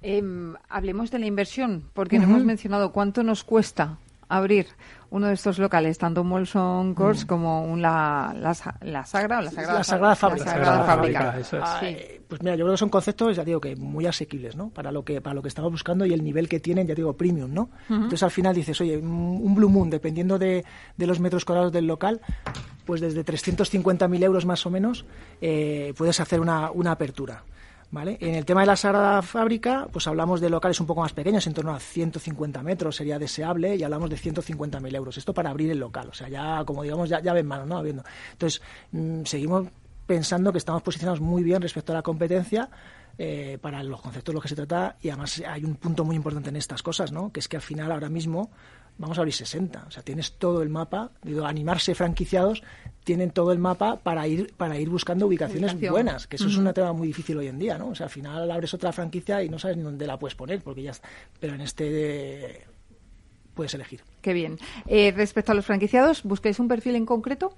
Em, 0.00 0.54
hablemos 0.68 1.10
de 1.10 1.18
la 1.18 1.26
inversión, 1.26 1.84
porque 1.92 2.18
no 2.18 2.24
hemos 2.24 2.44
mencionado 2.44 2.92
cuánto 2.92 3.22
nos 3.22 3.44
cuesta 3.44 3.98
abrir 4.28 4.66
uno 5.10 5.28
de 5.28 5.34
estos 5.34 5.58
locales, 5.58 5.96
tanto 5.96 6.22
Molson 6.22 6.94
Coors 6.94 7.24
como 7.24 7.64
un 7.64 7.80
la, 7.80 8.34
la, 8.38 8.54
la 8.82 9.06
Sagra 9.06 9.38
o 9.38 9.42
la 9.42 9.50
Sagrada, 9.50 9.78
La 9.78 9.84
Sagrada 9.84 10.14
Fábrica. 10.14 10.44
la 10.44 10.50
La 10.50 10.52
Sagrada 10.52 10.70
Sagrada 10.76 10.86
Fábrica. 10.86 11.20
Fábrica, 11.20 11.40
eso 11.40 11.56
es. 11.56 11.62
Ah, 11.64 11.76
Sí. 11.80 11.86
eh, 11.86 12.20
Pues 12.28 12.42
mira, 12.42 12.54
yo 12.56 12.64
creo 12.66 12.74
que 12.74 12.78
son 12.78 12.90
conceptos, 12.90 13.34
ya 13.36 13.42
digo, 13.44 13.58
que 13.58 13.74
muy 13.74 14.04
asequibles, 14.06 14.54
¿no? 14.54 14.68
Para 14.68 14.92
lo 14.92 15.02
que 15.02 15.22
para 15.22 15.32
lo 15.34 15.40
que 15.40 15.48
estamos 15.48 15.70
buscando 15.72 16.04
y 16.04 16.12
el 16.12 16.22
nivel 16.22 16.46
que 16.46 16.60
tienen, 16.60 16.86
ya 16.86 16.94
digo, 16.94 17.14
premium, 17.14 17.54
¿no? 17.54 17.70
Entonces 17.88 18.22
al 18.22 18.30
final 18.30 18.54
dices, 18.54 18.78
oye, 18.82 18.98
un 18.98 19.40
un 19.42 19.54
Blue 19.54 19.70
Moon, 19.70 19.88
dependiendo 19.88 20.38
de, 20.38 20.62
de 20.98 21.06
los 21.06 21.20
metros 21.20 21.46
cuadrados 21.46 21.72
del 21.72 21.86
local, 21.86 22.20
pues 22.84 23.00
desde 23.00 23.24
350.000 23.24 24.22
euros 24.24 24.44
más 24.44 24.66
o 24.66 24.70
menos, 24.70 25.06
eh, 25.40 25.94
puedes 25.96 26.20
hacer 26.20 26.40
una, 26.40 26.70
una 26.70 26.92
apertura. 26.92 27.44
¿Vale? 27.90 28.18
En 28.20 28.34
el 28.34 28.44
tema 28.44 28.60
de 28.60 28.66
la 28.66 28.76
Sagrada 28.76 29.22
Fábrica, 29.22 29.88
pues 29.90 30.06
hablamos 30.06 30.42
de 30.42 30.50
locales 30.50 30.78
un 30.78 30.86
poco 30.86 31.00
más 31.00 31.14
pequeños, 31.14 31.46
en 31.46 31.54
torno 31.54 31.74
a 31.74 31.80
150 31.80 32.62
metros 32.62 32.96
sería 32.96 33.18
deseable, 33.18 33.76
y 33.76 33.82
hablamos 33.82 34.10
de 34.10 34.16
150.000 34.16 34.94
euros. 34.94 35.16
Esto 35.16 35.32
para 35.32 35.48
abrir 35.48 35.70
el 35.70 35.78
local, 35.78 36.08
o 36.10 36.14
sea, 36.14 36.28
ya, 36.28 36.64
como 36.66 36.82
digamos, 36.82 37.08
ya, 37.08 37.20
ya 37.20 37.32
ven 37.32 37.46
mano, 37.46 37.64
¿no? 37.64 37.78
Abriendo. 37.78 38.04
Entonces, 38.32 38.60
mm, 38.92 39.24
seguimos 39.24 39.68
pensando 40.06 40.52
que 40.52 40.58
estamos 40.58 40.82
posicionados 40.82 41.20
muy 41.20 41.42
bien 41.42 41.62
respecto 41.62 41.92
a 41.92 41.96
la 41.96 42.02
competencia 42.02 42.68
eh, 43.18 43.58
para 43.60 43.82
los 43.82 44.00
conceptos 44.00 44.32
de 44.32 44.34
los 44.34 44.42
que 44.42 44.48
se 44.48 44.54
trata 44.54 44.96
y 45.02 45.08
además 45.10 45.42
hay 45.46 45.64
un 45.64 45.74
punto 45.74 46.04
muy 46.04 46.14
importante 46.14 46.50
en 46.50 46.56
estas 46.56 46.82
cosas, 46.82 47.10
¿no? 47.10 47.32
que 47.32 47.40
es 47.40 47.48
que 47.48 47.56
al 47.56 47.62
final 47.62 47.90
ahora 47.90 48.08
mismo 48.08 48.50
vamos 48.98 49.16
a 49.18 49.22
abrir 49.22 49.34
60, 49.34 49.84
o 49.86 49.90
sea, 49.90 50.02
tienes 50.02 50.32
todo 50.32 50.62
el 50.62 50.68
mapa, 50.68 51.10
digo, 51.22 51.46
animarse 51.46 51.94
franquiciados 51.94 52.62
tienen 53.04 53.30
todo 53.30 53.52
el 53.52 53.58
mapa 53.58 53.96
para 53.96 54.26
ir 54.28 54.52
para 54.56 54.78
ir 54.78 54.90
buscando 54.90 55.26
ubicaciones 55.26 55.72
Ubicación. 55.72 55.92
buenas, 55.92 56.26
que 56.26 56.36
eso 56.36 56.46
es 56.46 56.56
un 56.56 56.70
tema 56.74 56.92
muy 56.92 57.06
difícil 57.06 57.38
hoy 57.38 57.46
en 57.46 57.58
día, 57.58 57.78
¿no? 57.78 57.88
O 57.88 57.94
sea, 57.94 58.04
al 58.06 58.10
final 58.10 58.50
abres 58.50 58.74
otra 58.74 58.92
franquicia 58.92 59.42
y 59.42 59.48
no 59.48 59.58
sabes 59.58 59.78
ni 59.78 59.82
dónde 59.82 60.06
la 60.06 60.18
puedes 60.18 60.34
poner 60.34 60.60
porque 60.60 60.82
ya 60.82 60.90
está. 60.90 61.08
pero 61.40 61.54
en 61.54 61.62
este 61.62 62.66
puedes 63.54 63.72
elegir. 63.74 64.02
Qué 64.20 64.32
bien. 64.34 64.58
Eh, 64.86 65.12
respecto 65.16 65.52
a 65.52 65.54
los 65.54 65.64
franquiciados, 65.64 66.22
¿busquéis 66.22 66.58
un 66.60 66.68
perfil 66.68 66.96
en 66.96 67.06
concreto? 67.06 67.54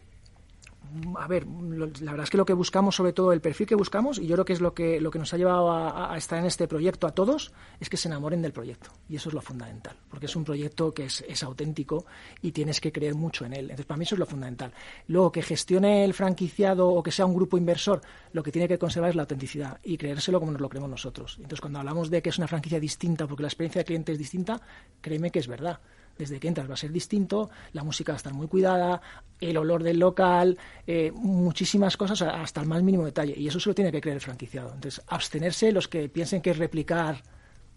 A 1.18 1.26
ver, 1.28 1.46
lo- 1.46 1.86
la 2.00 2.10
verdad 2.12 2.24
es 2.24 2.30
que 2.30 2.36
lo 2.36 2.44
que 2.44 2.52
buscamos, 2.52 2.94
sobre 2.96 3.12
todo 3.12 3.32
el 3.32 3.40
perfil 3.40 3.66
que 3.66 3.74
buscamos, 3.74 4.18
y 4.18 4.26
yo 4.26 4.34
creo 4.36 4.44
que 4.44 4.52
es 4.52 4.60
lo 4.60 4.74
que, 4.74 5.00
lo 5.00 5.10
que 5.10 5.18
nos 5.18 5.32
ha 5.32 5.36
llevado 5.36 5.70
a, 5.70 6.12
a 6.12 6.16
estar 6.16 6.38
en 6.38 6.46
este 6.46 6.66
proyecto 6.68 7.06
a 7.06 7.12
todos, 7.12 7.52
es 7.78 7.88
que 7.88 7.96
se 7.96 8.08
enamoren 8.08 8.42
del 8.42 8.52
proyecto. 8.52 8.90
Y 9.08 9.16
eso 9.16 9.28
es 9.28 9.34
lo 9.34 9.40
fundamental, 9.40 9.96
porque 10.08 10.26
es 10.26 10.36
un 10.36 10.44
proyecto 10.44 10.92
que 10.94 11.04
es, 11.06 11.24
es 11.28 11.42
auténtico 11.42 12.06
y 12.42 12.52
tienes 12.52 12.80
que 12.80 12.92
creer 12.92 13.14
mucho 13.14 13.44
en 13.44 13.52
él. 13.52 13.64
Entonces, 13.64 13.86
para 13.86 13.98
mí 13.98 14.04
eso 14.04 14.14
es 14.14 14.18
lo 14.20 14.26
fundamental. 14.26 14.72
Luego, 15.08 15.32
que 15.32 15.42
gestione 15.42 16.04
el 16.04 16.14
franquiciado 16.14 16.88
o 16.88 17.02
que 17.02 17.10
sea 17.12 17.26
un 17.26 17.34
grupo 17.34 17.56
inversor, 17.58 18.00
lo 18.32 18.42
que 18.42 18.52
tiene 18.52 18.68
que 18.68 18.78
conservar 18.78 19.10
es 19.10 19.16
la 19.16 19.22
autenticidad 19.22 19.78
y 19.82 19.96
creérselo 19.96 20.38
como 20.40 20.52
nos 20.52 20.60
lo 20.60 20.68
creemos 20.68 20.90
nosotros. 20.90 21.34
Entonces, 21.36 21.60
cuando 21.60 21.78
hablamos 21.78 22.10
de 22.10 22.22
que 22.22 22.30
es 22.30 22.38
una 22.38 22.48
franquicia 22.48 22.80
distinta 22.80 23.26
porque 23.26 23.42
la 23.42 23.48
experiencia 23.48 23.80
del 23.80 23.86
cliente 23.86 24.12
es 24.12 24.18
distinta, 24.18 24.60
créeme 25.00 25.30
que 25.30 25.38
es 25.38 25.46
verdad 25.48 25.80
desde 26.20 26.38
que 26.38 26.48
entras 26.48 26.68
va 26.68 26.74
a 26.74 26.76
ser 26.76 26.92
distinto, 26.92 27.50
la 27.72 27.82
música 27.82 28.12
va 28.12 28.16
a 28.16 28.18
estar 28.18 28.32
muy 28.34 28.46
cuidada, 28.46 29.00
el 29.40 29.56
olor 29.56 29.82
del 29.82 29.98
local, 29.98 30.56
eh, 30.86 31.10
muchísimas 31.14 31.96
cosas 31.96 32.22
hasta 32.22 32.60
el 32.60 32.66
más 32.68 32.82
mínimo 32.82 33.04
detalle. 33.04 33.34
Y 33.36 33.48
eso 33.48 33.58
se 33.58 33.68
lo 33.70 33.74
tiene 33.74 33.90
que 33.90 34.00
creer 34.00 34.16
el 34.16 34.20
franquiciado. 34.20 34.72
Entonces, 34.74 35.02
abstenerse 35.08 35.72
los 35.72 35.88
que 35.88 36.08
piensen 36.08 36.40
que 36.42 36.50
es 36.50 36.58
replicar 36.58 37.22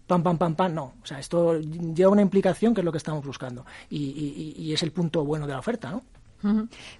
pam, 0.06 0.22
pam, 0.22 0.36
pam, 0.38 0.54
pam, 0.54 0.74
no. 0.74 0.94
O 1.02 1.06
sea, 1.06 1.18
esto 1.18 1.58
lleva 1.58 2.10
una 2.12 2.22
implicación 2.22 2.74
que 2.74 2.82
es 2.82 2.84
lo 2.84 2.92
que 2.92 2.98
estamos 2.98 3.24
buscando. 3.24 3.64
Y, 3.88 3.96
y- 3.98 4.54
y 4.62 4.72
es 4.74 4.82
el 4.82 4.92
punto 4.92 5.24
bueno 5.24 5.46
de 5.46 5.52
la 5.54 5.58
oferta, 5.58 5.90
¿no? 5.90 6.02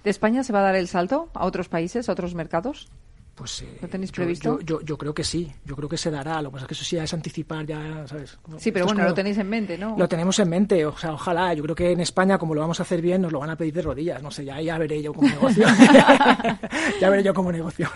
¿De 0.03 0.09
España 0.09 0.43
se 0.43 0.51
va 0.51 0.59
a 0.59 0.63
dar 0.63 0.75
el 0.75 0.87
salto 0.87 1.29
a 1.35 1.45
otros 1.45 1.69
países, 1.69 2.09
a 2.09 2.13
otros 2.13 2.33
mercados? 2.33 2.87
Pues, 3.35 3.63
eh, 3.63 3.77
¿Lo 3.81 3.89
tenéis 3.89 4.13
previsto? 4.13 4.59
Yo, 4.61 4.79
yo, 4.79 4.81
yo 4.85 4.97
creo 4.97 5.13
que 5.13 5.25
sí, 5.25 5.51
yo 5.65 5.75
creo 5.75 5.89
que 5.89 5.97
se 5.97 6.09
dará. 6.09 6.41
Lo 6.41 6.49
que 6.49 6.53
pasa 6.53 6.63
es 6.63 6.67
que 6.69 6.73
eso 6.73 6.85
sí 6.85 6.95
es 6.97 7.13
anticipar, 7.13 7.65
ya, 7.65 8.07
¿sabes? 8.07 8.37
Sí, 8.59 8.71
pero 8.71 8.85
Esto 8.85 8.93
bueno, 8.93 8.99
como- 8.99 9.09
lo 9.09 9.13
tenéis 9.13 9.37
en 9.37 9.49
mente, 9.49 9.77
¿no? 9.77 9.93
Lo 9.97 10.07
tenemos 10.07 10.39
en 10.39 10.49
mente, 10.49 10.85
o 10.85 10.95
sea, 10.97 11.11
ojalá. 11.11 11.53
Yo 11.53 11.61
creo 11.63 11.75
que 11.75 11.91
en 11.91 11.99
España, 11.99 12.37
como 12.37 12.55
lo 12.55 12.61
vamos 12.61 12.79
a 12.79 12.83
hacer 12.83 13.01
bien, 13.01 13.21
nos 13.21 13.33
lo 13.33 13.39
van 13.39 13.49
a 13.49 13.57
pedir 13.57 13.73
de 13.73 13.81
rodillas. 13.81 14.23
No 14.23 14.31
sé, 14.31 14.45
ya, 14.45 14.61
ya 14.61 14.77
veré 14.77 15.01
yo 15.01 15.13
como 15.13 15.27
negocio. 15.27 15.65
ya 17.01 17.09
veré 17.09 17.23
yo 17.23 17.33
como 17.33 17.51
negocio. 17.51 17.89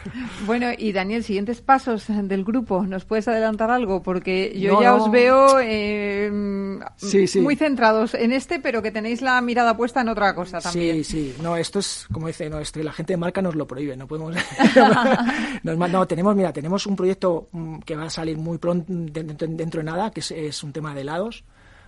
Bueno, 0.46 0.68
y 0.78 0.92
Daniel, 0.92 1.24
siguientes 1.24 1.62
pasos 1.62 2.06
del 2.10 2.44
grupo, 2.44 2.86
¿nos 2.86 3.06
puedes 3.06 3.28
adelantar 3.30 3.72
algo? 3.72 4.04
Porque 4.04 4.54
yo 4.60 4.74
No, 4.74 4.82
ya 4.82 4.96
os 4.96 5.10
veo 5.10 5.60
eh, 5.62 6.80
Sí, 6.98 7.28
sí. 7.28 7.40
muy 7.40 7.56
centrados 7.56 8.14
en 8.14 8.34
este, 8.34 8.60
pero 8.60 8.82
que 8.82 8.92
tenéis 8.92 9.22
la 9.22 9.40
mirada 9.42 9.78
puesta 9.78 10.02
en 10.02 10.10
otra 10.10 10.36
cosa 10.36 10.60
también. 10.60 10.98
Sí, 10.98 11.04
sí. 11.06 11.36
No, 11.42 11.56
esto 11.56 11.80
es, 11.80 12.08
como 12.12 12.28
dice, 12.28 12.50
no, 12.50 12.60
esto, 12.60 12.84
la 12.84 12.92
gente 12.92 13.14
de 13.14 13.18
marca 13.18 13.42
nos 13.42 13.56
lo 13.56 13.66
prohíbe. 13.66 13.96
No 13.96 14.06
podemos. 14.06 14.36
no, 15.64 16.08
tenemos, 16.08 16.36
mira, 16.36 16.54
tenemos 16.54 16.86
un 16.86 16.96
proyecto 16.96 17.50
mm, 17.52 17.80
que 17.80 17.96
va 17.96 18.06
a 18.06 18.10
salir 18.10 18.38
muy 18.38 18.58
pronto, 18.58 18.86
dentro, 18.90 19.48
dentro 19.48 19.80
de 19.80 19.86
nada, 19.86 20.12
que 20.12 20.20
es, 20.20 20.32
es 20.32 20.64
un 20.64 20.74
tema 20.74 20.94
de 20.94 21.02
helados. 21.02 21.44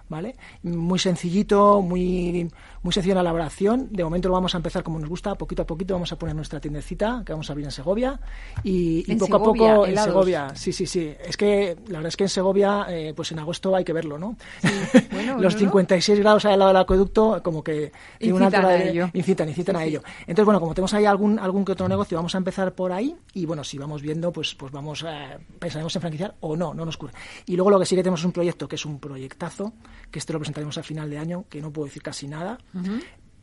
¿Vale? 0.10 0.36
Muy 0.63 0.99
sencillito, 0.99 1.82
muy, 1.82 2.51
muy 2.84 2.94
sencillo 2.94 3.13
en 3.13 3.15
la 3.17 3.22
elaboración. 3.22 3.88
De 3.91 4.04
momento 4.04 4.28
lo 4.28 4.34
vamos 4.34 4.54
a 4.56 4.58
empezar 4.58 4.84
como 4.84 5.00
nos 5.00 5.10
gusta, 5.10 5.36
poquito 5.36 5.62
a 5.62 5.65
poquito 5.65 5.94
vamos 5.94 6.12
a 6.12 6.17
poner 6.17 6.36
nuestra 6.36 6.60
tiendecita 6.60 7.24
que 7.26 7.34
vamos 7.34 7.50
a 7.50 7.54
abrir 7.54 7.65
en 7.65 7.72
Segovia. 7.72 8.20
Y, 8.63 9.04
y 9.08 9.12
En 9.12 9.17
poco 9.20 9.38
Segovia, 9.38 9.72
a 9.72 9.76
poco 9.76 9.86
en. 9.88 9.98
Segovia. 9.98 10.56
Sí, 10.56 10.74
sí, 10.74 10.86
sí. 10.86 11.13
Es 11.26 11.38
que 11.38 11.76
la 11.88 12.00
verdad 12.00 12.08
es 12.08 12.17
que 12.17 12.24
en 12.24 12.30
Segovia, 12.30 12.86
eh, 12.89 13.13
pues 13.15 13.32
en 13.32 13.39
agosto 13.39 13.76
hay 13.76 13.84
que 13.84 13.94
verlo, 13.94 14.17
¿no? 14.17 14.36
Bueno, 15.12 15.39
Los 15.39 15.54
¿no? 15.56 15.60
56 15.60 16.20
grados 16.20 16.46
al 16.46 16.58
lado 16.60 16.70
del 16.70 16.78
acueducto, 16.78 17.41
como 17.44 17.63
que 17.63 17.91
tiene 18.17 18.34
una 18.34 18.46
Incitan 18.46 18.65
altura 18.65 18.76
a 18.76 18.84
de- 18.86 18.89
ello. 18.91 19.10
incitan, 19.13 19.50
incitan 19.50 19.76
a 19.76 19.84
ello. 19.84 20.02
Entonces, 20.22 20.46
bueno, 20.46 20.60
como 20.60 20.74
tenemos 20.74 20.94
ahí 20.94 21.06
algún, 21.06 21.38
algún 21.39 21.65
que 21.65 21.74
otro 21.74 21.88
negocio, 21.88 22.17
vamos 22.17 22.34
a 22.36 22.38
empezar 22.38 22.74
por 22.74 22.91
ahí 22.91 23.15
y 23.34 23.46
bueno, 23.46 23.63
si 23.63 23.78
vamos 23.78 24.02
viendo, 24.02 24.32
pues, 24.32 24.56
pues 24.56 24.72
vamos, 24.72 25.04
eh, 25.08 25.38
pensaremos 25.60 25.94
en 25.96 26.02
franquiciar 26.02 26.36
o 26.39 26.56
no, 26.56 26.74
no 26.74 26.86
nos 26.86 26.96
ocurre. 26.96 27.13
Y 27.46 27.56
luego 27.56 27.70
lo 27.72 27.80
que 27.80 27.86
sí 27.86 27.96
que 27.96 28.04
tenemos 28.04 28.22
es 28.22 28.26
un 28.26 28.32
proyecto 28.32 28.67
que 28.67 28.76
es 28.76 28.86
un 28.86 29.00
proyectazo, 29.00 29.74
que 30.10 30.20
este 30.20 30.34
lo 30.34 30.39
presentaremos 30.39 30.78
a 30.78 30.84
final 30.84 31.10
de 31.10 31.17
año, 31.17 31.46
que 31.50 31.62
no 31.62 31.72
puedo 31.72 31.86
decir 31.86 32.02
casi 32.02 32.28
nada, 32.28 32.58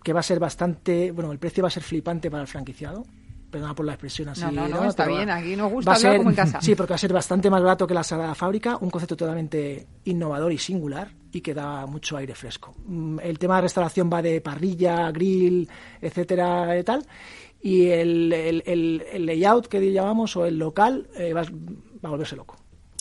que 0.03 0.13
va 0.13 0.21
a 0.21 0.23
ser 0.23 0.39
bastante, 0.41 1.11
bueno, 1.13 1.33
el 1.33 1.39
precio 1.39 1.63
va 1.63 1.69
a 1.69 1.71
ser 1.71 1.83
flipante 1.83 2.31
para 2.31 2.43
el 2.43 2.49
franquiciado. 2.49 3.05
Perdona 3.51 3.75
por 3.75 3.87
la 3.87 3.93
expresión 3.93 4.29
así. 4.29 4.43
No, 4.43 4.51
no, 4.51 4.69
no, 4.69 4.85
está 4.91 5.07
bien, 5.07 5.31
aquí 5.31 5.57
nos 5.57 5.73
gusta 5.73 5.91
va 5.91 5.97
hablar 5.97 6.13
ser- 6.13 6.19
como 6.19 6.31
en 6.31 6.37
casa. 6.37 6.61
Sí, 6.61 6.75
porque 6.75 6.91
va 6.91 6.97
a 6.97 6.99
ser 6.99 7.13
bastante 7.15 7.49
más 7.49 7.63
barato 7.63 7.87
que 7.87 7.95
la 7.95 8.05
Sagrada 8.05 8.35
Fábrica, 8.35 8.77
un 8.79 8.91
concepto 8.91 9.17
totalmente 9.17 9.87
innovador 10.05 10.53
y 10.53 10.59
singular 10.59 11.11
y 11.33 11.41
que 11.41 11.55
da 11.55 11.87
mucho 11.87 12.19
aire 12.19 12.35
fresco. 12.35 12.75
Mm, 12.85 13.21
El 13.23 13.39
tema 13.39 13.57
de 13.57 13.63
restauración 13.63 14.11
va 14.13 14.21
de 14.21 14.43
parrilla, 14.43 15.11
grill, 15.13 15.67
etcétera, 15.99 16.79
y 16.79 16.85
tal. 16.85 17.07
Y 17.63 17.87
el, 17.87 18.31
el- 18.35 18.63
el- 18.67 19.05
el 19.13 19.27
layout 19.27 19.67
que 19.67 19.93
llamamos 19.93 20.37
o 20.37 20.45
el 20.45 20.59
local 20.59 21.09
eh, 21.17 21.33
va, 21.33 21.41
va 21.43 21.49
a 22.03 22.11
volverse 22.11 22.37
loco. 22.37 22.55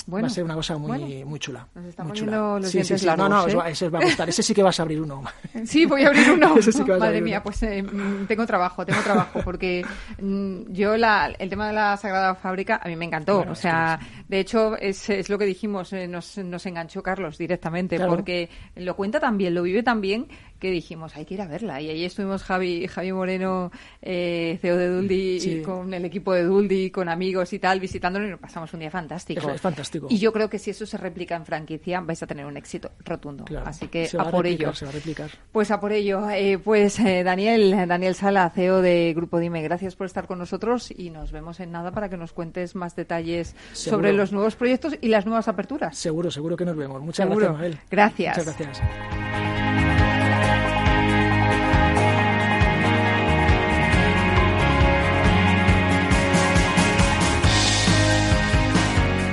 Va 0.09 0.27
a 0.27 0.29
ser 0.29 0.43
una 0.43 0.55
cosa 0.55 0.77
muy, 0.77 1.23
muy 1.25 1.39
chula. 1.39 1.67
Nos 1.75 1.85
estamos 1.85 2.11
muy 2.11 2.19
chula. 2.19 2.37
los 2.59 2.67
sí, 2.69 2.77
dientes 2.77 2.99
sí, 3.01 3.05
largos, 3.05 3.29
No, 3.29 3.47
no, 3.47 3.65
¿eh? 3.65 3.71
ese 3.71 3.89
va 3.89 3.99
a 3.99 4.03
gustar. 4.03 4.29
Ese 4.29 4.41
sí 4.43 4.53
que 4.53 4.63
vas 4.63 4.79
a 4.79 4.83
abrir 4.83 5.01
uno. 5.01 5.23
Sí, 5.65 5.85
voy 5.85 6.03
a 6.03 6.07
abrir 6.07 6.31
uno. 6.31 6.55
Ese 6.57 6.71
sí 6.71 6.83
que 6.83 6.91
vas 6.91 6.97
a 6.97 7.05
Madre 7.05 7.17
abrir 7.17 7.23
mía, 7.23 7.37
uno. 7.37 7.43
pues 7.43 7.63
eh, 7.63 7.83
mm, 7.83 8.25
tengo 8.27 8.45
trabajo, 8.45 8.85
tengo 8.85 9.01
trabajo, 9.01 9.41
porque 9.43 9.85
mm, 10.21 10.71
yo 10.71 10.95
la, 10.97 11.27
el 11.37 11.49
tema 11.49 11.67
de 11.67 11.73
la 11.73 11.97
Sagrada 11.97 12.35
Fábrica 12.35 12.79
a 12.83 12.87
mí 12.87 12.95
me 12.95 13.05
encantó. 13.05 13.37
Bueno, 13.37 13.51
o 13.51 13.53
es 13.53 13.59
sea, 13.59 13.99
de 14.27 14.39
hecho, 14.39 14.77
es, 14.77 15.09
es 15.09 15.29
lo 15.29 15.37
que 15.37 15.45
dijimos, 15.45 15.91
eh, 15.93 16.07
nos, 16.07 16.37
nos 16.37 16.65
enganchó 16.65 17.01
Carlos 17.03 17.37
directamente, 17.37 17.95
Claro. 17.97 18.11
porque 18.11 18.49
lo 18.75 18.95
cuenta 18.95 19.19
tan 19.19 19.37
bien, 19.37 19.53
lo 19.55 19.63
vive 19.63 19.83
tan 19.83 19.99
bien, 20.01 20.27
que 20.59 20.71
dijimos, 20.71 21.15
hay 21.15 21.25
que 21.25 21.35
ir 21.35 21.41
a 21.41 21.47
verla. 21.47 21.79
Y 21.81 21.89
ahí 21.89 22.03
estuvimos 22.05 22.43
Javi, 22.43 22.87
Javi 22.87 23.11
Moreno, 23.13 23.71
eh, 24.01 24.57
CEO 24.61 24.77
de 24.77 24.87
Duldi, 24.89 25.39
Sí. 25.39 25.51
y 25.51 25.61
con 25.61 25.93
el 25.93 26.05
equipo 26.05 26.33
de 26.33 26.43
Duldi, 26.43 26.89
con 26.91 27.09
amigos 27.09 27.53
y 27.53 27.59
tal, 27.59 27.79
visitándolo 27.79 28.25
y 28.27 28.29
nos 28.31 28.39
pasamos 28.39 28.73
un 28.73 28.79
día 28.79 28.91
fantástico. 28.91 29.41
Es- 29.49 29.55
es 29.55 29.61
fantástico. 29.61 30.07
Y 30.09 30.17
yo 30.17 30.33
creo 30.33 30.49
que 30.49 30.59
si 30.59 30.71
eso 30.71 30.85
se 30.85 30.97
replica 30.97 31.35
en 31.35 31.45
franquicia, 31.45 31.99
vais 32.01 32.21
a 32.23 32.27
tener 32.27 32.45
un 32.45 32.57
éxito 32.57 32.91
rotundo. 33.05 33.45
Claro, 33.45 33.67
Así 33.67 33.87
que 33.87 34.07
se 34.07 34.17
va 34.17 34.23
a 34.23 34.31
por 34.31 34.43
replicar, 34.45 34.67
ello. 34.69 34.75
Se 34.75 34.85
va 34.85 34.89
a 34.91 34.93
replicar. 34.93 35.29
Pues 35.51 35.71
a 35.71 35.79
por 35.79 35.91
ello. 35.91 36.29
Eh, 36.29 36.57
pues 36.57 36.99
eh, 36.99 37.23
Daniel, 37.23 37.87
Daniel 37.87 38.15
Sala, 38.15 38.49
CEO 38.49 38.81
de 38.81 39.13
Grupo 39.15 39.39
Dime, 39.39 39.61
gracias 39.61 39.95
por 39.95 40.05
estar 40.07 40.27
con 40.27 40.39
nosotros 40.39 40.91
y 40.95 41.09
nos 41.09 41.31
vemos 41.31 41.59
en 41.59 41.71
nada 41.71 41.91
para 41.91 42.09
que 42.09 42.17
nos 42.17 42.33
cuentes 42.33 42.75
más 42.75 42.95
detalles 42.95 43.55
Seguro. 43.73 43.97
sobre 43.97 44.13
los 44.13 44.31
nuevos 44.31 44.55
proyectos 44.55 44.95
y 45.01 45.07
las 45.09 45.25
nuevas 45.25 45.47
aperturas. 45.47 45.97
Seguro, 45.97 46.31
seguro 46.31 46.55
que 46.57 46.65
nos 46.65 46.75
vemos. 46.75 47.01
Muchas 47.01 47.27
Seguro. 47.27 47.47
gracias, 47.47 47.57
Mabel. 47.57 47.79
Gracias. 47.89 48.37
Muchas 48.37 48.57
gracias. 48.57 49.56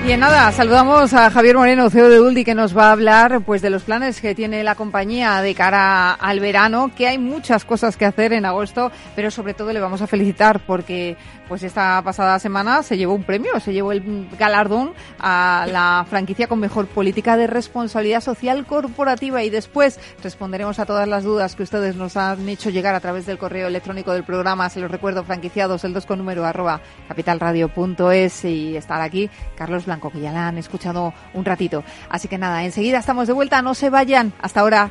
Y 0.06 0.12
en 0.12 0.20
nada, 0.20 0.52
saludamos 0.52 1.14
a 1.14 1.30
Javier 1.30 1.56
Moreno, 1.56 1.88
CEO 1.88 2.10
de 2.10 2.18
Duldi, 2.18 2.44
que 2.44 2.54
nos 2.54 2.76
va 2.76 2.88
a 2.88 2.92
hablar 2.92 3.40
pues 3.40 3.62
de 3.62 3.70
los 3.70 3.84
planes 3.84 4.20
que 4.20 4.34
tiene 4.34 4.62
la 4.62 4.74
compañía 4.74 5.40
de 5.40 5.54
cara 5.54 6.12
al 6.12 6.40
verano, 6.40 6.90
que 6.94 7.08
hay 7.08 7.16
muchas 7.16 7.64
cosas 7.64 7.96
que 7.96 8.04
hacer 8.04 8.34
en 8.34 8.44
agosto, 8.44 8.92
pero 9.16 9.30
sobre 9.30 9.54
todo 9.54 9.72
le 9.72 9.80
vamos 9.80 10.02
a 10.02 10.06
felicitar 10.06 10.60
porque 10.66 11.16
pues 11.48 11.62
esta 11.62 12.00
pasada 12.02 12.38
semana 12.38 12.82
se 12.82 12.96
llevó 12.96 13.14
un 13.14 13.24
premio, 13.24 13.58
se 13.60 13.72
llevó 13.72 13.92
el 13.92 14.28
galardón 14.38 14.92
a 15.18 15.66
la 15.70 16.06
franquicia 16.08 16.46
con 16.46 16.60
mejor 16.60 16.86
política 16.86 17.36
de 17.36 17.46
responsabilidad 17.46 18.20
social 18.20 18.66
corporativa. 18.66 19.42
Y 19.42 19.50
después 19.50 20.00
responderemos 20.22 20.78
a 20.78 20.86
todas 20.86 21.08
las 21.08 21.24
dudas 21.24 21.54
que 21.54 21.62
ustedes 21.62 21.96
nos 21.96 22.16
han 22.16 22.48
hecho 22.48 22.70
llegar 22.70 22.94
a 22.94 23.00
través 23.00 23.26
del 23.26 23.38
correo 23.38 23.68
electrónico 23.68 24.12
del 24.12 24.24
programa, 24.24 24.68
se 24.70 24.80
los 24.80 24.90
recuerdo 24.90 25.24
franquiciados 25.24 25.84
el 25.84 25.92
2 25.92 26.06
con 26.06 26.18
número 26.18 26.44
arroba 26.44 26.80
capitalradio.es 27.08 28.44
y 28.44 28.76
estar 28.76 29.00
aquí 29.00 29.30
Carlos 29.56 29.86
Blanco, 29.86 30.10
que 30.10 30.20
ya 30.20 30.32
la 30.32 30.48
han 30.48 30.58
escuchado 30.58 31.12
un 31.32 31.44
ratito. 31.44 31.84
Así 32.08 32.28
que 32.28 32.38
nada, 32.38 32.64
enseguida 32.64 32.98
estamos 32.98 33.26
de 33.26 33.32
vuelta, 33.32 33.62
no 33.62 33.74
se 33.74 33.90
vayan, 33.90 34.32
hasta 34.40 34.60
ahora. 34.60 34.90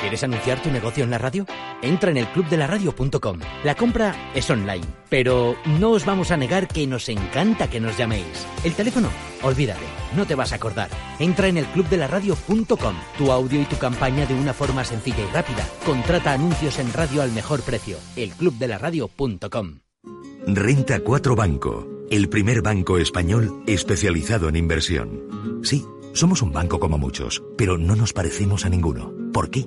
¿Quieres 0.00 0.22
anunciar 0.22 0.62
tu 0.62 0.70
negocio 0.70 1.02
en 1.02 1.10
la 1.10 1.18
radio? 1.18 1.44
Entra 1.82 2.10
en 2.10 2.18
el 2.18 2.28
clubdelaradio.com. 2.28 3.40
La 3.64 3.74
compra 3.74 4.30
es 4.34 4.48
online, 4.48 4.84
pero 5.08 5.56
no 5.78 5.90
os 5.90 6.04
vamos 6.04 6.30
a 6.30 6.36
negar 6.36 6.68
que 6.68 6.86
nos 6.86 7.08
encanta 7.08 7.68
que 7.68 7.80
nos 7.80 7.96
llaméis. 7.98 8.46
El 8.64 8.74
teléfono, 8.74 9.08
olvídate, 9.42 9.84
no 10.16 10.24
te 10.24 10.36
vas 10.36 10.52
a 10.52 10.56
acordar. 10.56 10.88
Entra 11.18 11.48
en 11.48 11.56
el 11.56 11.66
clubdelaradio.com. 11.66 12.94
Tu 13.18 13.32
audio 13.32 13.60
y 13.60 13.64
tu 13.64 13.76
campaña 13.76 14.24
de 14.24 14.34
una 14.34 14.54
forma 14.54 14.84
sencilla 14.84 15.24
y 15.28 15.34
rápida. 15.34 15.66
Contrata 15.84 16.32
anuncios 16.32 16.78
en 16.78 16.92
radio 16.92 17.22
al 17.22 17.32
mejor 17.32 17.62
precio. 17.62 17.98
elclubdelaradio.com. 18.16 19.80
Renta 20.46 21.00
4 21.00 21.36
Banco, 21.36 21.86
el 22.10 22.28
primer 22.28 22.62
banco 22.62 22.98
español 22.98 23.62
especializado 23.66 24.48
en 24.48 24.56
inversión. 24.56 25.60
Sí, 25.62 25.84
somos 26.14 26.40
un 26.40 26.52
banco 26.52 26.78
como 26.78 26.98
muchos, 26.98 27.42
pero 27.56 27.76
no 27.76 27.96
nos 27.96 28.12
parecemos 28.12 28.64
a 28.64 28.68
ninguno. 28.68 29.12
¿Por 29.32 29.50
qué? 29.50 29.66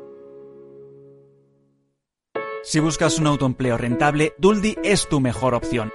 Si 2.63 2.79
buscas 2.79 3.17
un 3.17 3.27
autoempleo 3.27 3.77
rentable, 3.77 4.33
Duldi 4.37 4.77
es 4.83 5.09
tu 5.09 5.19
mejor 5.19 5.55
opción. 5.55 5.91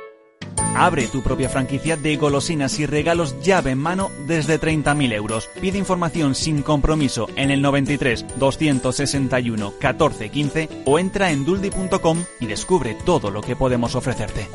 Abre 0.74 1.06
tu 1.06 1.22
propia 1.22 1.48
franquicia 1.48 1.96
de 1.96 2.16
golosinas 2.16 2.78
y 2.80 2.86
regalos 2.86 3.40
llave 3.40 3.70
en 3.70 3.78
mano 3.78 4.10
desde 4.26 4.60
30.000 4.60 5.12
euros. 5.14 5.48
Pide 5.60 5.78
información 5.78 6.34
sin 6.34 6.62
compromiso 6.62 7.28
en 7.36 7.50
el 7.50 7.62
93 7.62 8.26
261 8.38 9.74
14 9.80 10.28
15 10.28 10.68
o 10.84 10.98
entra 10.98 11.30
en 11.30 11.44
duldi.com 11.46 12.24
y 12.40 12.46
descubre 12.46 12.96
todo 13.06 13.30
lo 13.30 13.40
que 13.40 13.56
podemos 13.56 13.94
ofrecerte. 13.94 14.48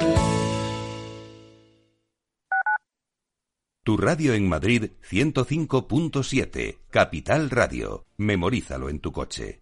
Tu 3.84 3.97
radio 3.97 4.36
en 4.36 4.47
Madrid 4.47 4.91
105.7, 5.10 6.78
Capital 6.91 7.50
Radio. 7.50 8.06
Memorízalo 8.17 8.89
en 8.89 9.00
tu 9.00 9.12
coche. 9.12 9.62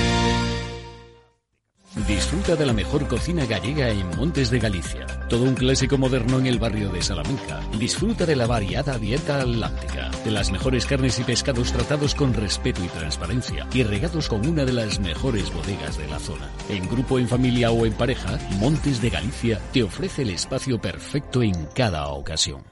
Disfruta 1.95 2.55
de 2.55 2.65
la 2.65 2.71
mejor 2.71 3.05
cocina 3.05 3.45
gallega 3.45 3.89
en 3.89 4.07
Montes 4.15 4.49
de 4.49 4.59
Galicia. 4.59 5.05
Todo 5.27 5.43
un 5.43 5.55
clásico 5.55 5.97
moderno 5.97 6.39
en 6.39 6.47
el 6.47 6.57
barrio 6.57 6.89
de 6.89 7.01
Salamanca. 7.01 7.59
Disfruta 7.77 8.25
de 8.25 8.37
la 8.37 8.47
variada 8.47 8.97
dieta 8.97 9.41
atlántica, 9.41 10.09
de 10.23 10.31
las 10.31 10.53
mejores 10.53 10.85
carnes 10.85 11.19
y 11.19 11.23
pescados 11.23 11.73
tratados 11.73 12.15
con 12.15 12.33
respeto 12.33 12.81
y 12.81 12.87
transparencia 12.87 13.67
y 13.73 13.83
regados 13.83 14.29
con 14.29 14.47
una 14.47 14.63
de 14.63 14.71
las 14.71 15.01
mejores 15.01 15.53
bodegas 15.53 15.97
de 15.97 16.07
la 16.07 16.19
zona. 16.19 16.49
En 16.69 16.87
grupo, 16.87 17.19
en 17.19 17.27
familia 17.27 17.71
o 17.71 17.85
en 17.85 17.93
pareja, 17.93 18.39
Montes 18.57 19.01
de 19.01 19.09
Galicia 19.09 19.59
te 19.73 19.83
ofrece 19.83 20.21
el 20.21 20.29
espacio 20.29 20.79
perfecto 20.79 21.43
en 21.43 21.65
cada 21.75 22.07
ocasión. 22.07 22.63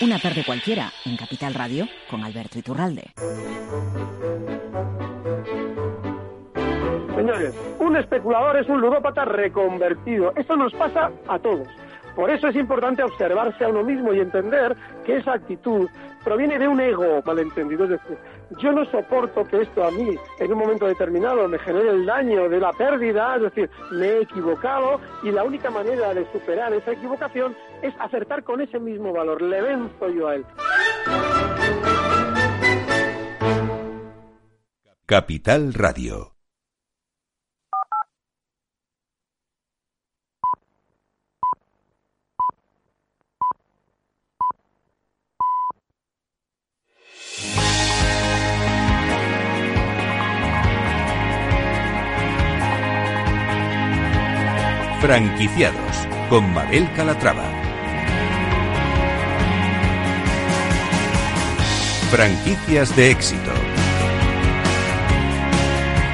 Una 0.00 0.18
tarde 0.18 0.44
cualquiera 0.44 0.90
en 1.04 1.18
Capital 1.18 1.52
Radio 1.52 1.86
con 2.08 2.24
Alberto 2.24 2.58
Iturralde. 2.58 3.12
Señores, 7.22 7.54
un 7.78 7.96
especulador 7.96 8.56
es 8.56 8.68
un 8.68 8.80
ludópata 8.80 9.24
reconvertido. 9.24 10.32
Eso 10.34 10.56
nos 10.56 10.74
pasa 10.74 11.12
a 11.28 11.38
todos. 11.38 11.68
Por 12.16 12.28
eso 12.28 12.48
es 12.48 12.56
importante 12.56 13.00
observarse 13.00 13.64
a 13.64 13.68
uno 13.68 13.84
mismo 13.84 14.12
y 14.12 14.18
entender 14.18 14.76
que 15.06 15.18
esa 15.18 15.34
actitud 15.34 15.88
proviene 16.24 16.58
de 16.58 16.66
un 16.66 16.80
ego 16.80 17.22
malentendido. 17.24 17.84
Es 17.84 17.90
decir, 17.90 18.18
yo 18.58 18.72
no 18.72 18.84
soporto 18.86 19.44
que 19.44 19.60
esto 19.60 19.84
a 19.84 19.92
mí 19.92 20.16
en 20.40 20.52
un 20.52 20.58
momento 20.58 20.88
determinado 20.88 21.46
me 21.46 21.60
genere 21.60 21.90
el 21.90 22.06
daño 22.06 22.48
de 22.48 22.58
la 22.58 22.72
pérdida, 22.72 23.36
es 23.36 23.42
decir, 23.42 23.70
me 23.92 24.06
he 24.06 24.22
equivocado 24.22 24.98
y 25.22 25.30
la 25.30 25.44
única 25.44 25.70
manera 25.70 26.12
de 26.14 26.26
superar 26.32 26.74
esa 26.74 26.90
equivocación 26.90 27.54
es 27.82 27.94
acertar 28.00 28.42
con 28.42 28.60
ese 28.60 28.80
mismo 28.80 29.12
valor. 29.12 29.40
Le 29.40 29.62
venzo 29.62 30.08
yo 30.08 30.26
a 30.26 30.34
él. 30.34 30.44
Capital 35.06 35.72
Radio 35.74 36.32
Franquiciados 55.02 56.06
con 56.30 56.54
Mabel 56.54 56.88
Calatrava. 56.94 57.42
Franquicias 62.08 62.94
de 62.94 63.10
éxito. 63.10 63.50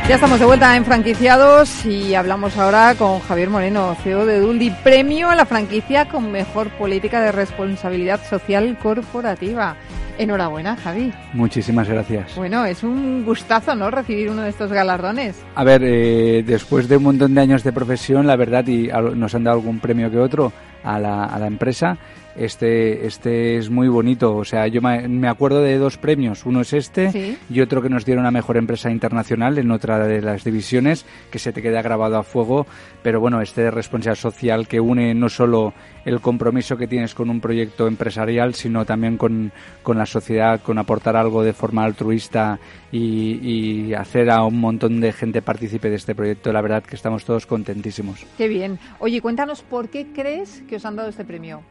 Ya 0.08 0.14
estamos 0.14 0.40
de 0.40 0.46
vuelta 0.46 0.74
en 0.74 0.86
franquiciados 0.86 1.84
y 1.84 2.14
hablamos 2.14 2.56
ahora 2.56 2.94
con 2.94 3.20
Javier 3.20 3.50
Moreno, 3.50 3.94
CEO 4.02 4.24
de 4.24 4.40
Duldi, 4.40 4.70
premio 4.70 5.28
a 5.28 5.36
la 5.36 5.44
franquicia 5.44 6.08
con 6.08 6.32
mejor 6.32 6.70
política 6.70 7.20
de 7.20 7.30
responsabilidad 7.30 8.26
social 8.26 8.78
corporativa. 8.78 9.76
Enhorabuena, 10.18 10.76
Javi. 10.76 11.12
Muchísimas 11.32 11.88
gracias. 11.88 12.34
Bueno, 12.36 12.64
es 12.64 12.82
un 12.82 13.24
gustazo, 13.24 13.74
¿no? 13.74 13.90
Recibir 13.90 14.30
uno 14.30 14.42
de 14.42 14.50
estos 14.50 14.72
galardones. 14.72 15.42
A 15.54 15.64
ver, 15.64 15.82
eh, 15.84 16.42
después 16.44 16.88
de 16.88 16.96
un 16.96 17.04
montón 17.04 17.34
de 17.34 17.40
años 17.40 17.62
de 17.62 17.72
profesión, 17.72 18.26
la 18.26 18.36
verdad, 18.36 18.66
y 18.66 18.88
nos 18.88 19.34
han 19.34 19.44
dado 19.44 19.58
algún 19.58 19.78
premio 19.80 20.10
que 20.10 20.18
otro 20.18 20.52
a 20.82 20.98
la, 20.98 21.24
a 21.24 21.38
la 21.38 21.46
empresa, 21.46 21.96
este, 22.38 23.06
este 23.06 23.56
es 23.56 23.68
muy 23.68 23.88
bonito. 23.88 24.36
O 24.36 24.44
sea, 24.44 24.68
yo 24.68 24.80
me 24.80 25.28
acuerdo 25.28 25.60
de 25.60 25.76
dos 25.76 25.98
premios. 25.98 26.46
Uno 26.46 26.60
es 26.60 26.72
este 26.72 27.36
y 27.50 27.60
otro 27.60 27.82
que 27.82 27.88
nos 27.88 28.04
dieron 28.04 28.26
a 28.26 28.30
Mejor 28.30 28.56
Empresa 28.56 28.90
Internacional 28.90 29.58
en 29.58 29.70
otra 29.70 30.06
de 30.06 30.22
las 30.22 30.44
divisiones, 30.44 31.04
que 31.30 31.38
se 31.38 31.52
te 31.52 31.62
queda 31.62 31.82
grabado 31.82 32.16
a 32.16 32.22
fuego. 32.22 32.66
Pero 33.02 33.20
bueno, 33.20 33.40
este 33.40 33.62
de 33.62 33.70
responsabilidad 33.70 34.20
social 34.20 34.68
que 34.68 34.80
une 34.80 35.14
no 35.14 35.28
solo 35.28 35.74
el 36.04 36.20
compromiso 36.20 36.76
que 36.76 36.86
tienes 36.86 37.14
con 37.14 37.28
un 37.28 37.40
proyecto 37.40 37.88
empresarial, 37.88 38.54
sino 38.54 38.84
también 38.84 39.16
con, 39.16 39.52
la 39.86 40.06
sociedad, 40.06 40.60
con 40.62 40.78
aportar 40.78 41.16
algo 41.16 41.42
de 41.42 41.52
forma 41.52 41.84
altruista 41.84 42.58
y, 42.92 43.88
y, 43.88 43.94
hacer 43.94 44.30
a 44.30 44.44
un 44.44 44.60
montón 44.60 45.00
de 45.00 45.12
gente 45.12 45.42
partícipe 45.42 45.90
de 45.90 45.96
este 45.96 46.14
proyecto. 46.14 46.52
La 46.52 46.62
verdad 46.62 46.84
que 46.84 46.96
estamos 46.96 47.24
todos 47.24 47.46
contentísimos. 47.46 48.24
Qué 48.36 48.48
bien. 48.48 48.78
Oye, 49.00 49.20
cuéntanos 49.20 49.62
por 49.62 49.88
qué 49.88 50.06
crees 50.14 50.62
que 50.68 50.76
os 50.76 50.84
han 50.84 50.96
dado 50.96 51.08
este 51.08 51.24
premio. 51.24 51.62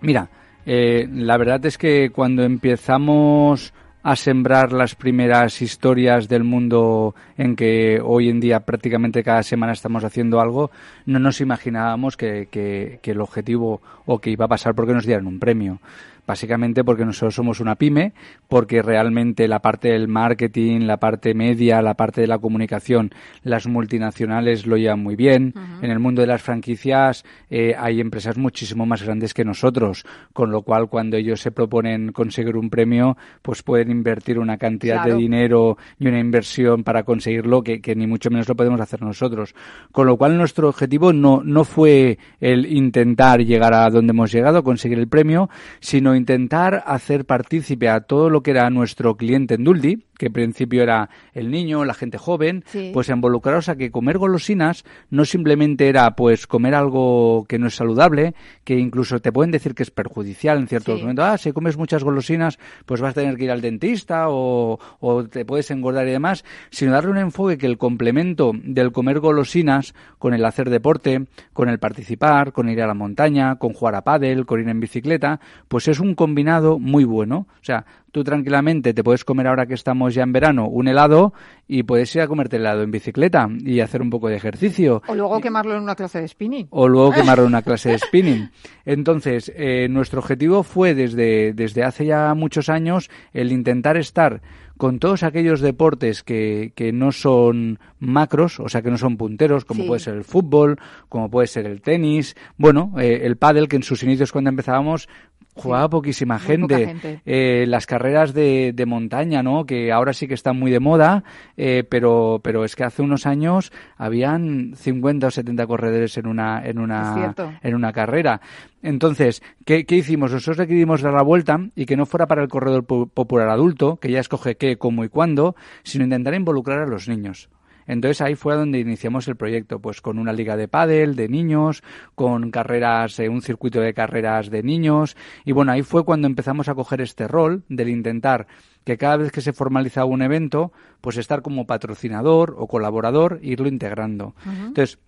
Mira, 0.00 0.28
eh, 0.64 1.08
la 1.10 1.36
verdad 1.36 1.64
es 1.66 1.78
que 1.78 2.10
cuando 2.10 2.42
empezamos 2.42 3.72
a 4.02 4.14
sembrar 4.14 4.72
las 4.72 4.94
primeras 4.94 5.60
historias 5.62 6.28
del 6.28 6.44
mundo 6.44 7.16
en 7.36 7.56
que 7.56 8.00
hoy 8.00 8.28
en 8.28 8.38
día 8.38 8.60
prácticamente 8.60 9.24
cada 9.24 9.42
semana 9.42 9.72
estamos 9.72 10.04
haciendo 10.04 10.40
algo, 10.40 10.70
no 11.06 11.18
nos 11.18 11.40
imaginábamos 11.40 12.16
que, 12.16 12.48
que 12.50 13.10
el 13.10 13.20
objetivo 13.20 13.80
o 14.04 14.20
que 14.20 14.30
iba 14.30 14.44
a 14.44 14.48
pasar 14.48 14.76
porque 14.76 14.92
nos 14.92 15.06
dieran 15.06 15.26
un 15.26 15.40
premio. 15.40 15.80
Básicamente 16.26 16.82
porque 16.82 17.04
nosotros 17.04 17.34
somos 17.34 17.60
una 17.60 17.76
pyme, 17.76 18.12
porque 18.48 18.82
realmente 18.82 19.46
la 19.46 19.60
parte 19.60 19.88
del 19.88 20.08
marketing, 20.08 20.80
la 20.80 20.96
parte 20.96 21.34
media, 21.34 21.80
la 21.82 21.94
parte 21.94 22.20
de 22.20 22.26
la 22.26 22.38
comunicación, 22.38 23.10
las 23.42 23.66
multinacionales 23.66 24.66
lo 24.66 24.76
llevan 24.76 25.02
muy 25.02 25.14
bien. 25.14 25.54
En 25.82 25.90
el 25.90 25.98
mundo 26.00 26.22
de 26.22 26.26
las 26.26 26.42
franquicias 26.42 27.24
eh, 27.48 27.74
hay 27.78 28.00
empresas 28.00 28.36
muchísimo 28.36 28.86
más 28.86 29.02
grandes 29.02 29.34
que 29.34 29.44
nosotros, 29.44 30.04
con 30.32 30.50
lo 30.50 30.62
cual 30.62 30.88
cuando 30.88 31.16
ellos 31.16 31.40
se 31.40 31.52
proponen 31.52 32.12
conseguir 32.12 32.56
un 32.56 32.70
premio, 32.70 33.16
pues 33.42 33.62
pueden 33.62 33.90
invertir 33.90 34.38
una 34.38 34.58
cantidad 34.58 35.04
de 35.04 35.14
dinero 35.14 35.76
y 35.98 36.08
una 36.08 36.18
inversión 36.18 36.82
para 36.82 37.04
conseguirlo 37.04 37.62
que, 37.62 37.80
que, 37.80 37.94
ni 37.94 38.06
mucho 38.06 38.30
menos 38.30 38.48
lo 38.48 38.56
podemos 38.56 38.80
hacer 38.80 39.02
nosotros. 39.02 39.54
Con 39.92 40.06
lo 40.06 40.16
cual 40.16 40.36
nuestro 40.36 40.68
objetivo 40.68 41.12
no, 41.12 41.42
no 41.44 41.64
fue 41.64 42.18
el 42.40 42.66
intentar 42.66 43.44
llegar 43.44 43.74
a 43.74 43.88
donde 43.90 44.10
hemos 44.10 44.32
llegado, 44.32 44.64
conseguir 44.64 44.98
el 44.98 45.08
premio, 45.08 45.48
sino 45.80 46.15
intentar 46.16 46.82
hacer 46.86 47.24
partícipe 47.24 47.88
a 47.88 48.00
todo 48.00 48.30
lo 48.30 48.42
que 48.42 48.50
era 48.52 48.68
nuestro 48.70 49.16
cliente 49.16 49.54
en 49.54 49.64
Duldi, 49.64 50.04
que 50.18 50.26
en 50.26 50.32
principio 50.32 50.82
era 50.82 51.10
el 51.32 51.50
niño, 51.50 51.84
la 51.84 51.94
gente 51.94 52.18
joven, 52.18 52.64
pues 52.92 53.08
involucraros 53.08 53.68
a 53.68 53.76
que 53.76 53.90
comer 53.90 54.18
golosinas 54.18 54.84
no 55.10 55.24
simplemente 55.24 55.88
era 55.88 56.16
pues 56.16 56.46
comer 56.46 56.74
algo 56.74 57.44
que 57.48 57.58
no 57.58 57.66
es 57.66 57.74
saludable, 57.74 58.34
que 58.64 58.78
incluso 58.78 59.20
te 59.20 59.32
pueden 59.32 59.50
decir 59.50 59.74
que 59.74 59.82
es 59.82 59.90
perjudicial 59.90 60.58
en 60.58 60.68
ciertos 60.68 61.00
momentos. 61.00 61.24
Ah, 61.24 61.38
si 61.38 61.52
comes 61.52 61.76
muchas 61.76 62.04
golosinas, 62.04 62.58
pues 62.84 63.00
vas 63.00 63.12
a 63.12 63.20
tener 63.20 63.36
que 63.36 63.44
ir 63.44 63.50
al 63.50 63.60
dentista 63.60 64.28
o, 64.28 64.78
o 65.00 65.24
te 65.24 65.44
puedes 65.44 65.70
engordar 65.70 66.06
y 66.08 66.12
demás, 66.12 66.44
sino 66.70 66.92
darle 66.92 67.10
un 67.10 67.18
enfoque 67.18 67.58
que 67.58 67.66
el 67.66 67.78
complemento 67.78 68.52
del 68.54 68.92
comer 68.92 69.20
golosinas 69.20 69.94
con 70.18 70.34
el 70.34 70.44
hacer 70.44 70.70
deporte, 70.70 71.26
con 71.52 71.68
el 71.68 71.78
participar, 71.78 72.52
con 72.52 72.68
ir 72.68 72.82
a 72.82 72.86
la 72.86 72.94
montaña, 72.94 73.56
con 73.56 73.72
jugar 73.72 73.94
a 73.94 74.04
pádel, 74.04 74.46
con 74.46 74.60
ir 74.60 74.68
en 74.68 74.80
bicicleta, 74.80 75.40
pues 75.68 75.88
es 75.88 76.00
un 76.00 76.14
combinado 76.14 76.78
muy 76.78 77.04
bueno. 77.04 77.46
O 77.60 77.64
sea, 77.64 77.84
tú 78.16 78.24
tranquilamente 78.24 78.94
te 78.94 79.04
puedes 79.04 79.26
comer 79.26 79.46
ahora 79.46 79.66
que 79.66 79.74
estamos 79.74 80.14
ya 80.14 80.22
en 80.22 80.32
verano 80.32 80.68
un 80.68 80.88
helado 80.88 81.34
y 81.68 81.82
puedes 81.82 82.16
ir 82.16 82.22
a 82.22 82.26
comerte 82.26 82.56
el 82.56 82.62
helado 82.62 82.82
en 82.82 82.90
bicicleta 82.90 83.46
y 83.58 83.80
hacer 83.80 84.00
un 84.00 84.08
poco 84.08 84.28
de 84.28 84.36
ejercicio. 84.36 85.02
O 85.06 85.14
luego 85.14 85.38
quemarlo 85.38 85.76
en 85.76 85.82
una 85.82 85.94
clase 85.94 86.22
de 86.22 86.28
spinning. 86.28 86.66
O 86.70 86.88
luego 86.88 87.10
quemarlo 87.14 87.42
en 87.42 87.48
una 87.48 87.60
clase 87.60 87.90
de 87.90 87.98
spinning. 87.98 88.50
Entonces, 88.86 89.52
eh, 89.54 89.88
nuestro 89.90 90.20
objetivo 90.20 90.62
fue 90.62 90.94
desde, 90.94 91.52
desde 91.52 91.84
hace 91.84 92.06
ya 92.06 92.32
muchos 92.32 92.70
años 92.70 93.10
el 93.34 93.52
intentar 93.52 93.98
estar 93.98 94.40
con 94.78 94.98
todos 94.98 95.22
aquellos 95.22 95.60
deportes 95.60 96.22
que, 96.22 96.72
que 96.74 96.92
no 96.92 97.12
son 97.12 97.78
macros, 97.98 98.60
o 98.60 98.68
sea, 98.68 98.82
que 98.82 98.90
no 98.90 98.98
son 98.98 99.16
punteros, 99.16 99.64
como 99.64 99.86
puede 99.86 100.00
ser 100.00 100.14
el 100.14 100.24
fútbol, 100.24 100.78
como 101.08 101.30
puede 101.30 101.46
ser 101.46 101.66
el 101.66 101.80
tenis, 101.80 102.36
bueno, 102.58 102.92
eh, 102.98 103.20
el 103.24 103.36
pádel, 103.36 103.68
que 103.68 103.76
en 103.76 103.82
sus 103.82 104.02
inicios 104.02 104.32
cuando 104.32 104.50
empezábamos 104.50 105.08
jugaba 105.56 105.88
poquísima 105.88 106.38
gente. 106.38 107.20
Eh, 107.24 107.64
las 107.66 107.86
carreras 107.86 108.34
de, 108.34 108.72
de, 108.74 108.86
montaña, 108.86 109.42
¿no? 109.42 109.64
Que 109.64 109.90
ahora 109.90 110.12
sí 110.12 110.28
que 110.28 110.34
están 110.34 110.58
muy 110.58 110.70
de 110.70 110.80
moda, 110.80 111.24
eh, 111.56 111.84
pero, 111.88 112.40
pero 112.42 112.64
es 112.64 112.76
que 112.76 112.84
hace 112.84 113.02
unos 113.02 113.26
años 113.26 113.72
habían 113.96 114.74
50 114.76 115.26
o 115.26 115.30
70 115.30 115.66
corredores 115.66 116.16
en 116.18 116.26
una, 116.26 116.64
en 116.64 116.78
una, 116.78 117.34
en 117.62 117.74
una 117.74 117.92
carrera. 117.92 118.40
Entonces, 118.82 119.42
¿qué, 119.64 119.84
¿qué, 119.84 119.96
hicimos? 119.96 120.32
Nosotros 120.32 120.58
decidimos 120.58 121.02
dar 121.02 121.14
la 121.14 121.22
vuelta 121.22 121.58
y 121.74 121.86
que 121.86 121.96
no 121.96 122.06
fuera 122.06 122.26
para 122.26 122.42
el 122.42 122.48
corredor 122.48 122.84
popular 122.84 123.48
adulto, 123.48 123.96
que 123.96 124.10
ya 124.10 124.20
escoge 124.20 124.56
qué, 124.56 124.76
cómo 124.76 125.04
y 125.04 125.08
cuándo, 125.08 125.56
sino 125.82 126.04
intentar 126.04 126.34
involucrar 126.34 126.80
a 126.80 126.86
los 126.86 127.08
niños. 127.08 127.48
Entonces 127.86 128.20
ahí 128.20 128.34
fue 128.34 128.54
donde 128.54 128.78
iniciamos 128.78 129.28
el 129.28 129.36
proyecto, 129.36 129.80
pues 129.80 130.00
con 130.00 130.18
una 130.18 130.32
liga 130.32 130.56
de 130.56 130.68
pádel 130.68 131.16
de 131.16 131.28
niños, 131.28 131.82
con 132.14 132.50
carreras, 132.50 133.18
eh, 133.18 133.28
un 133.28 133.42
circuito 133.42 133.80
de 133.80 133.94
carreras 133.94 134.50
de 134.50 134.62
niños, 134.62 135.16
y 135.44 135.52
bueno, 135.52 135.72
ahí 135.72 135.82
fue 135.82 136.04
cuando 136.04 136.26
empezamos 136.26 136.68
a 136.68 136.74
coger 136.74 137.00
este 137.00 137.28
rol 137.28 137.64
del 137.68 137.88
intentar 137.88 138.46
que 138.84 138.96
cada 138.96 139.16
vez 139.16 139.32
que 139.32 139.40
se 139.40 139.52
formalizaba 139.52 140.06
un 140.06 140.22
evento, 140.22 140.72
pues 141.00 141.16
estar 141.16 141.42
como 141.42 141.66
patrocinador 141.66 142.54
o 142.58 142.68
colaborador, 142.68 143.40
e 143.42 143.48
irlo 143.48 143.66
integrando. 143.66 144.36
Entonces, 144.46 144.98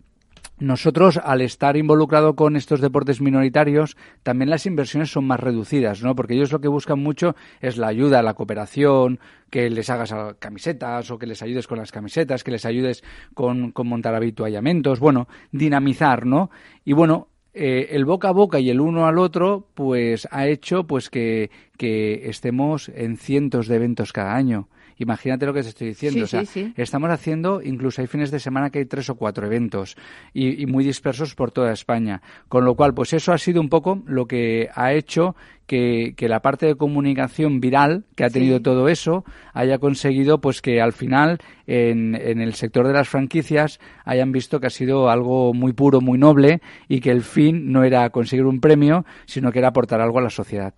nosotros, 0.61 1.19
al 1.23 1.41
estar 1.41 1.77
involucrado 1.77 2.35
con 2.35 2.57
estos 2.57 2.81
deportes 2.81 3.21
minoritarios, 3.21 3.97
también 4.23 4.51
las 4.51 4.67
inversiones 4.67 5.11
son 5.11 5.25
más 5.25 5.39
reducidas, 5.39 6.03
¿no? 6.03 6.15
Porque 6.17 6.35
ellos 6.35 6.51
lo 6.51 6.61
que 6.61 6.69
buscan 6.69 6.99
mucho 6.99 7.37
es 7.61 7.77
la 7.77 7.87
ayuda, 7.87 8.23
la 8.23 8.35
cooperación, 8.35 9.21
que 9.51 9.71
les 9.71 9.89
hagas 9.89 10.15
camisetas 10.39 11.11
o 11.11 11.19
que 11.19 11.27
les 11.27 11.43
ayudes 11.43 11.67
con 11.67 11.79
las 11.79 11.93
camisetas, 11.93 12.43
que 12.43 12.51
les 12.51 12.67
ayudes 12.67 13.05
con, 13.35 13.71
con 13.71 13.87
montar 13.87 14.15
habituallamientos, 14.15 14.99
bueno, 14.99 15.29
dinamizar, 15.53 16.27
¿no? 16.27 16.51
Y 16.85 16.93
bueno, 16.93 17.29
eh, 17.55 17.89
el 17.97 18.05
boca 18.05 18.29
a 18.29 18.33
boca 18.33 18.61
y 18.61 18.71
el 18.71 18.81
uno 18.81 19.07
al 19.07 19.19
otro, 19.19 19.67
pues 19.75 20.29
ha 20.31 20.47
hecho 20.47 20.87
pues 20.87 21.11
que, 21.11 21.51
que 21.77 22.29
estemos 22.29 22.89
en 22.89 23.17
cientos 23.17 23.69
de 23.69 23.77
eventos 23.77 24.13
cada 24.13 24.35
año. 24.35 24.69
Imagínate 24.99 25.47
lo 25.47 25.55
que 25.55 25.63
te 25.63 25.69
estoy 25.69 25.89
diciendo. 25.89 26.25
o 26.25 26.27
sea, 26.27 26.43
estamos 26.77 27.11
haciendo, 27.11 27.63
incluso 27.63 28.01
hay 28.01 28.07
fines 28.07 28.31
de 28.31 28.41
semana 28.41 28.71
que 28.71 28.81
hay 28.81 28.85
tres 28.85 29.09
o 29.11 29.15
cuatro 29.15 29.47
eventos 29.47 29.97
y, 30.33 30.63
y, 30.63 30.67
muy 30.67 30.85
dispersos 30.85 31.35
por 31.35 31.51
toda 31.51 31.73
España. 31.73 32.21
Con 32.49 32.65
lo 32.65 32.75
cual, 32.75 32.95
pues 32.95 33.13
eso 33.13 33.33
ha 33.33 33.39
sido 33.39 33.61
un 33.61 33.69
poco 33.69 34.03
lo 34.07 34.27
que 34.27 34.69
ha 34.75 34.93
hecho 34.93 35.37
que, 35.69 36.15
la 36.29 36.41
parte 36.41 36.67
de 36.67 36.75
comunicación 36.75 37.61
viral 37.61 38.05
que 38.17 38.25
ha 38.25 38.31
tenido 38.31 38.61
todo 38.61 38.89
eso 38.89 39.25
haya 39.53 39.79
conseguido 39.79 40.41
pues 40.41 40.61
que 40.61 40.81
al 40.81 40.93
final 40.93 41.39
en, 41.67 42.15
en, 42.15 42.41
el 42.41 42.55
sector 42.55 42.87
de 42.87 42.95
las 42.95 43.09
franquicias 43.09 43.79
hayan 44.05 44.33
visto 44.33 44.59
que 44.59 44.67
ha 44.67 44.71
sido 44.71 45.11
algo 45.11 45.53
muy 45.55 45.75
puro, 45.75 46.01
muy 46.01 46.19
noble 46.19 46.61
y 46.89 47.01
que 47.01 47.11
el 47.11 47.23
fin 47.23 47.71
no 47.71 47.85
era 47.85 48.09
conseguir 48.11 48.47
un 48.47 48.61
premio, 48.61 49.05
sino 49.27 49.53
que 49.53 49.61
era 49.61 49.69
aportar 49.69 50.01
algo 50.01 50.19
a 50.19 50.23
la 50.23 50.31
sociedad. 50.31 50.75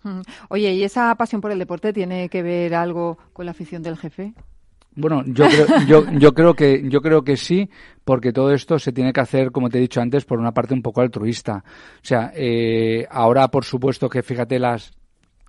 Oye, 0.48 0.74
¿y 0.74 0.83
esa 0.83 1.14
pasión 1.14 1.40
por 1.40 1.53
el 1.53 1.59
deporte 1.59 1.92
tiene 1.92 2.29
que 2.29 2.42
ver 2.42 2.74
algo 2.74 3.16
con 3.33 3.46
la 3.46 3.53
afición 3.53 3.83
del 3.83 3.96
jefe? 3.96 4.35
Bueno, 4.96 5.22
yo 5.26 5.46
creo, 5.48 5.66
yo, 5.87 6.11
yo 6.18 6.35
creo 6.35 6.55
que 6.55 6.83
yo 6.88 7.00
creo 7.00 7.22
que 7.22 7.37
sí, 7.37 7.70
porque 8.05 8.33
todo 8.33 8.53
esto 8.53 8.79
se 8.79 8.92
tiene 8.92 9.12
que 9.12 9.20
hacer, 9.20 9.53
como 9.53 9.68
te 9.68 9.79
he 9.79 9.81
dicho 9.81 10.00
antes, 10.00 10.24
por 10.24 10.38
una 10.38 10.53
parte 10.53 10.74
un 10.74 10.83
poco 10.83 11.00
altruista. 11.00 11.64
O 11.66 12.05
sea, 12.05 12.33
eh, 12.35 13.07
ahora 13.11 13.48
por 13.48 13.64
supuesto 13.64 14.09
que 14.09 14.22
fíjate 14.22 14.59
las 14.59 14.92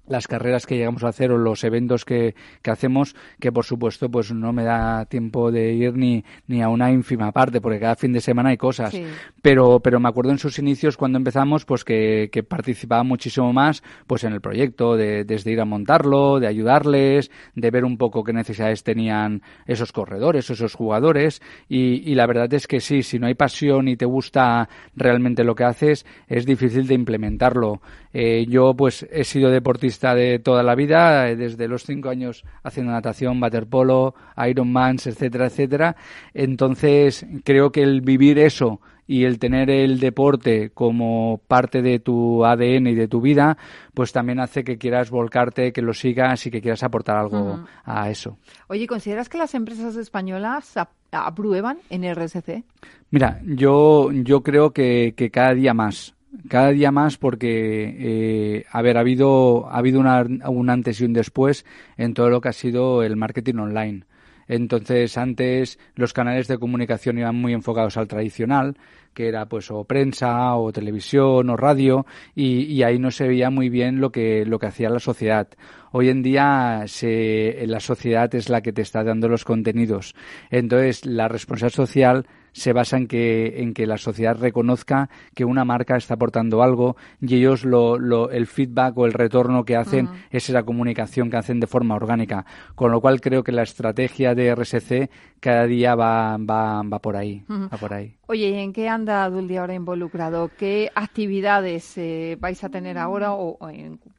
las 0.08 0.28
carreras 0.28 0.66
que 0.66 0.78
llegamos 0.78 1.04
a 1.04 1.10
hacer 1.10 1.32
o 1.32 1.38
los 1.38 1.64
eventos 1.64 2.06
que, 2.06 2.36
que, 2.62 2.72
hacemos, 2.72 3.16
que 3.40 3.52
por 3.52 3.66
supuesto 3.66 4.10
pues 4.10 4.32
no 4.34 4.52
me 4.54 4.64
da 4.64 5.06
tiempo 5.06 5.52
de 5.52 5.74
ir 5.74 5.96
ni, 5.96 6.24
ni 6.48 6.62
a 6.62 6.70
una 6.70 6.92
ínfima 6.92 7.32
parte, 7.32 7.62
porque 7.62 7.80
cada 7.80 7.96
fin 7.96 8.14
de 8.14 8.22
semana 8.22 8.50
hay 8.50 8.58
cosas. 8.58 8.96
Pero, 9.42 9.80
pero 9.80 10.00
me 10.00 10.10
acuerdo 10.10 10.32
en 10.32 10.38
sus 10.38 10.60
inicios 10.60 10.98
cuando 10.98 11.18
empezamos, 11.18 11.66
pues 11.66 11.84
que, 11.84 12.30
que 12.32 12.44
participaba 12.44 13.04
muchísimo 13.04 13.54
más 13.54 13.84
pues 14.08 14.24
en 14.24 14.34
el 14.34 14.42
proyecto, 14.42 14.96
de, 14.96 15.24
desde 15.24 15.52
ir 15.52 15.62
a 15.62 15.66
montarlo, 15.66 16.40
de 16.40 16.48
ayudarles, 16.48 17.32
de 17.56 17.72
ver 17.72 17.86
un 17.86 17.98
poco 17.98 18.24
qué 18.24 18.34
necesidades 18.34 18.84
tenían 18.84 19.42
esos 19.66 19.92
corredores, 19.92 20.50
esos 20.50 20.74
jugadores. 20.74 21.42
Y, 21.70 22.10
y 22.10 22.16
la 22.16 22.28
verdad 22.28 22.54
es 22.54 22.68
que 22.68 22.80
sí, 22.80 23.04
si 23.04 23.20
no 23.20 23.28
hay 23.28 23.36
pasión 23.36 23.88
y 23.88 23.96
te 23.96 24.06
gusta 24.06 24.68
realmente 24.96 25.44
lo 25.44 25.56
que 25.56 25.64
haces, 25.64 26.06
es 26.28 26.46
difícil 26.46 26.88
de 26.88 26.96
implementarlo. 26.96 27.82
Eh, 28.14 28.46
yo 28.50 28.74
pues 28.74 29.08
he 29.10 29.24
sido 29.24 29.50
deportista 29.50 29.91
de 30.00 30.40
toda 30.40 30.64
la 30.64 30.76
vida, 30.76 31.30
eh, 31.30 31.36
desde 31.36 31.68
los 31.68 31.84
cinco 31.84 32.10
años 32.10 32.44
haciendo 32.64 32.92
natación, 32.92 33.42
waterpolo, 33.42 34.16
Ironmans, 34.38 35.08
etcétera, 35.08 35.48
etcétera. 35.48 35.96
Entonces 36.34 37.26
creo 37.44 37.72
que 37.72 37.84
el 37.84 38.02
vivir 38.02 38.40
eso 38.40 38.80
y 39.08 39.26
el 39.26 39.40
tener 39.40 39.70
el 39.70 40.00
deporte 40.00 40.70
como 40.70 41.42
parte 41.48 41.82
de 41.82 42.00
tu 42.00 42.46
ADN 42.46 42.88
y 42.88 42.96
de 42.96 43.10
tu 43.10 43.20
vida, 43.20 43.58
pues 43.94 44.14
también 44.14 44.40
hace 44.40 44.64
que 44.64 44.78
quieras 44.78 45.10
volcarte, 45.10 45.74
que 45.74 45.82
lo 45.82 45.94
sigas 45.94 46.46
y 46.46 46.52
que 46.52 46.62
quieras 46.62 46.84
aportar 46.84 47.18
algo 47.18 47.66
a 47.84 48.10
eso. 48.10 48.38
Oye, 48.68 48.88
¿consideras 48.88 49.28
que 49.28 49.38
las 49.38 49.54
empresas 49.54 49.98
españolas 49.98 50.76
aprueban 51.12 51.80
en 51.90 52.10
RSC? 52.10 52.64
Mira, 53.10 53.42
yo, 53.46 54.14
yo 54.14 54.44
creo 54.44 54.72
que, 54.72 55.14
que 55.18 55.30
cada 55.30 55.54
día 55.56 55.74
más 55.74 56.16
cada 56.48 56.70
día 56.70 56.92
más 56.92 57.18
porque, 57.18 57.96
eh, 58.00 58.66
a 58.72 58.80
ha 58.80 59.00
habido, 59.00 59.70
ha 59.70 59.78
habido 59.78 60.00
una, 60.00 60.26
un 60.50 60.70
antes 60.70 61.02
y 61.02 61.06
un 61.06 61.14
después 61.14 61.66
en 61.98 62.14
todo 62.14 62.30
lo 62.30 62.42
que 62.42 62.50
ha 62.50 62.54
sido 62.54 63.04
el 63.04 63.16
marketing 63.16 63.56
online. 63.56 64.04
Entonces, 64.48 65.18
antes 65.18 65.80
los 65.96 66.12
canales 66.12 66.48
de 66.48 66.58
comunicación 66.58 67.18
iban 67.18 67.36
muy 67.36 67.54
enfocados 67.54 67.96
al 67.96 68.08
tradicional, 68.08 68.76
que 69.14 69.28
era 69.28 69.46
pues 69.46 69.72
o 69.72 69.86
prensa 69.86 70.56
o 70.56 70.72
televisión 70.74 71.50
o 71.50 71.56
radio, 71.56 72.06
y, 72.36 72.64
y 72.64 72.84
ahí 72.84 73.00
no 73.00 73.12
se 73.12 73.28
veía 73.28 73.50
muy 73.50 73.70
bien 73.70 74.02
lo 74.02 74.12
que, 74.12 74.46
lo 74.46 74.60
que 74.60 74.68
hacía 74.68 74.90
la 74.90 75.00
sociedad. 75.00 75.48
Hoy 75.92 76.10
en 76.10 76.22
día 76.22 76.84
se, 76.88 77.64
la 77.66 77.80
sociedad 77.80 78.34
es 78.36 78.50
la 78.50 78.62
que 78.62 78.74
te 78.74 78.82
está 78.82 79.04
dando 79.04 79.30
los 79.30 79.46
contenidos. 79.46 80.16
Entonces, 80.50 81.06
la 81.06 81.28
responsabilidad 81.28 81.76
social 81.76 82.26
se 82.54 82.74
basa 82.74 82.98
en 82.98 83.08
que, 83.08 83.62
en 83.62 83.74
que 83.74 83.88
la 83.88 83.98
sociedad 83.98 84.38
reconozca 84.38 85.10
que 85.34 85.46
una 85.46 85.66
marca 85.66 85.96
está 85.96 86.16
aportando 86.16 86.64
algo 86.64 86.96
y 87.22 87.36
ellos 87.36 87.66
lo, 87.66 87.98
lo, 87.98 88.30
el 88.30 88.48
feedback 88.48 88.98
o 88.98 89.06
el 89.06 89.14
retorno 89.14 89.64
que 89.64 89.76
hacen 89.76 90.10
es 90.30 90.50
esa 90.50 90.64
comunicación 90.64 91.30
que 91.30 91.38
hacen 91.38 91.60
de 91.60 91.68
forma 91.68 91.96
orgánica. 91.96 92.46
Con 92.76 92.92
lo 92.92 93.02
cual 93.02 93.22
creo 93.22 93.44
que 93.44 93.52
la 93.52 93.64
estrategia 93.64 94.36
de 94.36 94.54
RSC 94.54 95.10
cada 95.40 95.66
día 95.66 95.96
va, 95.96 96.38
va, 96.38 96.82
va 96.84 97.00
por 97.00 97.16
ahí. 97.16 97.44
va 97.50 97.78
por 97.78 97.94
ahí. 97.94 98.16
Oye, 98.28 98.50
¿y 98.50 98.60
en 98.60 98.72
qué 98.72 98.88
anda 98.88 99.30
Duldi 99.30 99.58
ahora 99.58 99.74
involucrado? 99.74 100.52
¿Qué 100.58 100.90
actividades 100.96 101.98
eh, 101.98 102.38
vais 102.40 102.64
a 102.64 102.70
tener 102.70 102.98
ahora 102.98 103.34
o, 103.34 103.58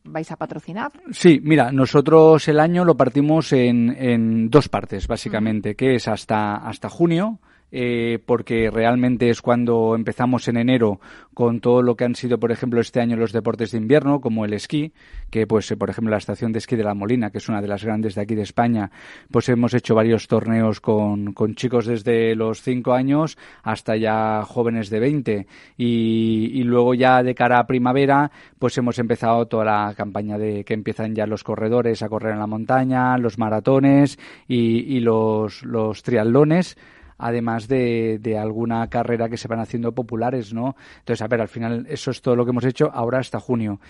vais 0.04 0.30
a 0.30 0.36
patrocinar? 0.36 0.92
Sí, 1.12 1.40
mira, 1.42 1.72
nosotros 1.72 2.46
el 2.48 2.60
año 2.60 2.84
lo 2.84 2.96
partimos 2.96 3.52
en, 3.52 3.94
en 3.98 4.50
dos 4.50 4.68
partes, 4.68 5.06
básicamente, 5.06 5.76
que 5.76 5.94
es 5.94 6.08
hasta, 6.08 6.56
hasta 6.56 6.88
junio, 6.88 7.38
eh, 7.72 8.18
porque 8.24 8.70
realmente 8.70 9.30
es 9.30 9.40
cuando 9.40 9.94
empezamos 9.96 10.46
en 10.46 10.58
enero 10.58 11.00
con 11.32 11.60
todo 11.60 11.80
lo 11.80 11.96
que 11.96 12.04
han 12.04 12.14
sido, 12.14 12.38
por 12.38 12.52
ejemplo, 12.52 12.80
este 12.80 13.00
año 13.00 13.16
los 13.16 13.32
deportes 13.32 13.70
de 13.70 13.78
invierno, 13.78 14.20
como 14.20 14.44
el 14.44 14.52
esquí, 14.52 14.92
que 15.30 15.46
pues, 15.46 15.70
eh, 15.70 15.76
por 15.78 15.88
ejemplo, 15.88 16.10
la 16.10 16.18
estación 16.18 16.52
de 16.52 16.58
esquí 16.58 16.76
de 16.76 16.84
La 16.84 16.94
Molina, 16.94 17.30
que 17.30 17.38
es 17.38 17.48
una 17.48 17.62
de 17.62 17.68
las 17.68 17.82
grandes 17.82 18.14
de 18.14 18.20
aquí 18.20 18.34
de 18.34 18.42
España, 18.42 18.90
pues 19.30 19.48
hemos 19.48 19.72
hecho 19.72 19.94
varios 19.94 20.28
torneos 20.28 20.80
con, 20.80 21.32
con 21.32 21.54
chicos 21.54 21.86
desde 21.86 22.34
los 22.34 22.60
5 22.60 22.92
años 22.92 23.38
hasta 23.62 23.96
ya 23.96 24.42
jóvenes 24.44 24.90
de 24.90 25.00
20. 25.00 25.46
Y, 25.78 26.50
y 26.52 26.62
luego 26.64 26.92
ya 26.92 27.22
de 27.22 27.34
cara 27.34 27.58
a 27.58 27.66
primavera, 27.66 28.30
pues 28.58 28.76
hemos 28.76 28.98
empezado 28.98 29.46
toda 29.46 29.64
la 29.64 29.94
campaña 29.96 30.36
de 30.36 30.64
que 30.64 30.74
empiezan 30.74 31.14
ya 31.14 31.26
los 31.26 31.42
corredores 31.42 32.02
a 32.02 32.08
correr 32.10 32.34
en 32.34 32.40
la 32.40 32.46
montaña, 32.46 33.16
los 33.16 33.38
maratones 33.38 34.18
y, 34.46 34.96
y 34.96 35.00
los, 35.00 35.62
los 35.62 36.02
triatlones 36.02 36.76
además 37.22 37.68
de, 37.68 38.18
de, 38.20 38.36
alguna 38.36 38.88
carrera 38.88 39.28
que 39.28 39.36
se 39.36 39.48
van 39.48 39.60
haciendo 39.60 39.92
populares, 39.92 40.52
¿no? 40.52 40.76
Entonces, 40.98 41.22
a 41.22 41.28
ver, 41.28 41.40
al 41.40 41.48
final 41.48 41.86
eso 41.88 42.10
es 42.10 42.20
todo 42.20 42.36
lo 42.36 42.44
que 42.44 42.50
hemos 42.50 42.64
hecho 42.64 42.90
ahora 42.92 43.20
hasta 43.20 43.40
junio. 43.40 43.80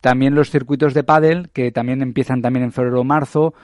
También 0.00 0.34
los 0.34 0.50
circuitos 0.50 0.94
de 0.94 1.04
pádel, 1.04 1.50
que 1.50 1.70
también 1.72 2.00
empiezan 2.00 2.40
también 2.40 2.64
en 2.64 2.72
febrero 2.72 3.02
o 3.02 3.04
marzo, 3.04 3.54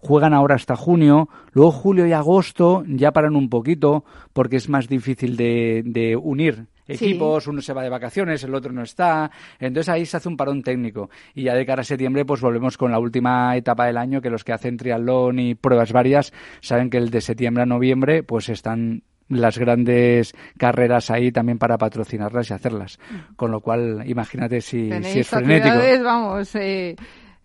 juegan 0.00 0.32
ahora 0.32 0.54
hasta 0.54 0.76
junio, 0.76 1.28
luego 1.52 1.72
julio 1.72 2.06
y 2.06 2.12
agosto 2.12 2.84
ya 2.86 3.12
paran 3.12 3.36
un 3.36 3.50
poquito 3.50 4.04
porque 4.32 4.56
es 4.56 4.68
más 4.68 4.88
difícil 4.88 5.36
de, 5.36 5.82
de 5.84 6.16
unir 6.16 6.66
equipos, 6.86 7.46
uno 7.46 7.60
se 7.60 7.72
va 7.72 7.82
de 7.82 7.88
vacaciones, 7.88 8.42
el 8.44 8.54
otro 8.54 8.72
no 8.72 8.82
está, 8.82 9.30
entonces 9.58 9.88
ahí 9.88 10.06
se 10.06 10.16
hace 10.16 10.28
un 10.28 10.36
parón 10.36 10.62
técnico 10.62 11.10
y 11.34 11.44
ya 11.44 11.54
de 11.54 11.66
cara 11.66 11.82
a 11.82 11.84
septiembre 11.84 12.24
pues 12.24 12.40
volvemos 12.40 12.76
con 12.76 12.90
la 12.90 12.98
última 12.98 13.56
etapa 13.56 13.86
del 13.86 13.96
año 13.96 14.20
que 14.20 14.30
los 14.30 14.44
que 14.44 14.52
hacen 14.52 14.76
triatlón 14.76 15.38
y 15.38 15.54
pruebas 15.54 15.92
varias 15.92 16.32
saben 16.60 16.90
que 16.90 16.98
el 16.98 17.10
de 17.10 17.20
septiembre 17.20 17.62
a 17.62 17.66
noviembre 17.66 18.22
pues 18.22 18.48
están 18.48 19.02
las 19.28 19.58
grandes 19.58 20.34
carreras 20.58 21.10
ahí 21.10 21.32
también 21.32 21.58
para 21.58 21.78
patrocinarlas 21.78 22.50
y 22.50 22.52
hacerlas. 22.52 22.98
Con 23.36 23.50
lo 23.50 23.60
cual, 23.60 24.02
imagínate 24.06 24.60
si, 24.60 24.90
si 25.02 25.20
es 25.20 25.28
frenético. 25.28 25.76
Vamos, 26.04 26.54
eh, 26.56 26.94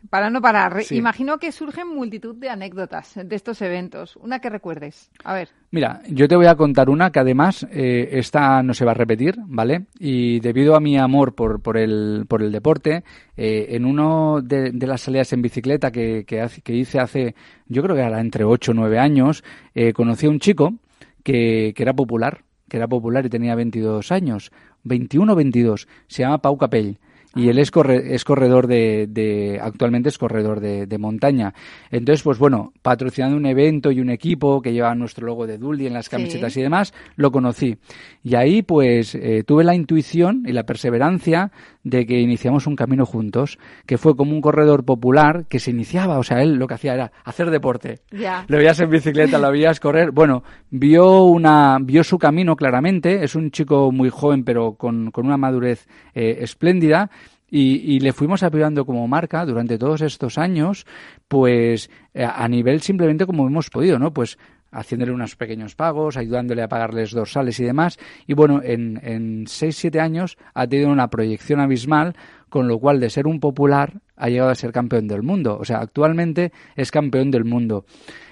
para 0.09 0.29
no 0.29 0.41
parar. 0.41 0.81
Imagino 0.91 1.38
que 1.38 1.51
surgen 1.51 1.88
multitud 1.88 2.35
de 2.35 2.49
anécdotas 2.49 3.13
de 3.15 3.35
estos 3.35 3.62
eventos. 3.62 4.15
Una 4.15 4.39
que 4.39 4.49
recuerdes. 4.49 5.12
A 5.23 5.33
ver. 5.33 5.49
Mira, 5.71 6.01
yo 6.07 6.27
te 6.27 6.35
voy 6.35 6.47
a 6.47 6.55
contar 6.55 6.89
una 6.89 7.12
que 7.12 7.19
además 7.19 7.67
eh, 7.71 8.09
esta 8.13 8.63
no 8.63 8.73
se 8.73 8.85
va 8.85 8.91
a 8.91 8.95
repetir, 8.95 9.35
¿vale? 9.45 9.85
Y 9.99 10.39
debido 10.39 10.75
a 10.75 10.79
mi 10.79 10.97
amor 10.97 11.35
por, 11.35 11.62
por, 11.62 11.77
el, 11.77 12.25
por 12.27 12.41
el 12.41 12.51
deporte, 12.51 13.03
eh, 13.38 13.67
en 13.69 13.85
uno 13.85 14.41
de, 14.41 14.71
las 14.73 15.01
salidas 15.01 15.33
en 15.33 15.41
bicicleta 15.41 15.91
que, 15.91 16.23
que, 16.25 16.45
que, 16.63 16.73
hice 16.73 16.99
hace, 16.99 17.35
yo 17.67 17.83
creo 17.83 17.95
que 17.95 18.01
era 18.01 18.19
entre 18.19 18.43
8 18.43 18.71
o 18.71 18.73
9 18.73 18.97
años, 18.97 19.43
eh, 19.75 19.93
conocí 19.93 20.25
a 20.25 20.29
un 20.29 20.39
chico 20.39 20.73
que, 21.23 21.73
que 21.75 21.83
era 21.83 21.93
popular, 21.93 22.43
que 22.67 22.77
era 22.77 22.88
popular 22.88 23.25
y 23.25 23.29
tenía 23.29 23.53
22 23.55 24.12
años, 24.12 24.51
21 24.83 25.31
o 25.31 25.35
22, 25.35 25.88
se 26.07 26.23
llama 26.23 26.41
Pau 26.41 26.57
Capell 26.57 26.97
y 27.35 27.49
él 27.49 27.59
es, 27.59 27.71
es 28.05 28.23
corredor 28.23 28.65
de, 28.65 29.05
de, 29.07 29.59
actualmente 29.61 30.09
es 30.09 30.17
corredor 30.17 30.59
de, 30.59 30.87
de, 30.87 30.97
montaña. 30.97 31.53
Entonces, 31.91 32.23
pues 32.23 32.39
bueno, 32.39 32.73
patrocinando 32.81 33.37
un 33.37 33.45
evento 33.45 33.91
y 33.91 33.99
un 33.99 34.09
equipo 34.09 34.61
que 34.61 34.73
lleva 34.73 34.95
nuestro 34.95 35.27
logo 35.27 35.45
de 35.45 35.59
Dully 35.59 35.85
en 35.85 35.93
las 35.93 36.09
camisetas 36.09 36.57
y 36.57 36.63
demás, 36.63 36.91
lo 37.15 37.31
conocí. 37.31 37.77
Y 38.23 38.33
ahí, 38.33 38.63
pues, 38.63 39.13
eh, 39.13 39.43
tuve 39.45 39.63
la 39.63 39.75
intuición 39.75 40.43
y 40.47 40.53
la 40.53 40.63
perseverancia 40.63 41.51
de 41.89 42.06
que 42.06 42.19
iniciamos 42.19 42.67
un 42.67 42.75
camino 42.75 43.06
juntos, 43.06 43.58
que 43.86 43.97
fue 43.97 44.15
como 44.15 44.32
un 44.32 44.41
corredor 44.41 44.84
popular 44.84 45.45
que 45.47 45.60
se 45.60 45.71
iniciaba, 45.71 46.17
o 46.17 46.23
sea, 46.23 46.41
él 46.41 46.56
lo 46.56 46.67
que 46.67 46.75
hacía 46.75 46.93
era 46.93 47.12
hacer 47.23 47.49
deporte. 47.49 47.99
Lo 48.47 48.58
veías 48.58 48.80
en 48.80 48.89
bicicleta, 48.89 49.38
lo 49.39 49.52
veías 49.52 49.80
correr. 49.80 50.12
Bueno, 50.12 50.43
vio 50.69 51.23
una, 51.23 51.78
vio 51.82 52.04
su 52.04 52.17
camino 52.17 52.56
claramente. 52.56 53.23
Es 53.23 53.36
un 53.36 53.52
chico 53.52 53.91
muy 53.91 54.10
joven, 54.10 54.43
pero 54.43 54.73
con, 54.73 55.12
con 55.12 55.25
una 55.25 55.38
madurez 55.38 55.88
eh, 56.13 56.38
espléndida. 56.41 57.10
Y, 57.52 57.95
y, 57.95 57.99
le 57.99 58.13
fuimos 58.13 58.43
apoyando 58.43 58.86
como 58.86 59.08
marca 59.08 59.43
durante 59.43 59.80
todos 59.80 60.02
estos 60.02 60.38
años, 60.38 60.86
pues 61.28 61.89
eh, 62.13 62.23
a 62.23 62.47
nivel 62.47 62.82
simplemente 62.82 63.25
como 63.25 63.47
hemos 63.47 63.71
podido, 63.71 63.97
¿no? 63.97 64.13
Pues 64.13 64.38
haciéndole 64.71 65.12
unos 65.12 65.36
pequeños 65.36 65.75
pagos, 65.75 66.17
ayudándole 66.17 66.62
a 66.62 66.67
pagarles 66.67 67.12
dorsales 67.12 67.60
y 67.60 67.63
demás. 67.63 67.97
Y 68.27 68.34
bueno, 68.34 68.62
en, 68.63 68.99
en 69.03 69.45
6-7 69.45 69.99
años 69.99 70.38
ha 70.53 70.67
tenido 70.67 70.89
una 70.89 71.10
proyección 71.10 71.60
abismal, 71.60 72.15
con 72.49 72.67
lo 72.67 72.79
cual 72.79 72.99
de 72.99 73.10
ser 73.10 73.27
un 73.27 73.39
popular 73.39 74.01
ha 74.19 74.29
llegado 74.29 74.51
a 74.51 74.55
ser 74.55 74.71
campeón 74.71 75.08
del 75.08 75.23
mundo. 75.23 75.58
O 75.60 75.65
sea, 75.65 75.77
actualmente 75.77 76.51
es 76.75 76.91
campeón 76.91 77.32
del 77.32 77.45
mundo. 77.45 77.86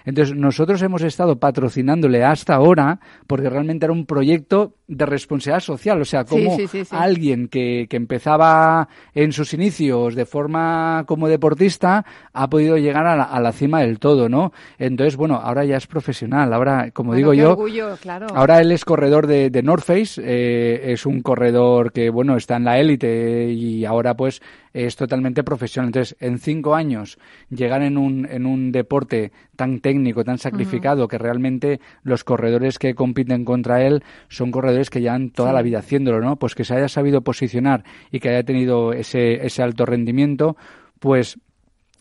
Entonces, 0.07 0.37
nosotros 0.37 0.81
hemos 0.83 1.01
estado 1.01 1.37
patrocinándole 1.37 2.23
hasta 2.23 2.55
ahora 2.55 3.01
porque 3.27 3.49
realmente 3.49 3.85
era 3.85 3.91
un 3.91 4.05
proyecto 4.05 4.75
de 4.87 5.05
responsabilidad 5.05 5.59
social. 5.59 6.01
O 6.01 6.05
sea, 6.05 6.23
como 6.23 6.55
sí, 6.55 6.65
sí, 6.67 6.85
sí, 6.85 6.95
alguien 6.95 7.49
que, 7.49 7.87
que, 7.89 7.97
empezaba 7.97 8.87
en 9.13 9.33
sus 9.33 9.53
inicios 9.53 10.15
de 10.15 10.25
forma 10.25 11.03
como 11.07 11.27
deportista 11.27 12.05
ha 12.31 12.49
podido 12.49 12.77
llegar 12.77 13.05
a 13.05 13.17
la, 13.17 13.23
a 13.23 13.41
la, 13.41 13.51
cima 13.51 13.81
del 13.81 13.99
todo, 13.99 14.29
¿no? 14.29 14.53
Entonces, 14.79 15.17
bueno, 15.17 15.35
ahora 15.35 15.65
ya 15.65 15.75
es 15.75 15.87
profesional. 15.87 16.53
Ahora, 16.53 16.91
como 16.91 17.09
bueno, 17.09 17.17
digo 17.17 17.33
yo, 17.33 17.51
orgullo, 17.51 17.97
claro. 17.97 18.27
ahora 18.33 18.61
él 18.61 18.71
es 18.71 18.85
corredor 18.85 19.27
de, 19.27 19.49
de 19.49 19.61
North 19.61 19.83
Face. 19.83 20.21
Eh, 20.23 20.93
es 20.93 21.05
un 21.05 21.21
corredor 21.21 21.91
que, 21.91 22.09
bueno, 22.09 22.37
está 22.37 22.55
en 22.55 22.63
la 22.63 22.79
élite 22.79 23.51
y 23.51 23.83
ahora, 23.83 24.15
pues, 24.15 24.41
es 24.73 24.95
totalmente 24.95 25.43
profesional. 25.43 25.76
Entonces, 25.85 26.15
en 26.19 26.39
cinco 26.39 26.75
años, 26.75 27.17
llegar 27.49 27.81
en 27.81 27.97
un, 27.97 28.27
en 28.29 28.45
un 28.45 28.71
deporte 28.71 29.31
tan 29.55 29.79
técnico, 29.79 30.23
tan 30.23 30.37
sacrificado, 30.37 31.03
uh 31.03 31.05
-huh. 31.05 31.09
que 31.09 31.17
realmente 31.17 31.79
los 32.03 32.23
corredores 32.23 32.79
que 32.79 32.95
compiten 32.95 33.45
contra 33.45 33.85
él 33.85 34.03
son 34.29 34.51
corredores 34.51 34.89
que 34.89 35.01
llevan 35.01 35.31
toda 35.31 35.49
sí. 35.49 35.55
la 35.55 35.61
vida 35.61 35.79
haciéndolo, 35.79 36.21
¿no? 36.21 36.37
Pues 36.37 36.55
que 36.55 36.63
se 36.63 36.75
haya 36.75 36.87
sabido 36.87 37.21
posicionar 37.21 37.83
y 38.11 38.19
que 38.19 38.29
haya 38.29 38.43
tenido 38.43 38.93
ese, 38.93 39.45
ese 39.45 39.63
alto 39.63 39.85
rendimiento, 39.85 40.57
pues 40.99 41.39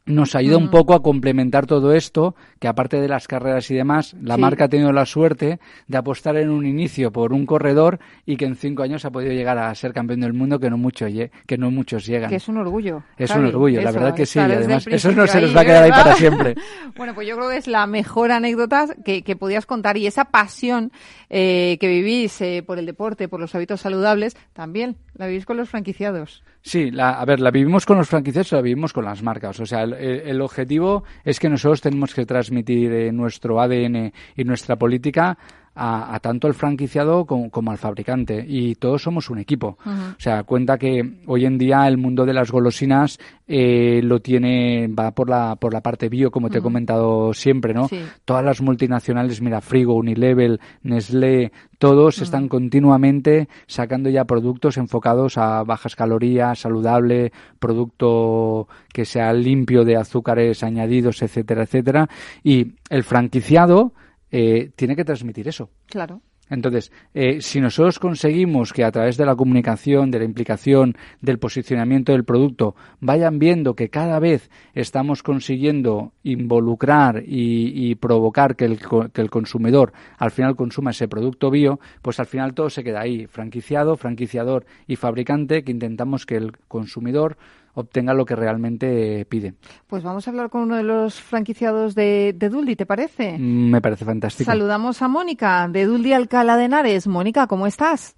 nos 0.07 0.35
ayuda 0.35 0.57
un 0.57 0.71
poco 0.71 0.95
a 0.95 1.03
complementar 1.03 1.67
todo 1.67 1.93
esto, 1.93 2.35
que 2.61 2.69
aparte 2.69 3.01
de 3.01 3.09
las 3.09 3.27
carreras 3.27 3.71
y 3.71 3.75
demás, 3.75 4.15
la 4.23 4.37
Sí. 4.37 4.41
marca 4.41 4.65
ha 4.65 4.69
tenido 4.69 4.93
la 4.93 5.05
suerte 5.05 5.59
de 5.89 5.99
apostar 5.99 6.37
en 6.37 6.51
un 6.51 6.65
inicio 6.65 7.11
por 7.13 7.33
un 7.33 7.45
corredor 7.45 7.99
y 8.25 8.37
que 8.37 8.45
en 8.45 8.55
cinco 8.55 8.83
años 8.85 9.05
ha 9.05 9.11
podido 9.11 9.33
llegar 9.33 9.59
a 9.59 9.75
ser 9.75 9.93
campeón 9.93 10.21
del 10.21 10.33
mundo 10.33 10.59
que 10.61 10.71
no, 10.71 10.79
mucho, 10.79 11.07
que 11.47 11.59
no 11.59 11.71
muchos 11.71 12.07
llegan. 12.07 12.31
Que 12.31 12.37
es 12.37 12.49
un 12.49 12.57
orgullo. 12.59 13.03
Es 13.19 13.31
Javi, 13.31 13.43
un 13.43 13.49
orgullo, 13.49 13.83
la 13.83 13.91
eso, 13.91 13.99
verdad 13.99 14.15
que 14.15 14.27
sí. 14.27 14.39
Y 14.39 14.43
además, 14.43 14.87
eso 14.87 15.13
no 15.13 15.27
se 15.27 15.41
nos 15.41 15.57
va 15.57 15.61
a 15.61 15.65
quedar 15.65 15.85
ahí 15.85 15.91
para 15.91 16.15
siempre. 16.15 16.55
Bueno, 16.97 17.15
pues 17.15 17.29
yo 17.29 17.37
creo 17.37 17.51
que 17.51 17.57
es 17.59 17.67
la 17.67 17.87
mejor 17.87 18.31
anécdota 18.31 18.87
que, 19.05 19.23
que 19.23 19.37
podías 19.37 19.67
contar 19.67 19.97
y 19.99 20.07
esa 20.07 20.27
pasión 20.27 20.93
eh, 21.29 21.77
que 21.81 21.89
vivís 21.89 22.41
eh, 22.41 22.63
por 22.67 22.79
el 22.79 22.87
deporte, 22.87 23.29
por 23.29 23.39
los 23.41 23.55
hábitos 23.55 23.81
saludables, 23.83 24.35
también 24.55 24.97
la 25.19 25.27
vivís 25.27 25.47
con 25.47 25.57
los 25.57 25.69
franquiciados. 25.69 26.43
Sí, 26.63 26.91
la, 26.91 27.21
a 27.21 27.25
ver, 27.25 27.41
la 27.41 27.51
vivimos 27.51 27.87
con 27.87 27.99
los 27.99 28.09
franquiciados 28.09 28.53
o 28.53 28.57
la 28.57 28.63
vivimos 28.63 28.93
con 28.93 29.05
las 29.05 29.23
marcas. 29.23 29.59
O 29.61 29.67
sea, 29.67 29.83
el, 29.83 29.95
el 29.95 30.41
objetivo 30.41 31.05
es 31.25 31.39
que 31.39 31.49
nosotros 31.49 31.81
tenemos 31.81 32.15
que 32.15 32.27
transmitir 32.27 32.93
eh, 32.93 33.13
nuestro 33.13 33.61
ADN 33.61 34.13
y 34.37 34.45
nuestra 34.45 34.77
política 34.77 35.39
a, 35.77 36.15
a 36.15 36.21
tanto 36.21 36.47
al 36.47 36.55
franquiciado 36.55 37.27
como, 37.27 37.51
como, 37.51 37.71
al 37.71 37.79
fabricante. 37.79 38.45
Y 38.49 38.75
todos 38.77 39.03
somos 39.03 39.31
un 39.31 39.39
equipo. 39.39 39.79
Uh 39.85 39.91
-huh. 39.91 40.17
O 40.17 40.21
sea, 40.21 40.43
cuenta 40.45 40.79
que 40.79 41.19
hoy 41.27 41.45
en 41.45 41.59
día 41.59 41.87
el 41.87 41.99
mundo 41.99 42.25
de 42.25 42.33
las 42.33 42.51
golosinas 42.51 43.19
eh, 43.47 44.01
lo 44.03 44.21
tiene, 44.21 44.89
va 44.89 45.13
por 45.13 45.29
la, 45.29 45.57
por 45.57 45.73
la 45.73 45.83
parte 45.83 46.09
bio, 46.09 46.31
como 46.31 46.49
te 46.49 46.55
uh 46.55 46.57
-huh. 46.57 46.61
he 46.61 46.63
comentado 46.63 47.35
siempre, 47.35 47.75
¿no? 47.75 47.89
Sí. 47.89 48.01
Todas 48.25 48.45
las 48.45 48.61
multinacionales, 48.61 49.41
mira, 49.43 49.61
Frigo, 49.61 49.95
Unilevel, 49.95 50.59
Nestlé, 50.83 51.53
todos 51.79 52.17
uh 52.17 52.21
-huh. 52.21 52.25
están 52.25 52.49
continuamente 52.49 53.49
sacando 53.67 54.09
ya 54.09 54.25
productos 54.25 54.79
enfocados 54.79 55.37
a 55.37 55.63
bajas 55.63 55.95
calorías, 55.95 56.59
saludable, 56.59 57.33
producto 57.59 58.67
que 58.93 59.05
sea 59.05 59.33
limpio 59.33 59.85
de 59.85 59.97
azúcares 59.97 60.63
añadidos, 60.63 61.23
etcétera, 61.23 61.65
etcétera. 61.65 62.09
Y 62.43 62.73
el 62.89 63.03
franquiciado 63.05 63.93
eh, 64.31 64.71
tiene 64.77 64.97
que 64.97 65.05
transmitir 65.05 65.49
eso. 65.49 65.71
Claro. 65.87 66.23
Entonces, 66.49 66.93
eh, 67.13 67.41
si 67.41 67.61
nosotros 67.61 67.99
conseguimos 67.99 68.73
que 68.73 68.85
a 68.85 68.93
través 68.93 69.17
de 69.17 69.27
la 69.27 69.35
comunicación, 69.35 70.11
de 70.13 70.21
la 70.21 70.25
implicación, 70.25 70.97
del 71.21 71.39
posicionamiento 71.39 72.13
del 72.13 72.25
producto, 72.25 72.77
vayan 73.01 73.41
viendo 73.41 73.75
que 73.75 73.89
cada 73.89 74.21
vez 74.21 74.49
estamos 74.73 75.25
consiguiendo 75.25 76.13
involucrar 76.23 77.25
y, 77.27 77.91
y 77.91 77.97
provocar 77.97 78.55
que 78.55 78.65
el, 78.65 78.79
que 79.13 79.21
el, 79.23 79.31
consumidor 79.31 79.93
al 80.19 80.31
final 80.31 80.55
consuma 80.55 80.93
ese 80.93 81.09
producto 81.09 81.51
bio, 81.51 81.81
pues 82.01 82.21
al 82.21 82.27
final 82.27 82.55
todo 82.55 82.71
se 82.71 82.85
queda 82.85 83.01
ahí, 83.01 83.27
franquiciado, 83.27 83.97
franquiciador 83.97 84.67
y 84.87 84.95
fabricante, 84.97 85.65
que 85.65 85.73
intentamos 85.73 86.27
que 86.27 86.37
el 86.37 86.53
consumidor 86.69 87.37
obtenga 87.77 88.15
lo 88.15 88.25
que 88.25 88.35
realmente 88.35 89.25
pide. 89.29 89.55
Pues 89.87 90.03
vamos 90.03 90.27
a 90.27 90.31
hablar 90.31 90.49
con 90.51 90.63
uno 90.63 90.77
de 90.77 90.83
los 90.83 91.21
franquiciados 91.21 91.95
de, 91.95 92.33
de 92.35 92.49
Duldi, 92.49 92.75
¿te 92.75 92.87
parece? 92.87 93.37
Mm, 93.39 93.71
Me 93.71 93.81
parece 93.81 94.05
fantástico. 94.05 94.51
Saludamos 94.51 95.03
a 95.03 95.09
Mónica 95.09 95.69
de 95.69 95.85
Duldi 95.85 96.13
Alcalá 96.15 96.57
de 96.57 96.65
Henares. 96.65 97.07
Mónica, 97.07 97.47
¿cómo 97.47 97.67
estás? 97.67 98.17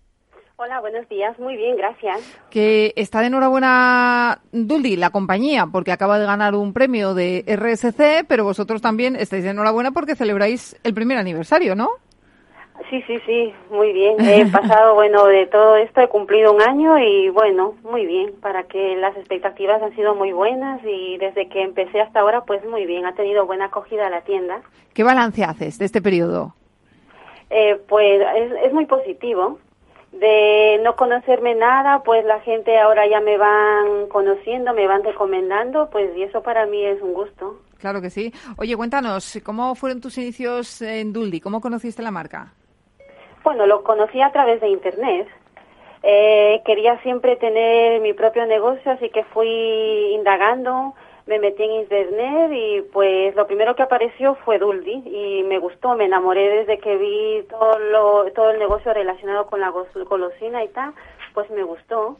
Hola, 0.61 0.81
buenos 0.81 1.09
días. 1.09 1.39
Muy 1.39 1.57
bien, 1.57 1.77
gracias. 1.77 2.19
Que 2.51 2.93
está 2.97 3.21
de 3.21 3.27
enhorabuena 3.29 4.41
Duldi, 4.53 4.97
la 4.97 5.11
compañía, 5.11 5.67
porque 5.67 5.93
acaba 5.93 6.19
de 6.19 6.27
ganar 6.27 6.55
un 6.55 6.73
premio 6.73 7.15
de 7.15 7.45
RSC, 7.47 8.25
pero 8.27 8.45
vosotros 8.45 8.81
también 8.83 9.15
estáis 9.17 9.45
de 9.45 9.51
enhorabuena 9.51 9.93
porque 9.93 10.17
celebráis 10.17 10.77
el 10.83 10.95
primer 10.95 11.19
aniversario, 11.19 11.75
¿no? 11.77 11.91
Sí, 12.91 13.03
sí, 13.07 13.18
sí, 13.26 13.55
muy 13.70 13.93
bien. 13.93 14.16
He 14.20 14.47
pasado, 14.53 14.95
bueno, 14.95 15.26
de 15.26 15.47
todo 15.47 15.76
esto, 15.76 16.01
he 16.01 16.09
cumplido 16.09 16.53
un 16.53 16.62
año 16.62 16.99
y 16.99 17.28
bueno, 17.28 17.74
muy 17.82 18.07
bien, 18.07 18.32
para 18.41 18.64
que 18.64 18.97
las 18.97 19.16
expectativas 19.16 19.82
han 19.82 19.95
sido 19.95 20.14
muy 20.14 20.32
buenas 20.32 20.80
y 20.84 21.18
desde 21.18 21.49
que 21.49 21.62
empecé 21.62 22.01
hasta 22.01 22.20
ahora, 22.20 22.43
pues 22.43 22.64
muy 22.66 22.86
bien, 22.86 23.05
ha 23.05 23.14
tenido 23.14 23.47
buena 23.47 23.66
acogida 23.66 24.09
la 24.09 24.22
tienda. 24.22 24.62
¿Qué 24.95 25.03
balance 25.03 25.45
haces 25.45 25.78
de 25.78 25.84
este 25.84 26.01
periodo? 26.01 26.55
Eh, 27.51 27.78
pues 27.89 28.22
es, 28.36 28.53
es 28.64 28.72
muy 28.72 28.86
positivo. 28.86 29.59
De 30.12 30.80
no 30.82 30.97
conocerme 30.97 31.55
nada, 31.55 32.03
pues 32.03 32.24
la 32.24 32.41
gente 32.41 32.78
ahora 32.78 33.07
ya 33.07 33.20
me 33.20 33.36
van 33.36 34.09
conociendo, 34.09 34.72
me 34.72 34.86
van 34.86 35.05
recomendando, 35.05 35.91
pues 35.91 36.16
y 36.16 36.22
eso 36.22 36.43
para 36.43 36.64
mí 36.64 36.82
es 36.82 37.03
un 37.03 37.12
gusto. 37.12 37.61
Claro 37.78 38.01
que 38.01 38.09
sí. 38.09 38.32
Oye, 38.57 38.74
cuéntanos, 38.74 39.39
¿cómo 39.45 39.74
fueron 39.74 40.01
tus 40.01 40.16
inicios 40.16 40.80
en 40.80 41.12
Duldi? 41.12 41.41
¿Cómo 41.41 41.61
conociste 41.61 42.03
la 42.03 42.11
marca? 42.11 42.55
Bueno, 43.43 43.66
lo 43.66 43.82
conocí 43.82 44.20
a 44.20 44.32
través 44.32 44.61
de 44.61 44.68
Internet. 44.68 45.28
Eh, 46.03 46.62
quería 46.64 46.99
siempre 47.03 47.36
tener 47.36 48.01
mi 48.01 48.12
propio 48.12 48.47
negocio, 48.47 48.93
así 48.93 49.11
que 49.11 49.24
fui 49.24 49.49
indagando, 50.14 50.95
me 51.26 51.39
metí 51.39 51.62
en 51.62 51.72
Internet 51.72 52.51
y 52.53 52.82
pues 52.93 53.34
lo 53.34 53.47
primero 53.47 53.74
que 53.74 53.82
apareció 53.82 54.34
fue 54.36 54.59
Duldi 54.59 55.03
y 55.05 55.43
me 55.45 55.59
gustó, 55.59 55.95
me 55.95 56.05
enamoré 56.05 56.49
desde 56.49 56.78
que 56.78 56.97
vi 56.97 57.43
todo, 57.51 57.78
lo, 57.78 58.32
todo 58.32 58.51
el 58.51 58.59
negocio 58.59 58.95
relacionado 58.95 59.47
con 59.47 59.61
la 59.61 59.70
golosina 59.70 60.64
y 60.64 60.68
tal, 60.68 60.93
pues 61.34 61.51
me 61.51 61.62
gustó. 61.64 62.16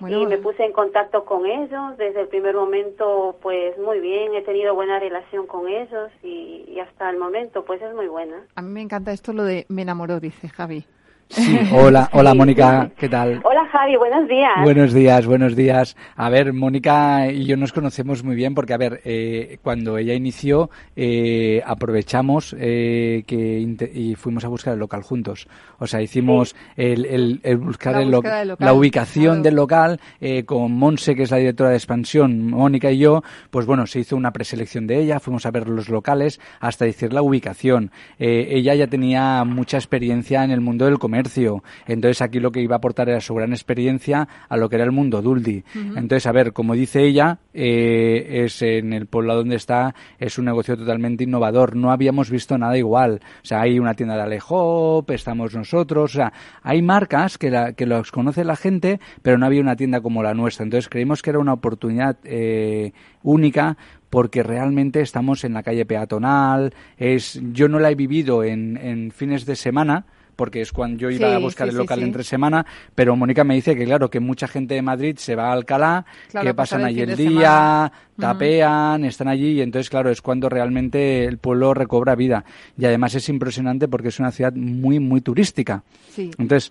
Bueno, 0.00 0.20
y 0.20 0.26
me 0.26 0.38
puse 0.38 0.64
en 0.64 0.72
contacto 0.72 1.24
con 1.24 1.46
ellos 1.46 1.96
desde 1.96 2.20
el 2.20 2.28
primer 2.28 2.54
momento 2.54 3.36
pues 3.42 3.76
muy 3.78 4.00
bien 4.00 4.34
he 4.34 4.42
tenido 4.42 4.74
buena 4.74 4.98
relación 4.98 5.46
con 5.46 5.68
ellos 5.68 6.10
y, 6.22 6.64
y, 6.68 6.80
hasta 6.80 7.10
el 7.10 7.18
momento 7.18 7.64
pues 7.64 7.82
es 7.82 7.94
muy 7.94 8.06
buena. 8.06 8.44
A 8.54 8.62
mí 8.62 8.70
me 8.70 8.82
encanta 8.82 9.12
esto 9.12 9.32
lo 9.32 9.44
de 9.44 9.66
me 9.68 9.82
enamoró 9.82 10.20
dice 10.20 10.48
Javi 10.48 10.84
Sí, 11.30 11.58
hola, 11.72 12.08
hola 12.12 12.32
Mónica, 12.32 12.90
¿qué 12.96 13.06
tal? 13.06 13.42
Hola 13.44 13.66
Javi, 13.70 13.96
buenos 13.96 14.26
días. 14.28 14.50
Buenos 14.62 14.94
días, 14.94 15.26
buenos 15.26 15.56
días. 15.56 15.94
A 16.16 16.30
ver, 16.30 16.54
Mónica 16.54 17.30
y 17.30 17.44
yo 17.44 17.58
nos 17.58 17.74
conocemos 17.74 18.24
muy 18.24 18.34
bien 18.34 18.54
porque, 18.54 18.72
a 18.72 18.78
ver, 18.78 19.02
eh, 19.04 19.58
cuando 19.62 19.98
ella 19.98 20.14
inició, 20.14 20.70
eh, 20.96 21.62
aprovechamos 21.66 22.56
eh, 22.58 23.24
que 23.26 23.60
y 23.92 24.14
fuimos 24.14 24.44
a 24.46 24.48
buscar 24.48 24.72
el 24.72 24.80
local 24.80 25.02
juntos. 25.02 25.48
O 25.78 25.86
sea, 25.86 26.00
hicimos 26.00 26.50
sí. 26.50 26.56
el, 26.76 27.04
el, 27.04 27.40
el, 27.42 27.58
buscar 27.58 27.92
la, 27.94 28.02
el 28.02 28.10
lo 28.10 28.16
local, 28.18 28.56
la 28.58 28.72
ubicación 28.72 29.24
claro. 29.24 29.42
del 29.42 29.54
local 29.54 30.00
eh, 30.22 30.44
con 30.44 30.72
Monse, 30.72 31.14
que 31.14 31.24
es 31.24 31.30
la 31.30 31.36
directora 31.36 31.70
de 31.70 31.76
expansión, 31.76 32.50
Mónica 32.50 32.90
y 32.90 32.98
yo, 32.98 33.22
pues 33.50 33.66
bueno, 33.66 33.86
se 33.86 34.00
hizo 34.00 34.16
una 34.16 34.32
preselección 34.32 34.86
de 34.86 34.98
ella, 34.98 35.20
fuimos 35.20 35.44
a 35.44 35.50
ver 35.50 35.68
los 35.68 35.90
locales 35.90 36.40
hasta 36.58 36.86
decir 36.86 37.12
la 37.12 37.20
ubicación. 37.20 37.90
Ella 38.18 38.74
ya 38.74 38.86
tenía 38.86 39.44
mucha 39.44 39.76
experiencia 39.76 40.42
en 40.42 40.52
el 40.52 40.62
mundo 40.62 40.86
del 40.86 40.98
comercio 40.98 41.17
comercio. 41.18 41.64
Entonces 41.86 42.22
aquí 42.22 42.38
lo 42.38 42.52
que 42.52 42.60
iba 42.60 42.76
a 42.76 42.78
aportar 42.78 43.08
era 43.08 43.20
su 43.20 43.34
gran 43.34 43.52
experiencia 43.52 44.28
a 44.48 44.56
lo 44.56 44.68
que 44.68 44.76
era 44.76 44.84
el 44.84 44.92
mundo 44.92 45.20
Duldi. 45.20 45.64
Entonces, 45.74 46.26
a 46.26 46.32
ver, 46.32 46.52
como 46.52 46.74
dice 46.74 47.02
ella, 47.02 47.38
eh, 47.52 48.44
es 48.44 48.62
en 48.62 48.92
el 48.92 49.06
pueblo 49.06 49.34
donde 49.34 49.56
está, 49.56 49.94
es 50.18 50.38
un 50.38 50.44
negocio 50.44 50.76
totalmente 50.76 51.24
innovador. 51.24 51.74
No 51.74 51.90
habíamos 51.90 52.30
visto 52.30 52.56
nada 52.56 52.78
igual. 52.78 53.20
O 53.42 53.46
sea, 53.46 53.62
hay 53.62 53.78
una 53.78 53.94
tienda 53.94 54.16
de 54.16 54.22
Alejop, 54.22 55.10
estamos 55.10 55.54
nosotros, 55.54 56.14
o 56.14 56.14
sea, 56.14 56.32
hay 56.62 56.82
marcas 56.82 57.36
que, 57.38 57.50
la, 57.50 57.72
que 57.72 57.86
los 57.86 58.12
conoce 58.12 58.44
la 58.44 58.56
gente, 58.56 59.00
pero 59.22 59.38
no 59.38 59.46
había 59.46 59.60
una 59.60 59.76
tienda 59.76 60.00
como 60.00 60.22
la 60.22 60.34
nuestra. 60.34 60.64
Entonces, 60.64 60.88
creímos 60.88 61.22
que 61.22 61.30
era 61.30 61.38
una 61.38 61.52
oportunidad 61.52 62.16
eh, 62.24 62.92
única 63.22 63.76
porque 64.10 64.42
realmente 64.42 65.00
estamos 65.00 65.44
en 65.44 65.52
la 65.52 65.62
calle 65.62 65.84
peatonal. 65.84 66.72
Es, 66.96 67.40
yo 67.52 67.68
no 67.68 67.78
la 67.78 67.90
he 67.90 67.94
vivido 67.94 68.44
en, 68.44 68.76
en 68.76 69.10
fines 69.10 69.44
de 69.44 69.56
semana, 69.56 70.06
porque 70.38 70.60
es 70.60 70.70
cuando 70.72 70.98
yo 70.98 71.10
iba 71.10 71.34
a 71.34 71.38
buscar 71.38 71.68
el 71.68 71.74
local 71.74 72.00
entre 72.00 72.22
semana, 72.22 72.64
pero 72.94 73.16
Mónica 73.16 73.42
me 73.42 73.56
dice 73.56 73.74
que 73.74 73.84
claro, 73.84 74.08
que 74.08 74.20
mucha 74.20 74.46
gente 74.46 74.74
de 74.74 74.82
Madrid 74.82 75.16
se 75.18 75.34
va 75.34 75.48
a 75.48 75.52
Alcalá, 75.52 76.06
que 76.40 76.54
pasan 76.54 76.84
allí 76.84 77.00
el, 77.00 77.16
día, 77.16 77.90
tapean, 78.16 79.04
están 79.04 79.26
allí 79.26 79.54
y 79.54 79.62
entonces 79.62 79.90
claro, 79.90 80.10
es 80.10 80.22
cuando 80.22 80.48
realmente 80.48 81.24
el 81.24 81.38
pueblo 81.38 81.74
recobra 81.74 82.14
vida. 82.14 82.44
Y 82.78 82.84
además 82.84 83.16
es 83.16 83.28
impresionante 83.28 83.88
porque 83.88 84.08
es 84.08 84.20
una 84.20 84.30
ciudad 84.30 84.52
muy, 84.52 85.00
muy 85.00 85.22
turística. 85.22 85.82
Entonces, 86.16 86.70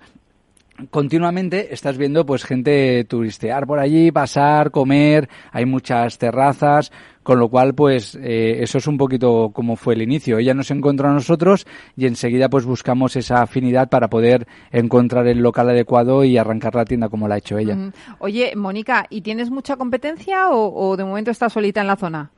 continuamente 0.90 1.74
estás 1.74 1.98
viendo 1.98 2.26
pues 2.26 2.44
gente 2.44 3.04
turistear 3.06 3.66
por 3.66 3.80
allí, 3.80 4.12
pasar, 4.12 4.72
comer, 4.72 5.30
hay 5.52 5.66
muchas 5.66 6.18
terrazas, 6.18 6.92
con 7.24 7.40
lo 7.40 7.50
cual 7.50 7.74
pues 7.74 8.16
eh, 8.16 8.62
eso 8.62 8.78
es 8.78 8.88
un 8.88 8.98
poquito 8.98 9.52
como 9.54 9.76
fue 9.76 9.96
el 9.96 10.02
inicio. 10.02 10.38
Ella 10.38 10.54
nos 10.54 10.72
encontró 10.72 11.10
a 11.10 11.14
nosotros 11.14 11.68
y 11.96 12.06
enseguida 12.06 12.50
pues 12.50 12.66
buscamos 12.66 13.16
esa 13.16 13.42
afinidad 13.42 13.90
para 13.90 14.10
poder 14.10 14.48
encontrar 14.72 15.28
el 15.28 15.40
local 15.40 15.70
adecuado 15.70 16.24
y 16.24 16.38
arrancar 16.38 16.76
la 16.76 16.86
tienda 16.86 17.10
como 17.10 17.28
la 17.28 17.36
ha 17.36 17.40
hecho 17.40 17.58
ella. 17.58 17.76
Oye, 18.20 18.54
Mónica, 18.56 19.06
¿y 19.10 19.22
tienes 19.22 19.50
mucha 19.50 19.78
competencia 19.78 20.50
o, 20.50 20.74
o 20.74 20.98
de 20.98 21.04
momento 21.04 21.32
estás 21.32 21.54
solita 21.54 21.82
en 21.82 21.88
la 21.88 21.96
zona? 21.96 22.32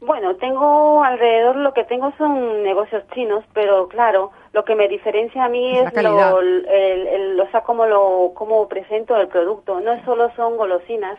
Bueno, 0.00 0.36
tengo 0.36 1.02
alrededor 1.02 1.56
lo 1.56 1.72
que 1.72 1.84
tengo 1.84 2.12
son 2.18 2.62
negocios 2.62 3.02
chinos, 3.14 3.44
pero 3.54 3.88
claro, 3.88 4.30
lo 4.52 4.64
que 4.64 4.74
me 4.74 4.88
diferencia 4.88 5.44
a 5.44 5.48
mí 5.48 5.78
es, 5.78 5.92
lo, 6.02 6.40
el, 6.40 6.66
el, 6.68 7.40
o 7.40 7.50
sea, 7.50 7.62
cómo 7.62 7.86
lo 7.86 8.32
cómo 8.34 8.68
presento 8.68 9.16
el 9.16 9.28
producto. 9.28 9.80
No 9.80 10.02
solo 10.04 10.30
son 10.36 10.56
golosinas. 10.56 11.18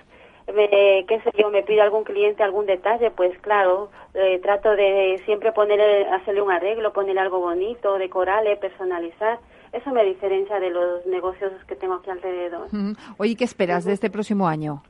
Me, 0.53 1.05
qué 1.07 1.19
sé 1.25 1.31
yo, 1.37 1.49
me 1.49 1.61
pide 1.63 1.81
algún 1.81 2.05
cliente 2.05 2.41
algún 2.41 2.65
detalle, 2.65 3.11
pues 3.11 3.37
claro, 3.39 3.89
eh, 4.13 4.39
trato 4.41 4.77
de 4.77 5.21
siempre 5.25 5.51
poner, 5.51 6.07
hacerle 6.13 6.41
un 6.41 6.51
arreglo, 6.51 6.93
poner 6.93 7.19
algo 7.19 7.39
bonito, 7.39 7.97
decorarle, 7.97 8.55
personalizar. 8.55 9.39
Eso 9.73 9.91
me 9.91 10.05
diferencia 10.05 10.61
de 10.61 10.69
los 10.69 11.05
negocios 11.05 11.51
que 11.67 11.75
tengo 11.75 11.95
aquí 11.95 12.09
alrededor. 12.09 12.67
Oye, 13.17 13.35
¿qué 13.35 13.43
esperas 13.43 13.83
de 13.83 13.91
este 13.91 14.09
próximo 14.09 14.47
año? 14.47 14.81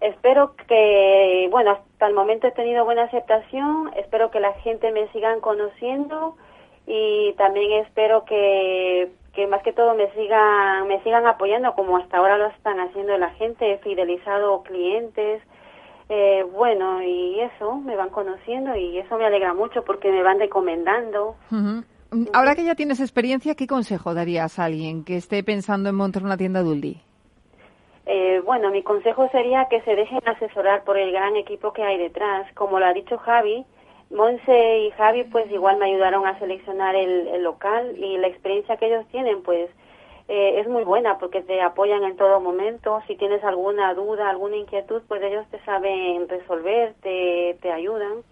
Espero 0.00 0.54
que, 0.68 1.48
bueno, 1.50 1.72
hasta 1.72 2.06
el 2.06 2.14
momento 2.14 2.46
he 2.46 2.52
tenido 2.52 2.84
buena 2.84 3.02
aceptación, 3.02 3.90
espero 3.96 4.30
que 4.30 4.38
la 4.38 4.52
gente 4.60 4.92
me 4.92 5.08
sigan 5.08 5.40
conociendo 5.40 6.36
y 6.86 7.32
también 7.36 7.84
espero 7.84 8.24
que, 8.24 9.10
que 9.34 9.46
más 9.46 9.62
que 9.62 9.72
todo 9.72 9.94
me 9.94 10.10
sigan, 10.12 10.86
me 10.88 11.02
sigan 11.02 11.26
apoyando 11.26 11.74
como 11.74 11.96
hasta 11.96 12.18
ahora 12.18 12.38
lo 12.38 12.46
están 12.46 12.80
haciendo 12.80 13.16
la 13.18 13.30
gente, 13.30 13.72
he 13.72 13.78
fidelizado 13.78 14.62
clientes, 14.62 15.42
eh, 16.08 16.44
bueno, 16.52 17.02
y 17.02 17.40
eso, 17.40 17.76
me 17.76 17.96
van 17.96 18.10
conociendo 18.10 18.76
y 18.76 18.98
eso 18.98 19.18
me 19.18 19.26
alegra 19.26 19.54
mucho 19.54 19.82
porque 19.84 20.10
me 20.10 20.22
van 20.22 20.38
recomendando. 20.38 21.34
Ahora 22.32 22.54
que 22.54 22.64
ya 22.64 22.76
tienes 22.76 23.00
experiencia, 23.00 23.56
¿qué 23.56 23.66
consejo 23.66 24.14
darías 24.14 24.58
a 24.58 24.64
alguien 24.64 25.04
que 25.04 25.16
esté 25.16 25.42
pensando 25.42 25.88
en 25.88 25.96
montar 25.96 26.22
una 26.22 26.36
tienda 26.36 26.62
Duldi? 26.62 27.00
Eh, 28.06 28.40
bueno, 28.44 28.70
mi 28.70 28.84
consejo 28.84 29.28
sería 29.30 29.66
que 29.68 29.80
se 29.82 29.96
dejen 29.96 30.20
asesorar 30.26 30.84
por 30.84 30.96
el 30.96 31.10
gran 31.10 31.34
equipo 31.34 31.72
que 31.72 31.82
hay 31.82 31.98
detrás. 31.98 32.46
Como 32.54 32.78
lo 32.78 32.86
ha 32.86 32.92
dicho 32.92 33.18
Javi, 33.18 33.66
Monse 34.10 34.78
y 34.78 34.90
Javi 34.92 35.24
pues 35.24 35.50
igual 35.50 35.78
me 35.78 35.86
ayudaron 35.86 36.26
a 36.26 36.38
seleccionar 36.38 36.94
el, 36.94 37.42
local 37.42 37.96
y 37.96 38.18
la 38.18 38.28
experiencia 38.28 38.76
que 38.76 38.86
ellos 38.86 39.06
tienen 39.10 39.42
pues 39.42 39.68
eh, 40.28 40.60
es 40.60 40.68
muy 40.68 40.84
buena 40.84 41.18
porque 41.18 41.42
te 41.42 41.60
apoyan 41.60 42.04
en 42.04 42.16
todo 42.16 42.40
momento. 42.40 43.00
Si 43.06 43.16
tienes 43.16 43.42
alguna 43.44 43.94
duda, 43.94 44.30
alguna 44.30 44.56
inquietud, 44.56 45.02
pues 45.08 45.22
ellos 45.22 45.46
te 45.50 45.58
saben 45.64 46.28
resolver, 46.28 46.94
te, 47.02 47.56
te 47.60 47.72
ayudan. 47.72 48.22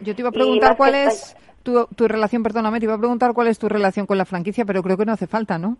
Yo 0.00 0.14
te 0.14 0.22
iba 0.22 0.30
a 0.30 0.32
preguntar 0.32 0.76
cuál 0.76 0.94
es 0.94 1.36
tu, 1.62 1.86
tu 1.96 2.08
relación, 2.08 2.42
perdóname, 2.42 2.78
te 2.78 2.86
iba 2.86 2.94
a 2.94 2.98
preguntar 2.98 3.32
cuál 3.32 3.48
es 3.48 3.58
tu 3.58 3.68
relación 3.68 4.06
con 4.06 4.18
la 4.18 4.24
franquicia, 4.24 4.64
pero 4.64 4.82
creo 4.82 4.96
que 4.96 5.04
no 5.04 5.12
hace 5.12 5.26
falta, 5.26 5.58
¿no? 5.58 5.76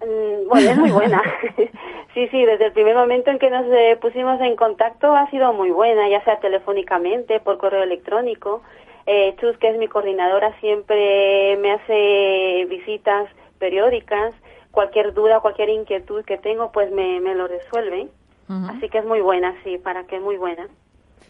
Mm, 0.00 0.48
bueno, 0.48 0.70
es 0.70 0.76
muy 0.76 0.90
buena. 0.90 1.22
Sí, 2.12 2.26
sí, 2.26 2.44
desde 2.44 2.66
el 2.66 2.72
primer 2.72 2.96
momento 2.96 3.30
en 3.30 3.38
que 3.38 3.50
nos 3.50 3.64
eh, 3.66 3.96
pusimos 4.00 4.40
en 4.40 4.56
contacto 4.56 5.14
ha 5.14 5.30
sido 5.30 5.52
muy 5.52 5.70
buena, 5.70 6.08
ya 6.08 6.24
sea 6.24 6.40
telefónicamente, 6.40 7.38
por 7.38 7.56
correo 7.56 7.84
electrónico. 7.84 8.62
Eh, 9.06 9.36
Chus, 9.40 9.56
que 9.58 9.68
es 9.68 9.78
mi 9.78 9.86
coordinadora, 9.86 10.52
siempre 10.58 11.56
me 11.58 11.70
hace 11.70 12.66
visitas 12.68 13.28
periódicas. 13.60 14.34
Cualquier 14.72 15.14
duda, 15.14 15.38
cualquier 15.38 15.68
inquietud 15.68 16.24
que 16.24 16.36
tengo, 16.36 16.72
pues 16.72 16.90
me, 16.90 17.20
me 17.20 17.36
lo 17.36 17.46
resuelve. 17.46 18.08
Así 18.68 18.88
que 18.88 18.98
es 18.98 19.04
muy 19.04 19.20
buena, 19.20 19.54
sí, 19.62 19.78
para 19.78 20.02
que 20.08 20.16
es 20.16 20.22
muy 20.22 20.36
buena. 20.36 20.66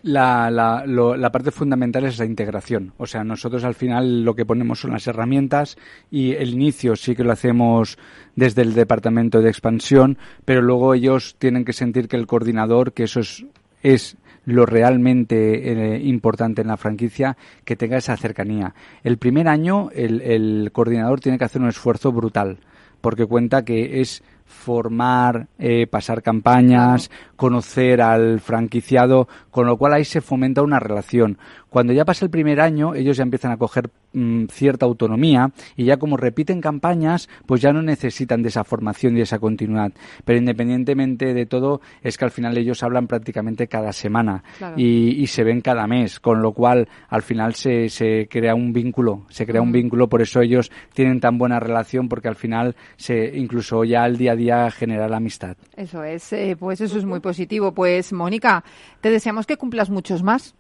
La, 0.02 0.50
la, 0.50 0.84
la, 0.86 1.32
parte 1.32 1.50
fundamental 1.50 2.04
es 2.04 2.18
la 2.18 2.24
integración. 2.24 2.94
O 2.96 3.06
sea, 3.06 3.22
nosotros 3.22 3.64
al 3.64 3.74
final 3.74 4.24
lo 4.24 4.34
que 4.34 4.46
ponemos 4.46 4.80
son 4.80 4.92
las 4.92 5.06
herramientas 5.06 5.76
y 6.10 6.32
el 6.32 6.54
inicio 6.54 6.96
sí 6.96 7.14
que 7.14 7.24
lo 7.24 7.32
hacemos 7.32 7.98
desde 8.34 8.62
el 8.62 8.72
departamento 8.72 9.42
de 9.42 9.50
expansión, 9.50 10.16
pero 10.46 10.62
luego 10.62 10.94
ellos 10.94 11.36
tienen 11.38 11.66
que 11.66 11.74
sentir 11.74 12.08
que 12.08 12.16
el 12.16 12.26
coordinador, 12.26 12.94
que 12.94 13.04
eso 13.04 13.20
es, 13.20 13.44
es 13.82 14.16
lo 14.46 14.64
realmente 14.64 15.70
eh, 15.70 16.00
importante 16.02 16.62
en 16.62 16.68
la 16.68 16.78
franquicia, 16.78 17.36
que 17.64 17.76
tenga 17.76 17.98
esa 17.98 18.16
cercanía. 18.16 18.74
El 19.04 19.18
primer 19.18 19.48
año 19.48 19.90
el, 19.92 20.22
el 20.22 20.70
coordinador 20.72 21.20
tiene 21.20 21.36
que 21.36 21.44
hacer 21.44 21.60
un 21.60 21.68
esfuerzo 21.68 22.10
brutal, 22.10 22.58
porque 23.02 23.26
cuenta 23.26 23.64
que 23.64 24.00
es 24.00 24.22
formar, 24.50 25.46
eh, 25.58 25.86
pasar 25.86 26.22
campañas, 26.22 27.10
conocer 27.36 28.02
al 28.02 28.40
franquiciado, 28.40 29.28
con 29.50 29.66
lo 29.66 29.76
cual 29.76 29.94
ahí 29.94 30.04
se 30.04 30.20
fomenta 30.20 30.60
una 30.62 30.80
relación. 30.80 31.38
Cuando 31.70 31.92
ya 31.92 32.04
pasa 32.04 32.24
el 32.24 32.30
primer 32.30 32.60
año, 32.60 32.94
ellos 32.94 33.16
ya 33.16 33.22
empiezan 33.22 33.52
a 33.52 33.56
coger 33.56 33.90
mm, 34.12 34.46
cierta 34.46 34.86
autonomía 34.86 35.52
y 35.76 35.84
ya 35.84 35.96
como 35.98 36.16
repiten 36.16 36.60
campañas, 36.60 37.28
pues 37.46 37.60
ya 37.60 37.72
no 37.72 37.80
necesitan 37.80 38.42
de 38.42 38.48
esa 38.48 38.64
formación 38.64 39.14
y 39.14 39.18
de 39.18 39.22
esa 39.22 39.38
continuidad. 39.38 39.92
Pero 40.24 40.38
independientemente 40.38 41.32
de 41.32 41.46
todo, 41.46 41.80
es 42.02 42.18
que 42.18 42.24
al 42.24 42.32
final 42.32 42.58
ellos 42.58 42.82
hablan 42.82 43.06
prácticamente 43.06 43.68
cada 43.68 43.92
semana 43.92 44.42
y, 44.76 45.26
se 45.30 45.44
ven 45.44 45.60
cada 45.60 45.86
mes, 45.86 46.18
con 46.18 46.42
lo 46.42 46.52
cual 46.52 46.88
al 47.08 47.22
final 47.22 47.54
se, 47.54 47.88
se 47.88 48.26
crea 48.28 48.56
un 48.56 48.72
vínculo, 48.72 49.26
se 49.28 49.46
crea 49.46 49.62
un 49.62 49.70
vínculo, 49.70 50.08
por 50.08 50.22
eso 50.22 50.40
ellos 50.40 50.72
tienen 50.92 51.20
tan 51.20 51.38
buena 51.38 51.60
relación, 51.60 52.08
porque 52.08 52.26
al 52.26 52.34
final 52.34 52.74
se 52.96 53.30
incluso 53.36 53.84
ya 53.84 54.02
al 54.02 54.16
día 54.16 54.32
a 54.32 54.36
día 54.36 54.70
genera 54.72 55.08
la 55.08 55.18
amistad. 55.18 55.56
Eso 55.76 56.02
es, 56.02 56.32
eh, 56.32 56.56
pues 56.58 56.80
eso 56.80 56.98
es 56.98 57.04
muy 57.04 57.20
positivo. 57.20 57.72
Pues 57.72 58.12
Mónica, 58.12 58.64
te 59.00 59.10
deseamos 59.10 59.46
que 59.46 59.56
cumplas 59.56 59.88
muchos 59.88 60.24
más 60.24 60.56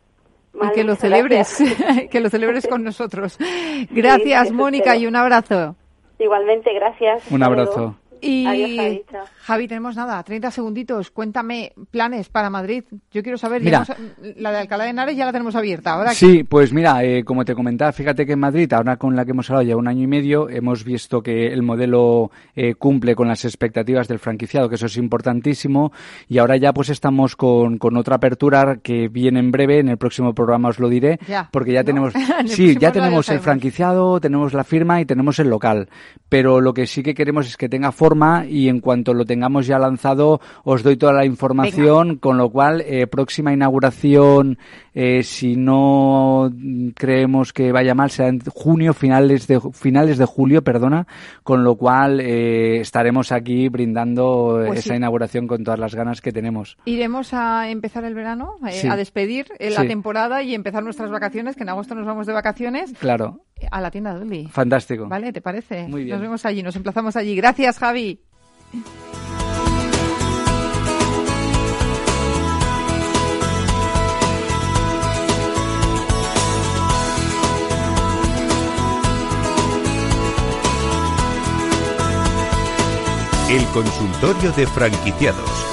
y 0.54 0.72
que 0.72 0.84
lo 0.84 0.96
celebres, 0.96 1.62
que 2.10 2.20
lo 2.20 2.28
celebres 2.28 2.66
con 2.66 2.82
nosotros. 2.82 3.38
Gracias, 3.90 4.52
Mónica, 4.52 4.96
y 4.96 5.06
un 5.06 5.16
abrazo. 5.16 5.76
Igualmente, 6.18 6.72
gracias. 6.74 7.30
Un 7.30 7.42
abrazo. 7.42 7.96
Y 8.20 8.44
Javi, 9.42 9.68
tenemos 9.68 9.96
nada, 9.96 10.22
30 10.22 10.50
segunditos. 10.50 11.10
Cuéntame 11.10 11.72
planes 11.90 12.28
para 12.28 12.50
Madrid. 12.50 12.84
Yo 13.10 13.22
quiero 13.22 13.38
saber, 13.38 13.62
la 13.64 14.52
de 14.52 14.58
Alcalá 14.58 14.84
de 14.84 14.90
Henares 14.90 15.16
ya 15.16 15.26
la 15.26 15.32
tenemos 15.32 15.54
abierta. 15.56 15.94
Ahora 15.94 16.14
sí, 16.14 16.44
pues 16.44 16.72
mira, 16.72 17.02
eh, 17.04 17.24
como 17.24 17.44
te 17.44 17.54
comentaba, 17.54 17.92
fíjate 17.92 18.26
que 18.26 18.32
en 18.32 18.40
Madrid, 18.40 18.72
ahora 18.72 18.96
con 18.96 19.16
la 19.16 19.24
que 19.24 19.32
hemos 19.32 19.48
hablado 19.50 19.66
ya 19.66 19.76
un 19.76 19.88
año 19.88 20.02
y 20.02 20.06
medio, 20.06 20.48
hemos 20.48 20.84
visto 20.84 21.22
que 21.22 21.48
el 21.48 21.62
modelo 21.62 22.30
eh, 22.54 22.74
cumple 22.74 23.14
con 23.14 23.28
las 23.28 23.44
expectativas 23.44 24.08
del 24.08 24.18
franquiciado, 24.18 24.68
que 24.68 24.74
eso 24.74 24.86
es 24.86 24.96
importantísimo. 24.96 25.92
Y 26.28 26.38
ahora 26.38 26.56
ya 26.56 26.72
pues 26.72 26.90
estamos 26.90 27.36
con, 27.36 27.78
con 27.78 27.96
otra 27.96 28.16
apertura 28.16 28.78
que 28.82 29.08
viene 29.08 29.40
en 29.40 29.50
breve, 29.50 29.78
en 29.78 29.88
el 29.88 29.98
próximo 29.98 30.34
programa 30.34 30.68
os 30.68 30.78
lo 30.78 30.88
diré, 30.88 31.18
porque 31.50 31.72
ya 31.72 31.84
tenemos, 31.84 32.12
sí, 32.46 32.76
ya 32.78 32.92
tenemos 32.92 33.28
el 33.28 33.40
franquiciado, 33.40 34.20
tenemos 34.20 34.52
la 34.52 34.64
firma 34.64 35.00
y 35.00 35.06
tenemos 35.06 35.38
el 35.38 35.48
local. 35.48 35.88
Pero 36.28 36.60
lo 36.60 36.74
que 36.74 36.86
sí 36.86 37.02
que 37.02 37.14
queremos 37.14 37.46
es 37.46 37.56
que 37.56 37.68
tenga 37.68 37.92
forma 37.92 38.09
y 38.48 38.68
en 38.68 38.80
cuanto 38.80 39.14
lo 39.14 39.24
tengamos 39.24 39.66
ya 39.66 39.78
lanzado 39.78 40.40
os 40.64 40.82
doy 40.82 40.96
toda 40.96 41.12
la 41.12 41.24
información, 41.24 42.16
con 42.16 42.38
lo 42.38 42.50
cual 42.50 42.80
eh, 42.80 43.06
próxima 43.06 43.52
inauguración, 43.52 44.58
eh, 45.02 45.22
si 45.22 45.56
no 45.56 46.52
creemos 46.94 47.54
que 47.54 47.72
vaya 47.72 47.94
mal, 47.94 48.10
será 48.10 48.28
en 48.28 48.40
junio, 48.40 48.92
finales 48.92 49.46
de, 49.46 49.58
finales 49.72 50.18
de 50.18 50.26
julio, 50.26 50.62
perdona, 50.62 51.06
con 51.42 51.64
lo 51.64 51.76
cual 51.76 52.20
eh, 52.20 52.80
estaremos 52.80 53.32
aquí 53.32 53.70
brindando 53.70 54.62
pues 54.66 54.80
esa 54.80 54.96
inauguración 54.96 55.46
con 55.46 55.64
todas 55.64 55.80
las 55.80 55.94
ganas 55.94 56.20
que 56.20 56.32
tenemos. 56.32 56.76
Iremos 56.84 57.32
a 57.32 57.70
empezar 57.70 58.04
el 58.04 58.14
verano, 58.14 58.56
a 58.62 58.96
despedir 58.96 59.46
la 59.58 59.86
temporada 59.86 60.42
y 60.42 60.54
empezar 60.54 60.82
nuestras 60.82 61.10
vacaciones, 61.10 61.56
que 61.56 61.62
en 61.62 61.70
agosto 61.70 61.94
nos 61.94 62.04
vamos 62.04 62.26
de 62.26 62.34
vacaciones. 62.34 62.92
Claro 62.98 63.40
a 63.70 63.80
la 63.80 63.90
tienda 63.90 64.14
Dolly. 64.14 64.48
Fantástico. 64.48 65.08
¿Vale? 65.08 65.32
¿Te 65.32 65.40
parece? 65.40 65.86
Muy 65.88 66.04
bien. 66.04 66.16
Nos 66.16 66.22
vemos 66.22 66.44
allí, 66.46 66.62
nos 66.62 66.76
emplazamos 66.76 67.16
allí. 67.16 67.36
Gracias, 67.36 67.78
Javi. 67.78 68.20
El 83.50 83.64
consultorio 83.72 84.52
de 84.52 84.64
franquiciados. 84.64 85.69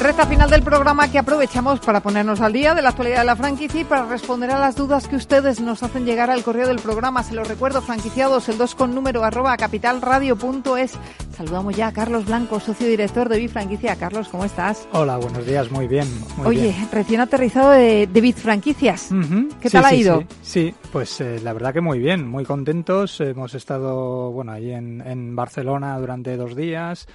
Recta 0.00 0.26
final 0.26 0.48
del 0.48 0.62
programa 0.62 1.10
que 1.10 1.18
aprovechamos 1.18 1.78
para 1.80 2.00
ponernos 2.00 2.40
al 2.40 2.54
día 2.54 2.74
de 2.74 2.80
la 2.80 2.88
actualidad 2.88 3.18
de 3.18 3.26
la 3.26 3.36
franquicia 3.36 3.82
y 3.82 3.84
para 3.84 4.06
responder 4.06 4.50
a 4.50 4.58
las 4.58 4.74
dudas 4.74 5.06
que 5.06 5.16
ustedes 5.16 5.60
nos 5.60 5.82
hacen 5.82 6.06
llegar 6.06 6.30
al 6.30 6.42
correo 6.42 6.66
del 6.66 6.78
programa. 6.78 7.22
Se 7.22 7.34
lo 7.34 7.44
recuerdo, 7.44 7.82
franquiciados, 7.82 8.48
el 8.48 8.56
2 8.56 8.74
con 8.76 8.94
número 8.94 9.22
arroba 9.24 9.54
capitalradio.es. 9.58 10.94
Saludamos 11.36 11.76
ya 11.76 11.88
a 11.88 11.92
Carlos 11.92 12.24
Blanco, 12.24 12.60
socio 12.60 12.88
director 12.88 13.28
de 13.28 13.40
Bifranquicia. 13.40 13.94
Carlos, 13.96 14.28
¿cómo 14.30 14.46
estás? 14.46 14.88
Hola, 14.92 15.18
buenos 15.18 15.44
días, 15.44 15.70
muy 15.70 15.86
bien. 15.86 16.08
Muy 16.38 16.46
Oye, 16.46 16.62
bien. 16.72 16.88
recién 16.90 17.20
aterrizado 17.20 17.70
de, 17.72 18.06
de 18.06 18.20
Bifranquicias. 18.22 19.10
¿Qué 19.60 19.68
Sí, 19.68 19.72
tal 19.76 19.84
ha 19.84 19.90
sí, 19.90 19.96
ido? 19.96 20.20
Sí, 20.20 20.26
sí, 20.70 20.74
pues 20.92 21.20
eh, 21.20 21.40
la 21.44 21.52
verdad 21.52 21.74
que 21.74 21.82
muy 21.82 21.98
bien, 21.98 22.26
muy 22.26 22.44
contentos. 22.46 23.20
Hemos 23.20 23.54
estado, 23.54 24.30
bueno, 24.32 24.52
ahí 24.52 24.72
en, 24.72 25.02
en 25.06 25.36
Barcelona 25.36 25.98
durante 25.98 26.38
dos 26.38 26.56
días. 26.56 27.06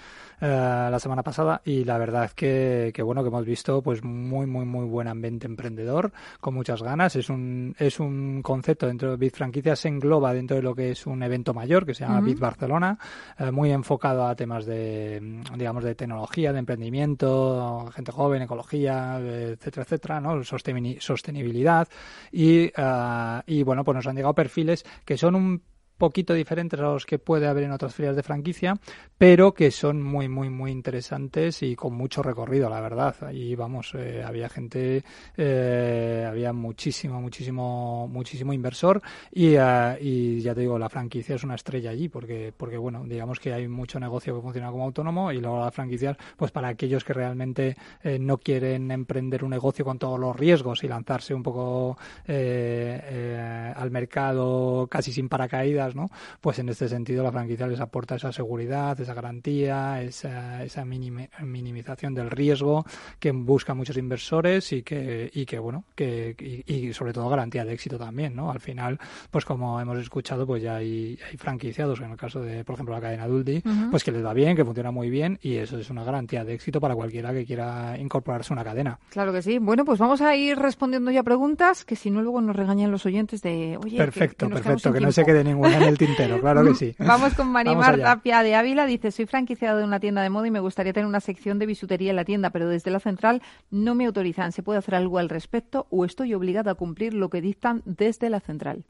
Eh, 0.41 0.87
la 0.91 0.99
semana 0.99 1.23
pasada 1.23 1.61
y 1.65 1.83
la 1.83 1.97
verdad 1.97 2.31
que, 2.31 2.91
que 2.93 3.01
bueno 3.01 3.23
que 3.23 3.29
hemos 3.29 3.45
visto 3.45 3.81
pues 3.81 4.03
muy 4.03 4.45
muy 4.45 4.65
muy 4.65 4.85
buen 4.85 5.07
ambiente 5.07 5.47
emprendedor 5.47 6.11
con 6.39 6.53
muchas 6.53 6.81
ganas. 6.81 7.15
Es 7.15 7.29
un 7.29 7.75
es 7.79 7.99
un 7.99 8.41
concepto 8.41 8.87
dentro 8.87 9.11
de 9.11 9.17
Bit 9.17 9.35
Franquicias 9.35 9.79
se 9.79 9.87
engloba 9.87 10.33
dentro 10.33 10.57
de 10.57 10.63
lo 10.63 10.75
que 10.75 10.91
es 10.91 11.05
un 11.07 11.21
evento 11.23 11.53
mayor 11.53 11.85
que 11.85 11.93
se 11.93 12.03
llama 12.03 12.17
Ujú. 12.19 12.27
Bit 12.27 12.39
Barcelona 12.39 12.97
eh, 13.39 13.51
muy 13.51 13.71
enfocado 13.71 14.25
a 14.27 14.35
temas 14.35 14.65
de 14.65 15.41
digamos 15.57 15.83
de 15.83 15.95
tecnología 15.95 16.51
de 16.53 16.59
emprendimiento 16.59 17.89
gente 17.93 18.11
joven 18.11 18.41
ecología 18.41 19.17
etcétera 19.19 19.83
etcétera 19.83 20.19
no 20.21 20.35
Sosteni- 20.43 20.99
sostenibilidad. 20.99 21.87
Y 22.31 22.71
ah, 22.77 23.43
y 23.47 23.63
bueno 23.63 23.83
pues 23.83 23.95
nos 23.95 24.07
han 24.07 24.15
llegado 24.15 24.33
perfiles 24.35 24.85
que 25.05 25.17
son 25.17 25.35
un 25.35 25.61
poquito 25.97 26.33
diferentes 26.33 26.79
a 26.79 26.83
los 26.83 27.05
que 27.05 27.19
puede 27.19 27.47
haber 27.47 27.63
en 27.63 27.71
otras 27.71 27.95
ferias 27.95 28.15
de 28.15 28.23
franquicia, 28.23 28.75
pero 29.17 29.53
que 29.53 29.71
son 29.71 30.01
muy, 30.01 30.27
muy, 30.27 30.49
muy 30.49 30.71
interesantes 30.71 31.63
y 31.63 31.75
con 31.75 31.93
mucho 31.93 32.21
recorrido, 32.21 32.69
la 32.69 32.81
verdad. 32.81 33.15
Ahí, 33.21 33.55
vamos, 33.55 33.93
eh, 33.95 34.23
había 34.25 34.49
gente, 34.49 35.03
eh, 35.37 36.25
había 36.27 36.53
muchísimo, 36.53 37.21
muchísimo, 37.21 38.07
muchísimo 38.07 38.53
inversor 38.53 39.01
y, 39.31 39.55
eh, 39.55 39.97
y 40.01 40.41
ya 40.41 40.53
te 40.53 40.61
digo, 40.61 40.77
la 40.77 40.89
franquicia 40.89 41.35
es 41.35 41.43
una 41.43 41.55
estrella 41.55 41.91
allí 41.91 42.09
porque, 42.09 42.53
porque, 42.55 42.77
bueno, 42.77 43.03
digamos 43.05 43.39
que 43.39 43.53
hay 43.53 43.67
mucho 43.67 43.99
negocio 43.99 44.35
que 44.35 44.41
funciona 44.41 44.71
como 44.71 44.85
autónomo 44.85 45.31
y 45.31 45.39
luego 45.39 45.59
las 45.59 45.73
franquicias, 45.73 46.17
pues 46.35 46.51
para 46.51 46.69
aquellos 46.69 47.03
que 47.03 47.13
realmente 47.13 47.75
eh, 48.03 48.19
no 48.19 48.37
quieren 48.37 48.91
emprender 48.91 49.43
un 49.43 49.51
negocio 49.51 49.85
con 49.85 49.99
todos 49.99 50.19
los 50.19 50.35
riesgos 50.35 50.83
y 50.83 50.87
lanzarse 50.87 51.33
un 51.33 51.43
poco 51.43 51.97
eh, 52.27 53.73
al 53.75 53.91
mercado 53.91 54.87
casi 54.89 55.11
sin 55.11 55.29
paracaídas, 55.29 55.84
¿no? 55.93 56.09
Pues 56.39 56.57
en 56.59 56.69
este 56.69 56.87
sentido 56.87 57.21
la 57.21 57.31
franquicia 57.33 57.67
les 57.67 57.81
aporta 57.81 58.15
esa 58.15 58.31
seguridad, 58.31 58.97
esa 58.99 59.13
garantía, 59.13 60.01
esa, 60.01 60.63
esa 60.63 60.85
minimi- 60.85 61.27
minimización 61.43 62.13
del 62.13 62.31
riesgo 62.31 62.85
que 63.19 63.31
buscan 63.31 63.75
muchos 63.75 63.97
inversores 63.97 64.71
y 64.71 64.83
que, 64.83 65.29
y 65.33 65.45
que 65.45 65.59
bueno, 65.59 65.83
que, 65.95 66.35
y, 66.39 66.73
y 66.87 66.93
sobre 66.93 67.11
todo 67.11 67.27
garantía 67.27 67.65
de 67.65 67.73
éxito 67.73 67.97
también, 67.99 68.35
¿no? 68.35 68.51
Al 68.51 68.61
final, 68.61 68.97
pues 69.29 69.43
como 69.43 69.79
hemos 69.81 69.97
escuchado, 69.99 70.47
pues 70.47 70.63
ya 70.63 70.77
hay, 70.77 71.19
hay 71.29 71.37
franquiciados, 71.37 71.99
en 71.99 72.11
el 72.11 72.17
caso 72.17 72.39
de, 72.41 72.63
por 72.63 72.75
ejemplo, 72.75 72.95
la 72.95 73.01
cadena 73.01 73.27
Duldi, 73.27 73.61
pues 73.91 74.03
que 74.03 74.11
les 74.11 74.23
va 74.23 74.33
bien, 74.33 74.55
que 74.55 74.63
funciona 74.63 74.91
muy 74.91 75.09
bien 75.09 75.37
y 75.41 75.55
eso 75.57 75.77
es 75.77 75.89
una 75.89 76.03
garantía 76.03 76.45
de 76.45 76.53
éxito 76.53 76.79
para 76.79 76.95
cualquiera 76.95 77.33
que 77.33 77.45
quiera 77.45 77.97
incorporarse 77.99 78.53
a 78.53 78.55
una 78.55 78.63
cadena. 78.63 78.97
Claro 79.09 79.33
que 79.33 79.41
sí. 79.41 79.57
Bueno, 79.59 79.83
pues 79.83 79.99
vamos 79.99 80.21
a 80.21 80.35
ir 80.35 80.57
respondiendo 80.57 81.11
ya 81.11 81.23
preguntas, 81.23 81.83
que 81.83 81.95
si 81.95 82.11
no 82.11 82.21
luego 82.21 82.39
nos 82.41 82.55
regañan 82.55 82.91
los 82.91 83.05
oyentes 83.05 83.41
de, 83.41 83.77
oye, 83.83 83.97
perfecto, 83.97 84.47
que 84.47 84.53
perfecto, 84.55 84.93
que 84.93 84.99
no 84.99 85.11
se 85.11 85.25
quede 85.25 85.43
ninguna 85.43 85.74
en 85.77 85.83
el 85.83 85.97
tintero, 85.97 86.39
claro 86.39 86.63
que 86.63 86.75
sí. 86.75 86.95
Vamos 86.99 87.33
con 87.33 87.47
Marimar. 87.49 87.99
Tapia 87.99 88.43
de 88.43 88.55
Ávila. 88.55 88.85
Dice, 88.85 89.11
soy 89.11 89.25
franquiciada 89.25 89.77
de 89.77 89.83
una 89.83 89.99
tienda 89.99 90.21
de 90.21 90.29
moda 90.29 90.47
y 90.47 90.51
me 90.51 90.59
gustaría 90.59 90.93
tener 90.93 91.07
una 91.07 91.19
sección 91.19 91.59
de 91.59 91.65
bisutería 91.65 92.09
en 92.09 92.15
la 92.15 92.25
tienda, 92.25 92.49
pero 92.49 92.67
desde 92.67 92.91
la 92.91 92.99
central 92.99 93.41
no 93.71 93.95
me 93.95 94.05
autorizan. 94.05 94.51
¿Se 94.51 94.63
puede 94.63 94.79
hacer 94.79 94.95
algo 94.95 95.17
al 95.17 95.29
respecto 95.29 95.87
o 95.89 96.05
estoy 96.05 96.33
obligada 96.33 96.71
a 96.71 96.75
cumplir 96.75 97.13
lo 97.13 97.29
que 97.29 97.41
dictan 97.41 97.81
desde 97.85 98.29
la 98.29 98.39
central? 98.39 98.83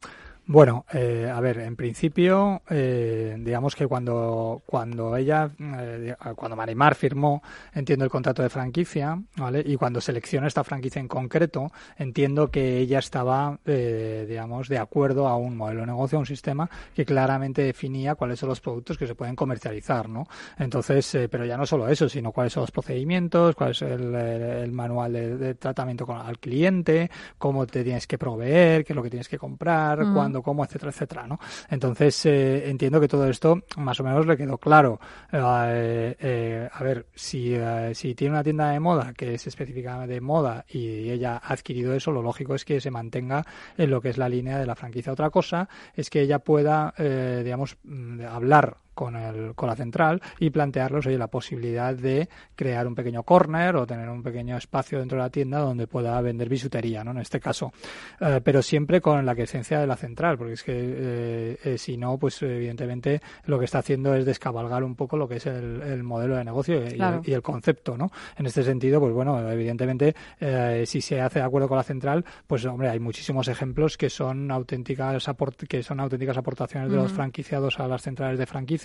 Bueno, 0.47 0.85
eh, 0.93 1.31
a 1.33 1.39
ver, 1.41 1.57
en 1.57 1.75
principio, 1.75 2.61
eh, 2.69 3.35
digamos 3.39 3.75
que 3.75 3.87
cuando, 3.87 4.61
cuando 4.67 5.17
ella, 5.17 5.49
eh, 5.59 6.15
cuando 6.35 6.55
Marimar 6.55 6.93
firmó, 6.93 7.41
entiendo 7.73 8.05
el 8.05 8.11
contrato 8.11 8.43
de 8.43 8.49
franquicia, 8.49 9.19
¿vale? 9.37 9.63
Y 9.65 9.75
cuando 9.75 10.01
selecciona 10.01 10.45
esta 10.45 10.63
franquicia 10.63 10.99
en 10.99 11.07
concreto, 11.07 11.71
entiendo 11.97 12.51
que 12.51 12.77
ella 12.77 12.99
estaba, 12.99 13.57
eh, 13.65 14.25
digamos, 14.29 14.69
de 14.69 14.77
acuerdo 14.77 15.27
a 15.27 15.35
un 15.35 15.57
modelo 15.57 15.79
de 15.81 15.87
negocio, 15.87 16.17
a 16.17 16.21
un 16.21 16.27
sistema 16.27 16.69
que 16.93 17.05
claramente 17.05 17.63
definía 17.63 18.13
cuáles 18.13 18.37
son 18.37 18.49
los 18.49 18.61
productos 18.61 18.99
que 18.99 19.07
se 19.07 19.15
pueden 19.15 19.35
comercializar, 19.35 20.07
¿no? 20.09 20.27
Entonces, 20.59 21.13
eh, 21.15 21.27
pero 21.27 21.45
ya 21.45 21.57
no 21.57 21.65
solo 21.65 21.87
eso, 21.87 22.07
sino 22.07 22.31
cuáles 22.31 22.53
son 22.53 22.61
los 22.61 22.71
procedimientos, 22.71 23.55
cuál 23.55 23.71
es 23.71 23.81
el, 23.81 24.13
el- 24.13 24.41
el 24.65 24.71
manual 24.71 25.13
de, 25.13 25.37
de 25.37 25.55
tratamiento 25.55 26.05
con, 26.05 26.17
al 26.17 26.37
cliente, 26.39 27.09
cómo 27.37 27.65
te 27.65 27.83
tienes 27.83 28.07
que 28.07 28.17
proveer, 28.17 28.83
qué 28.85 28.93
es 28.93 28.95
lo 28.95 29.03
que 29.03 29.09
tienes 29.09 29.27
que 29.29 29.37
comprar, 29.37 30.07
cuándo, 30.07 30.34
cómo, 30.41 30.63
etcétera, 30.63 30.91
etcétera, 30.91 31.27
¿no? 31.27 31.39
Entonces, 31.69 32.25
eh, 32.25 32.69
entiendo 32.69 32.99
que 32.99 33.07
todo 33.07 33.27
esto 33.29 33.61
más 33.77 33.99
o 33.99 34.03
menos 34.03 34.25
le 34.25 34.37
quedó 34.37 34.57
claro. 34.57 34.99
Eh, 35.31 36.15
eh, 36.19 36.69
a 36.71 36.83
ver, 36.83 37.07
si, 37.15 37.53
eh, 37.53 37.91
si 37.93 38.15
tiene 38.15 38.33
una 38.33 38.43
tienda 38.43 38.71
de 38.71 38.79
moda 38.79 39.13
que 39.13 39.33
es 39.35 39.47
específicamente 39.47 40.13
de 40.13 40.21
moda 40.21 40.65
y 40.69 41.09
ella 41.09 41.41
ha 41.43 41.53
adquirido 41.53 41.93
eso, 41.93 42.11
lo 42.11 42.21
lógico 42.21 42.55
es 42.55 42.65
que 42.65 42.81
se 42.81 42.91
mantenga 42.91 43.45
en 43.77 43.89
lo 43.89 44.01
que 44.01 44.09
es 44.09 44.17
la 44.17 44.29
línea 44.29 44.57
de 44.57 44.65
la 44.65 44.75
franquicia. 44.75 45.11
Otra 45.11 45.29
cosa 45.29 45.67
es 45.93 46.09
que 46.09 46.21
ella 46.21 46.39
pueda, 46.39 46.93
digamos, 46.97 47.77
mm, 47.83 48.21
hablar 48.21 48.77
con, 48.95 49.15
el, 49.15 49.53
con 49.53 49.69
la 49.69 49.75
central 49.75 50.21
y 50.39 50.49
plantearles 50.49 51.05
oye, 51.05 51.17
la 51.17 51.27
posibilidad 51.27 51.93
de 51.93 52.27
crear 52.55 52.87
un 52.87 52.95
pequeño 52.95 53.21
corner 53.23 53.75
o 53.75 53.85
tener 53.85 54.09
un 54.09 54.23
pequeño 54.23 54.57
espacio 54.57 54.97
dentro 54.99 55.17
de 55.17 55.23
la 55.25 55.29
tienda 55.29 55.59
donde 55.59 55.85
pueda 55.85 56.19
vender 56.21 56.49
bisutería, 56.49 57.03
¿no? 57.03 57.11
En 57.11 57.19
este 57.19 57.39
caso. 57.39 57.71
Eh, 58.19 58.41
pero 58.43 58.61
siempre 58.61 59.01
con 59.01 59.23
la 59.25 59.33
esencia 59.33 59.79
de 59.79 59.87
la 59.87 59.95
central, 59.97 60.37
porque 60.37 60.53
es 60.53 60.63
que 60.63 60.73
eh, 60.75 61.57
eh, 61.63 61.77
si 61.77 61.97
no, 61.97 62.17
pues 62.17 62.41
evidentemente 62.41 63.21
lo 63.45 63.59
que 63.59 63.65
está 63.65 63.79
haciendo 63.79 64.15
es 64.15 64.25
descabalgar 64.25 64.83
un 64.83 64.95
poco 64.95 65.17
lo 65.17 65.27
que 65.27 65.35
es 65.35 65.45
el, 65.45 65.81
el 65.81 66.03
modelo 66.03 66.37
de 66.37 66.43
negocio 66.43 66.85
y, 66.87 66.95
Claro. 66.95 67.21
el, 67.23 67.29
y 67.29 67.33
el 67.33 67.41
concepto, 67.41 67.97
¿no? 67.97 68.11
En 68.37 68.45
este 68.45 68.63
sentido, 68.63 68.99
pues 68.99 69.13
bueno, 69.13 69.51
evidentemente, 69.51 70.15
eh, 70.39 70.83
si 70.85 71.01
se 71.01 71.21
hace 71.21 71.39
de 71.39 71.45
acuerdo 71.45 71.67
con 71.67 71.77
la 71.77 71.83
central, 71.83 72.23
pues 72.47 72.65
hombre, 72.65 72.89
hay 72.89 72.99
muchísimos 72.99 73.47
ejemplos 73.47 73.97
que 73.97 74.09
son 74.09 74.49
auténticas 74.51 75.25
que 75.67 75.83
son 75.83 75.99
auténticas 75.99 76.37
aportaciones 76.37 76.89
de 76.89 76.97
los 76.97 77.11
franquiciados 77.11 77.79
a 77.79 77.87
las 77.87 78.01
centrales 78.01 78.39
de 78.39 78.45
franquicia, 78.45 78.84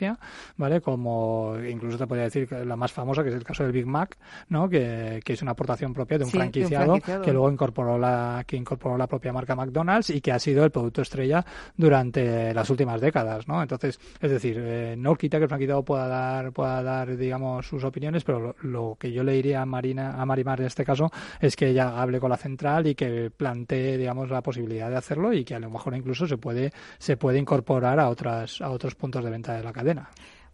¿vale? 0.57 0.81
Como 0.81 1.55
incluso 1.69 1.99
te 1.99 2.07
podría 2.07 2.25
decir 2.25 2.51
la 2.53 2.77
más 2.77 2.93
famosa, 2.93 3.23
que 3.23 3.29
es 3.31 3.35
el 3.35 3.45
caso 3.45 3.63
del 3.63 3.73
Big 3.73 3.87
Mac, 3.87 4.17
¿no? 4.49 4.69
Que, 4.69 5.21
que 5.25 5.33
es 5.35 5.43
una 5.43 5.53
aportación 5.53 5.93
propia 5.93 6.19
de 6.19 6.25
un, 6.25 6.31
Sí, 6.31 6.39
de 6.39 6.39
un 6.39 6.51
franquiciado, 6.51 6.87
franquiciado. 6.87 7.23
que 7.23 7.33
luego 7.33 7.51
incorporó 7.51 7.99
la 7.99 8.45
que 8.47 8.57
incorporó 8.57 8.97
la 8.97 9.07
propia 9.07 9.33
marca 9.33 9.55
McDonald's 9.55 10.11
y 10.11 10.21
que 10.21 10.33
ha 10.33 10.39
sido 10.39 10.65
el 10.65 10.71
producto 10.71 11.03
estrella 11.03 11.45
durante 11.77 12.53
las 12.55 12.71
últimas 12.71 13.01
décadas, 13.01 13.49
¿no? 13.49 13.63
Entonces, 13.63 13.99
es 14.21 14.31
decir, 14.31 14.57
eh, 14.59 14.95
no 14.97 15.15
quita 15.17 15.39
que 15.39 15.45
el 15.45 15.49
franquiciado 15.49 15.85
pueda 15.85 16.07
dar 16.07 16.53
pueda 16.53 16.83
dar 16.83 17.17
digamos 17.17 17.67
sus 17.67 17.83
opiniones, 17.85 18.25
pero 18.25 18.41
lo, 18.41 18.57
lo 18.63 18.97
que 18.99 19.13
yo 19.13 19.23
le 19.25 19.33
diría 19.33 19.63
a 19.63 19.67
Marina 19.67 20.21
a 20.21 20.25
Marimar 20.25 20.61
en 20.61 20.67
este 20.67 20.85
caso 20.85 21.11
es 21.41 21.57
que 21.57 21.69
ella 21.69 22.01
hable 22.01 22.21
con 22.21 22.31
la 22.31 22.37
central 22.37 22.87
y 22.87 22.95
que 22.95 23.31
plantee 23.35 23.97
digamos 23.99 24.31
la 24.31 24.43
posibilidad 24.43 24.91
de 24.91 24.97
hacerlo 24.97 25.33
y 25.33 25.45
que 25.45 25.55
a 25.55 25.59
lo 25.61 25.71
mejor 25.71 25.97
incluso 25.97 26.27
se 26.27 26.37
puede 26.39 26.73
se 26.99 27.17
puede 27.17 27.39
incorporar 27.39 27.99
a 27.99 28.09
otras 28.09 28.61
a 28.61 28.71
otros 28.71 28.95
puntos 28.95 29.25
de 29.25 29.31
venta 29.31 29.55
de 29.57 29.63
la 29.63 29.73
cadena. 29.73 29.90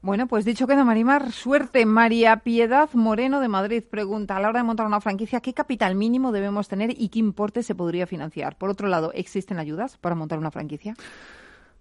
Bueno, 0.03 0.29
pues 0.29 0.45
dicho 0.45 0.67
queda, 0.67 0.85
Marimar, 0.85 1.33
suerte. 1.33 1.85
María 1.85 2.37
Piedad 2.39 2.89
Moreno 2.93 3.41
de 3.41 3.49
Madrid 3.49 3.83
pregunta, 3.83 4.37
a 4.37 4.41
la 4.41 4.49
hora 4.49 4.61
de 4.61 4.65
montar 4.65 4.87
una 4.87 5.01
franquicia, 5.01 5.41
¿qué 5.41 5.53
capital 5.53 5.95
mínimo 5.97 6.33
debemos 6.33 6.69
tener 6.69 6.91
y 6.97 7.09
qué 7.09 7.19
importe 7.19 7.63
se 7.63 7.75
podría 7.75 8.07
financiar? 8.07 8.57
Por 8.57 8.71
otro 8.71 8.87
lado, 8.89 9.13
¿existen 9.15 9.59
ayudas 9.59 9.97
para 9.97 10.15
montar 10.15 10.39
una 10.39 10.51
franquicia? 10.51 10.95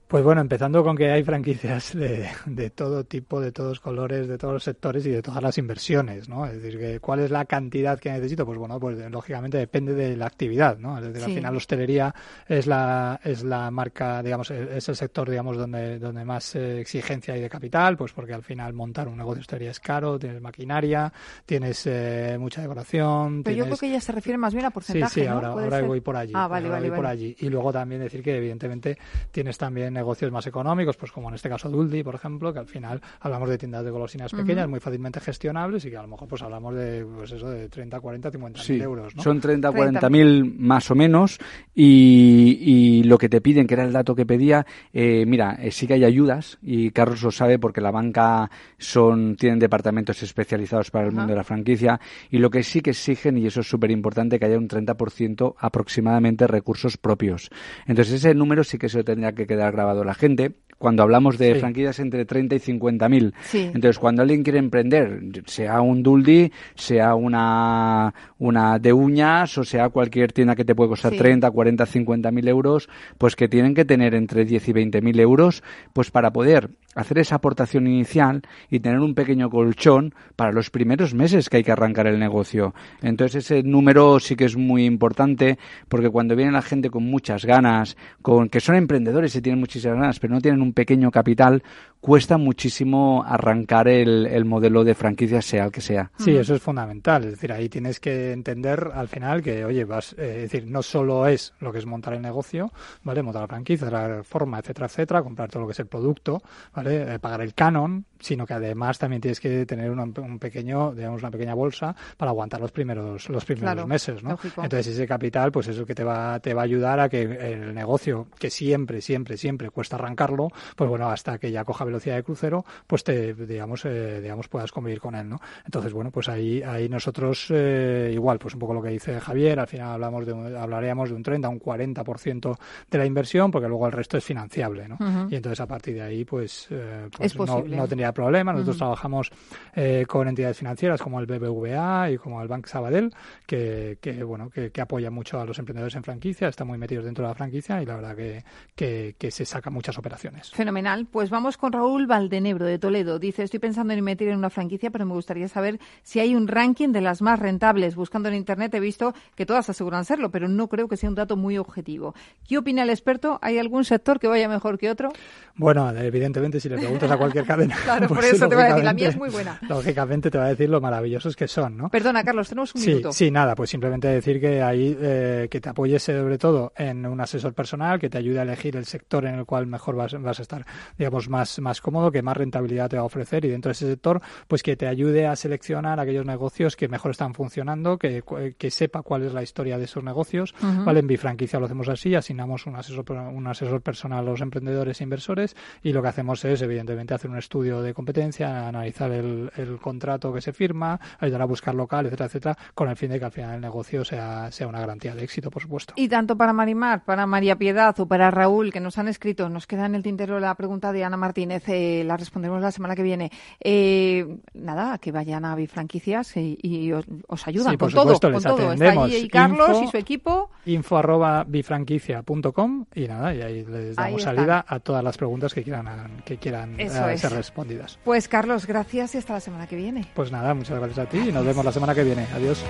Pues 0.08 0.24
bueno, 0.24 0.40
empezando 0.40 0.84
con 0.84 0.96
que 0.96 1.10
hay 1.12 1.24
franquicias 1.24 1.94
de, 1.96 2.28
de 2.46 2.70
todo 2.70 3.06
tipo, 3.06 3.42
de 3.42 3.52
todos 3.52 3.80
colores, 3.80 4.28
de 4.28 4.38
todos 4.38 4.54
los 4.54 4.64
sectores 4.64 5.04
y 5.08 5.10
de 5.10 5.24
todas 5.24 5.42
las 5.42 5.58
inversiones, 5.58 6.30
¿no? 6.30 6.46
Es 6.46 6.62
decir, 6.62 6.80
que 6.80 7.00
¿cuál 7.00 7.22
es 7.22 7.32
la 7.32 7.46
cantidad 7.46 8.00
que 8.00 8.12
necesito? 8.12 8.46
Pues 8.46 8.60
bueno, 8.60 8.80
pues 8.80 9.00
lógicamente 9.10 9.58
depende 9.58 9.96
de 9.96 10.16
la 10.16 10.28
actividad, 10.28 10.78
¿no? 10.78 10.98
Es 11.00 11.06
decir, 11.06 11.24
al 11.24 11.32
final 11.32 11.54
la 11.54 11.58
hostelería 11.58 12.16
es 12.48 12.68
la, 12.68 13.20
es 13.24 13.44
la 13.44 13.72
marca, 13.72 14.22
digamos, 14.22 14.52
es 14.52 14.88
el 14.88 14.96
sector, 14.96 15.28
digamos, 15.28 15.58
donde, 15.58 15.98
donde 15.98 16.24
más 16.24 16.56
eh, 16.56 16.80
exigencia 16.82 17.34
hay 17.34 17.42
de 17.42 17.50
capital, 17.50 17.98
pues 17.98 18.14
porque 18.14 18.34
al 18.36 18.44
final 18.44 18.74
montar 18.74 19.08
un 19.08 19.18
negocio 19.18 19.38
de 19.38 19.42
hostelería 19.42 19.72
es 19.72 19.80
caro, 19.80 20.20
tienes 20.20 20.40
maquinaria, 20.40 21.12
tienes 21.48 21.84
eh, 21.88 22.38
mucha 22.40 22.62
decoración, 22.62 23.42
Pero 23.44 23.58
yo 23.58 23.66
creo 23.66 23.78
que 23.78 23.88
ella 23.88 24.00
se 24.02 24.12
refiere 24.12 24.38
más 24.38 24.54
bien 24.54 24.66
a 24.68 24.70
porcentaje, 24.70 25.14
Sí, 25.14 25.22
sí, 25.22 25.26
¿no? 25.28 25.34
ahora, 25.34 25.54
¿Puede 25.54 25.66
ahora 25.66 25.82
voy 25.82 26.02
por 26.02 26.16
allí. 26.16 26.34
Ah, 26.36 26.48
vale, 26.48 26.70
vale, 26.70 26.90
voy 26.90 26.96
por 26.96 27.06
vale. 27.06 27.20
allí. 27.20 27.36
Y 27.40 27.50
luego 27.50 27.74
también 27.74 28.02
decir 28.02 28.22
que 28.22 28.38
evidentemente 28.38 28.98
tienes 29.32 29.58
también 29.58 29.95
negocios 29.96 30.32
más 30.32 30.46
económicos, 30.46 30.98
pues 30.98 31.12
como 31.12 31.30
en 31.30 31.36
este 31.36 31.50
caso 31.50 31.70
Duldi, 31.70 32.04
por 32.04 32.14
ejemplo, 32.14 32.54
que 32.54 32.60
al 32.60 32.68
final 32.68 33.02
hablamos 33.22 33.50
de 33.50 33.58
tiendas 33.58 33.84
de 33.84 33.90
golosinas 33.90 34.32
pequeñas, 34.32 34.68
muy 34.70 34.80
fácilmente 34.80 35.20
gestionables 35.20 35.84
y 35.86 35.90
que 35.90 35.98
a 35.98 36.04
lo 36.04 36.08
mejor 36.10 36.28
pues 36.28 36.42
hablamos 36.44 36.76
de 36.76 37.04
pues 37.04 37.32
eso 37.32 37.50
de 37.50 37.70
30, 37.70 38.00
40, 38.00 38.32
50 38.32 38.62
Sí, 38.62 38.74
mil 38.74 38.82
euros, 38.84 39.16
¿no? 39.16 39.24
son 39.24 39.40
30, 39.40 39.72
40 39.72 40.10
mil 40.10 40.56
más 40.60 40.92
o 40.92 40.96
menos 40.96 41.40
y, 41.74 42.58
y, 42.62 43.04
lo 43.04 43.18
que 43.18 43.30
te 43.30 43.42
piden, 43.42 43.66
que 43.66 43.74
era 43.74 43.84
el 43.84 43.94
dato 43.94 44.14
que 44.16 44.26
pedía, 44.26 44.66
eh, 44.94 45.26
mira, 45.26 45.58
eh, 45.60 45.72
sí 45.72 45.88
que 45.88 45.94
hay 45.94 46.04
ayudas 46.04 46.58
y 46.62 46.92
Carlos 46.92 47.24
lo 47.24 47.32
sabe 47.32 47.58
porque 47.58 47.82
la 47.82 47.92
banca 47.92 48.50
son 48.78 49.36
tienen 49.36 49.60
departamentos 49.60 50.22
especializados 50.22 50.92
para 50.92 51.06
el 51.06 51.12
mundo 51.12 51.32
de 51.32 51.38
la 51.38 51.44
franquicia 51.44 52.00
y 52.30 52.38
lo 52.40 52.50
que 52.50 52.64
sí 52.64 52.82
que 52.82 52.92
exigen, 52.92 53.38
y 53.38 53.48
eso 53.48 53.62
es 53.62 53.68
súper 53.68 53.92
importante, 53.92 54.40
que 54.40 54.46
haya 54.46 54.58
un 54.58 54.68
30% 54.68 55.56
aproximadamente 55.58 56.48
recursos 56.48 56.98
propios. 56.98 57.50
Entonces 57.86 58.16
ese 58.16 58.34
número 58.34 58.64
sí 58.64 58.78
que 58.78 58.90
se 58.90 59.04
tendría 59.04 59.34
que 59.34 59.48
quedar 59.48 59.72
grabado 59.72 59.85
la 59.94 60.14
gente 60.14 60.56
cuando 60.78 61.04
hablamos 61.04 61.38
de 61.38 61.56
franquicias 61.56 62.00
entre 62.00 62.26
30 62.26 62.56
y 62.56 62.60
50 62.60 63.10
mil. 63.10 63.34
Entonces, 63.54 63.98
cuando 63.98 64.22
alguien 64.22 64.44
quiere 64.44 64.60
emprender, 64.60 65.22
sea 65.46 65.82
un 65.82 66.04
Duldi, 66.04 66.52
sea 66.76 67.16
una, 67.16 68.14
una 68.38 68.78
de 68.78 68.94
uñas 68.94 69.58
o 69.58 69.64
sea 69.64 69.90
cualquier 69.90 70.34
tienda 70.34 70.56
que 70.56 70.66
te 70.66 70.76
puede 70.76 70.90
costar 70.90 71.14
30, 71.14 71.50
40, 71.50 71.86
50 71.86 72.32
mil 72.32 72.48
euros, 72.48 72.90
pues 73.18 73.36
que 73.36 73.48
tienen 73.48 73.74
que 73.74 73.86
tener 73.86 74.14
entre 74.14 74.46
10 74.46 74.68
y 74.68 74.74
20 74.74 75.02
mil 75.02 75.20
euros, 75.20 75.64
pues 75.94 76.12
para 76.12 76.32
poder 76.32 76.70
hacer 76.96 77.20
esa 77.20 77.36
aportación 77.36 77.88
inicial 77.88 78.42
y 78.70 78.80
tener 78.80 79.00
un 79.00 79.14
pequeño 79.14 79.50
colchón 79.50 80.16
para 80.36 80.52
los 80.52 80.70
primeros 80.70 81.14
meses 81.14 81.50
que 81.50 81.58
hay 81.58 81.64
que 81.64 81.72
arrancar 81.72 82.08
el 82.08 82.20
negocio. 82.20 82.74
Entonces 83.02 83.46
ese 83.46 83.64
número 83.64 84.20
sí 84.20 84.36
que 84.36 84.46
es 84.46 84.58
muy 84.58 84.86
importante 84.86 85.60
porque 85.90 86.10
cuando 86.10 86.36
viene 86.36 86.52
la 86.52 86.62
gente 86.62 86.90
con 86.90 87.04
muchas 87.04 87.46
ganas, 87.46 87.98
con 88.22 88.50
que 88.50 88.60
son 88.60 88.76
emprendedores 88.76 89.36
y 89.36 89.42
tienen 89.42 89.60
muchísimas 89.60 89.98
ganas, 89.98 90.20
pero 90.20 90.34
no 90.34 90.42
tienen 90.42 90.62
un 90.62 90.74
pequeño 90.74 91.12
capital, 91.12 91.62
cuesta 92.06 92.38
muchísimo 92.38 93.26
arrancar 93.28 93.88
el, 93.88 94.28
el 94.28 94.46
modelo 94.46 94.84
de 94.84 94.94
franquicia, 94.94 95.42
sea 95.42 95.66
el 95.66 95.72
que 95.72 95.82
sea. 95.82 96.12
Sí, 96.20 96.38
eso 96.38 96.54
es 96.54 96.62
fundamental. 96.62 97.24
Es 97.24 97.32
decir, 97.32 97.52
ahí 97.52 97.68
tienes 97.68 98.00
que 98.00 98.32
entender 98.32 98.92
al 98.94 99.08
final 99.08 99.42
que, 99.42 99.66
oye, 99.66 99.86
vas, 99.86 100.14
eh, 100.14 100.44
es 100.44 100.52
decir, 100.52 100.70
no 100.70 100.84
solo 100.84 101.26
es 101.26 101.56
lo 101.62 101.72
que 101.72 101.80
es 101.80 101.88
montar 101.88 102.14
el 102.14 102.22
negocio, 102.22 102.72
¿vale? 103.02 103.24
Montar 103.24 103.42
la 103.42 103.48
franquicia, 103.48 103.90
la 103.90 104.22
forma, 104.24 104.60
etcétera, 104.60 104.86
etcétera, 104.86 105.24
comprar 105.24 105.50
todo 105.50 105.62
lo 105.62 105.68
que 105.68 105.72
es 105.72 105.80
el 105.80 105.88
producto, 105.88 106.44
¿vale? 106.76 107.16
Eh, 107.16 107.18
pagar 107.18 107.42
el 107.42 107.56
canon, 107.56 108.06
sino 108.20 108.46
que 108.46 108.54
además 108.54 109.00
también 109.00 109.20
tienes 109.20 109.40
que 109.40 109.66
tener 109.66 109.90
un 109.90 110.38
pequeño, 110.40 110.94
digamos, 110.94 111.24
una 111.24 111.32
pequeña 111.32 111.56
bolsa 111.56 111.96
para 112.18 112.30
aguantar 112.30 112.62
los 112.62 112.72
primeros, 112.72 113.28
los 113.30 113.46
primeros 113.46 113.88
meses, 113.88 114.22
¿no? 114.22 114.38
Entonces 114.58 114.86
ese 114.86 115.08
capital, 115.08 115.52
pues 115.52 115.70
eso 115.70 115.88
que 115.88 115.96
te 115.96 116.04
va, 116.04 116.40
te 116.40 116.54
va 116.54 116.62
a 116.62 116.66
ayudar 116.66 117.00
a 117.00 117.10
que 117.10 117.24
el 117.24 117.74
negocio, 117.74 118.28
que 118.38 118.52
siempre, 118.52 119.02
siempre, 119.02 119.38
siempre 119.38 119.72
cuesta 119.72 119.96
arrancarlo, 119.96 120.50
pues 120.76 120.88
bueno, 120.88 121.10
hasta 121.10 121.40
que 121.40 121.52
ya 121.52 121.64
coja 121.64 121.84
velocidad 121.84 121.95
de 122.04 122.24
crucero, 122.24 122.66
pues 122.88 123.04
te, 123.04 123.34
digamos, 123.34 123.86
eh, 123.86 124.22
digamos, 124.22 124.48
puedas 124.48 124.72
convivir 124.72 125.00
con 125.00 125.16
él, 125.16 125.30
¿no? 125.30 125.40
Entonces, 125.66 125.94
bueno, 125.94 126.12
pues 126.12 126.30
ahí, 126.30 126.62
ahí 126.62 126.90
nosotros, 126.90 127.48
eh, 127.50 128.12
igual, 128.14 128.40
pues 128.40 128.54
un 128.54 128.60
poco 128.60 128.74
lo 128.74 128.82
que 128.82 128.90
dice 128.90 129.20
Javier, 129.20 129.60
al 129.60 129.68
final 129.68 129.94
hablamos 129.94 130.26
de 130.26 130.36
hablaríamos 130.58 131.10
de 131.10 131.16
un 131.16 131.24
30, 131.24 131.50
un 131.50 131.60
40% 131.60 132.58
de 132.90 132.98
la 132.98 133.06
inversión, 133.06 133.52
porque 133.52 133.68
luego 133.68 133.86
el 133.88 133.92
resto 133.92 134.18
es 134.18 134.24
financiable, 134.24 134.88
¿no? 134.88 134.98
Y 135.30 135.36
entonces 135.36 135.60
a 135.60 135.68
partir 135.68 135.96
de 135.96 136.02
ahí, 136.02 136.26
pues, 136.26 136.68
eh, 136.70 137.08
pues 137.18 137.36
no, 137.36 137.64
no, 137.64 137.88
tendría 137.88 138.12
problema. 138.12 138.52
Nosotros 138.52 138.78
trabajamos 138.78 139.32
eh, 139.74 140.06
con 140.08 140.28
entidades 140.28 140.58
financieras 140.58 141.02
como 141.02 141.20
el 141.20 141.26
BBVA 141.26 142.12
y 142.12 142.18
como 142.18 142.42
el 142.42 142.48
Bank 142.48 142.68
Sabadell, 142.68 143.14
que, 143.46 143.98
que 144.02 144.24
bueno, 144.24 144.50
que, 144.50 144.72
que 144.72 144.82
apoyan 144.82 145.14
mucho 145.14 145.40
a 145.40 145.46
los 145.46 145.58
emprendedores 145.60 145.96
en 145.96 146.04
franquicia, 146.04 146.48
están 146.48 146.68
muy 146.68 146.78
metidos 146.78 147.06
dentro 147.06 147.24
de 147.24 147.30
la 147.30 147.36
franquicia 147.36 147.82
y 147.82 147.86
la 147.86 147.96
verdad 147.96 148.16
que, 148.16 148.44
que, 148.76 149.16
que 149.18 149.32
se 149.32 149.46
sacan 149.46 149.74
muchas 149.74 149.98
operaciones. 149.98 150.52
Fenomenal. 150.52 151.08
Pues 151.12 151.30
vamos 151.30 151.58
con 151.58 151.72
Raúl 151.72 151.85
Valdenebro 151.86 152.66
de 152.66 152.80
Toledo. 152.80 153.20
Dice, 153.20 153.44
estoy 153.44 153.60
pensando 153.60 153.94
en 153.94 154.04
meter 154.04 154.30
en 154.30 154.38
una 154.38 154.50
franquicia, 154.50 154.90
pero 154.90 155.06
me 155.06 155.14
gustaría 155.14 155.48
saber 155.48 155.80
si 156.04 156.20
hay 156.20 156.36
un 156.36 156.48
ranking 156.48 156.90
de 156.90 157.02
las 157.02 157.22
más 157.22 157.40
rentables. 157.40 157.96
Buscando 157.96 158.30
en 158.30 158.36
Internet 158.36 158.74
he 158.74 158.80
visto 158.80 159.14
que 159.36 159.46
todas 159.46 159.70
aseguran 159.70 160.04
serlo, 160.04 160.32
pero 160.32 160.48
no 160.48 160.68
creo 160.68 160.88
que 160.88 160.98
sea 160.98 161.10
un 161.10 161.16
dato 161.16 161.38
muy 161.38 161.58
objetivo. 161.58 162.16
¿Qué 162.48 162.58
opina 162.58 162.84
el 162.84 162.90
experto? 162.90 163.40
¿Hay 163.42 163.60
algún 163.60 163.86
sector 163.86 164.20
que 164.20 164.28
vaya 164.28 164.50
mejor 164.50 164.78
que 164.78 164.90
otro? 164.90 165.12
Bueno, 165.56 165.90
evidentemente, 165.92 166.60
si 166.60 166.70
le 166.70 166.78
preguntas 166.78 167.10
a 167.10 167.18
cualquier 167.18 167.46
cadena. 167.48 167.76
claro, 167.84 168.08
por 168.08 168.18
pues 168.18 168.34
eso 168.34 168.50
te 168.50 168.56
voy 168.56 168.64
a 168.64 168.68
decir, 168.68 168.84
la 168.84 168.94
mía 168.94 169.10
es 169.10 169.18
muy 169.18 169.30
buena. 169.30 169.60
Lógicamente 169.70 170.32
te 170.32 170.38
va 170.38 170.46
a 170.46 170.50
decir 170.50 170.70
lo 170.70 170.82
maravillosos 170.82 171.36
que 171.36 171.48
son, 171.48 171.78
¿no? 171.78 171.90
Perdona, 171.90 172.24
Carlos, 172.24 172.50
tenemos 172.50 172.74
un 172.76 172.82
sí, 172.82 172.90
minuto. 172.90 173.12
Sí, 173.14 173.32
nada, 173.32 173.56
pues 173.56 173.70
simplemente 173.70 174.08
decir 174.08 174.42
que 174.42 174.62
ahí 174.62 174.98
eh, 175.00 175.48
que 175.50 175.62
te 175.62 175.70
apoyes 175.70 176.04
sobre 176.04 176.38
todo 176.38 176.74
en 176.76 177.06
un 177.06 177.22
asesor 177.22 177.54
personal 177.54 178.00
que 178.00 178.10
te 178.10 178.18
ayude 178.18 178.40
a 178.40 178.44
elegir 178.44 178.76
el 178.76 178.86
sector 178.86 179.26
en 179.26 179.36
el 179.36 179.46
cual 179.46 179.68
mejor 179.68 179.96
vas, 179.96 180.20
vas 180.22 180.40
a 180.40 180.42
estar, 180.42 180.66
digamos, 180.98 181.30
más, 181.30 181.60
más 181.60 181.75
cómodo, 181.82 182.12
que 182.12 182.22
más 182.22 182.38
rentabilidad 182.38 182.90
te 182.90 182.98
va 182.98 183.04
a 183.04 183.06
ofrecer 183.06 183.46
y 183.46 183.50
dentro 183.50 183.70
de 183.70 183.74
ese 183.74 183.88
sector, 183.88 184.22
pues 184.48 184.64
que 184.64 184.76
te 184.76 184.88
ayude 184.88 185.28
a 185.28 185.36
seleccionar 185.36 186.00
aquellos 186.00 186.26
negocios 186.26 186.76
que 186.76 186.88
mejor 186.88 187.12
están 187.12 187.34
funcionando, 187.34 187.98
que, 187.98 188.24
que 188.58 188.72
sepa 188.72 189.02
cuál 189.02 189.24
es 189.24 189.34
la 189.34 189.44
historia 189.44 189.78
de 189.78 189.86
esos 189.86 190.04
negocios. 190.04 190.54
¿vale? 190.62 191.00
En 191.00 191.08
Bifranquicia 191.08 191.60
lo 191.60 191.66
hacemos 191.66 191.90
así, 191.90 192.16
asignamos 192.16 192.66
un 192.66 192.76
asesor, 192.76 193.10
un 193.12 193.48
asesor 193.48 193.82
personal 193.82 194.20
a 194.20 194.32
los 194.32 194.42
emprendedores 194.42 195.02
e 195.02 195.04
inversores 195.04 195.56
y 195.84 195.94
lo 195.94 196.02
que 196.02 196.08
hacemos 196.08 196.44
es, 196.46 196.62
evidentemente, 196.62 197.14
hacer 197.14 197.30
un 197.30 197.38
estudio 197.38 197.82
de 197.82 197.94
competencia, 197.94 198.68
analizar 198.68 199.12
el, 199.12 199.52
el 199.56 199.78
contrato 199.80 200.34
que 200.34 200.42
se 200.42 200.54
firma, 200.54 201.00
ayudar 201.20 201.42
a 201.42 201.46
buscar 201.46 201.76
local, 201.76 202.06
etcétera, 202.06 202.26
etcétera, 202.28 202.58
con 202.74 202.90
el 202.90 202.96
fin 202.96 203.10
de 203.12 203.20
que 203.20 203.26
al 203.26 203.32
final 203.32 203.56
el 203.56 203.62
negocio 203.62 204.04
sea, 204.06 204.52
sea 204.52 204.68
una 204.68 204.80
garantía 204.80 205.16
de 205.16 205.24
éxito, 205.24 205.50
por 205.50 205.62
supuesto. 205.62 205.94
Y 205.98 206.08
tanto 206.08 206.38
para 206.38 206.54
Marimar, 206.54 207.04
para 207.06 207.26
María 207.26 207.58
Piedad 207.58 208.00
o 208.00 208.08
para 208.08 208.32
Raúl, 208.32 208.72
que 208.72 208.80
nos 208.80 208.98
han 208.98 209.08
escrito, 209.08 209.50
nos 209.50 209.68
queda 209.68 209.86
en 209.86 209.96
el 209.96 210.04
tintero 210.04 210.40
la 210.40 210.56
pregunta 210.56 210.92
de 210.92 211.04
Ana 211.04 211.18
Martínez, 211.18 211.55
eh, 211.68 212.04
la 212.06 212.18
responderemos 212.18 212.62
la 212.62 212.72
semana 212.72 212.96
que 212.96 213.04
viene. 213.04 213.32
Eh, 213.60 214.26
nada, 214.54 214.98
que 214.98 215.12
vayan 215.12 215.46
a 215.46 215.56
Bifranquicias 215.56 216.38
y, 216.38 216.58
y 216.62 216.92
os, 216.92 217.06
os, 217.28 217.48
ayudan 217.48 217.72
sí, 217.72 217.78
con 217.78 217.92
todo. 217.92 218.20
Con 218.20 218.42
todo. 218.44 218.74
Está 218.74 219.04
allí 219.04 219.28
Carlos 219.28 219.70
info, 219.70 219.84
y 219.84 219.88
su 219.88 219.98
equipo. 219.98 220.50
Info 220.66 220.98
arroba 220.98 221.44
bifranquicia.com 221.44 222.86
y 222.94 223.08
nada, 223.08 223.34
y 223.34 223.42
ahí 223.42 223.66
les 223.66 223.96
damos 223.96 224.16
ahí 224.16 224.20
salida 224.20 224.66
a 224.68 224.80
todas 224.80 225.04
las 225.04 225.18
preguntas 225.18 225.54
que 225.54 225.64
quieran, 225.64 226.22
que 226.26 226.38
quieran 226.38 226.80
eh, 226.80 226.90
ser 227.18 227.32
respondidas. 227.32 228.00
Pues 228.04 228.28
Carlos, 228.28 228.66
gracias 228.66 229.16
y 229.16 229.18
hasta 229.18 229.34
la 229.34 229.40
semana 229.40 229.68
que 229.68 229.76
viene. 229.76 230.06
Pues 230.14 230.32
nada, 230.32 230.54
muchas 230.54 230.80
gracias 230.80 231.00
a 231.00 231.10
ti 231.10 231.18
y 231.30 231.32
nos 231.32 231.46
vemos 231.46 231.64
la 231.64 231.72
semana 231.72 231.94
que 231.94 232.04
viene. 232.04 232.28
Adiós. 232.36 232.64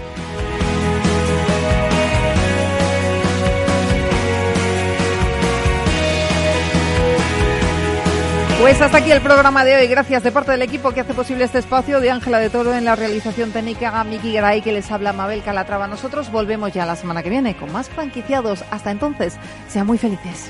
Pues 8.66 8.82
hasta 8.82 8.98
aquí 8.98 9.12
el 9.12 9.22
programa 9.22 9.64
de 9.64 9.76
hoy. 9.76 9.86
Gracias 9.86 10.24
de 10.24 10.32
parte 10.32 10.50
del 10.50 10.64
equipo 10.64 10.92
que 10.92 11.02
hace 11.02 11.14
posible 11.14 11.44
este 11.44 11.60
espacio, 11.60 12.00
de 12.00 12.10
Ángela 12.10 12.40
de 12.40 12.50
Toro 12.50 12.74
en 12.74 12.84
la 12.84 12.96
realización 12.96 13.52
técnica, 13.52 14.00
a 14.00 14.04
Miki 14.04 14.34
Garay 14.34 14.64
que 14.64 14.72
les 14.72 14.92
habla 14.92 15.14
Mabel 15.14 15.44
Calatrava. 15.44 15.86
Nosotros 15.86 16.32
volvemos 16.32 16.74
ya 16.74 16.88
la 16.88 16.96
semana 16.96 17.22
que 17.22 17.30
viene 17.30 17.56
con 17.56 17.72
más 17.72 17.90
franquiciados. 17.90 18.66
Hasta 18.72 18.90
entonces, 18.90 19.36
sean 19.68 19.86
muy 19.86 20.00
felices. 20.00 20.50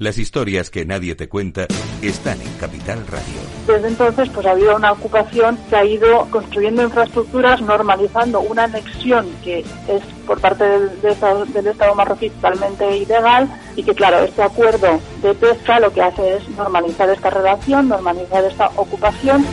Las 0.00 0.16
historias 0.16 0.70
que 0.70 0.86
nadie 0.86 1.14
te 1.14 1.28
cuenta 1.28 1.66
están 2.00 2.40
en 2.40 2.50
Capital 2.54 3.06
Radio. 3.06 3.34
Desde 3.66 3.88
entonces, 3.88 4.30
pues 4.30 4.46
ha 4.46 4.52
habido 4.52 4.74
una 4.74 4.92
ocupación 4.92 5.58
que 5.68 5.76
ha 5.76 5.84
ido 5.84 6.26
construyendo 6.30 6.82
infraestructuras, 6.82 7.60
normalizando 7.60 8.40
una 8.40 8.64
anexión 8.64 9.28
que 9.44 9.58
es 9.58 10.02
por 10.26 10.40
parte 10.40 10.64
del, 10.64 11.02
del, 11.02 11.66
Estado 11.66 11.94
marroquí 11.94 12.30
totalmente 12.30 12.96
ilegal 12.96 13.46
y 13.76 13.82
que, 13.82 13.94
claro, 13.94 14.20
este 14.20 14.42
acuerdo 14.42 14.98
de 15.20 15.34
pesca 15.34 15.78
lo 15.80 15.92
que 15.92 16.00
hace 16.00 16.38
es 16.38 16.48
normalizar 16.48 17.10
esta 17.10 17.28
relación, 17.28 17.88
normalizar 17.90 18.42
esta 18.42 18.68
ocupación. 18.76 19.44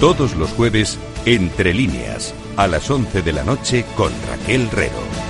Todos 0.00 0.34
los 0.34 0.48
jueves, 0.52 0.98
entre 1.26 1.74
líneas, 1.74 2.32
a 2.56 2.66
las 2.66 2.90
11 2.90 3.20
de 3.20 3.32
la 3.34 3.44
noche 3.44 3.84
con 3.96 4.10
Raquel 4.30 4.70
Rero. 4.70 5.29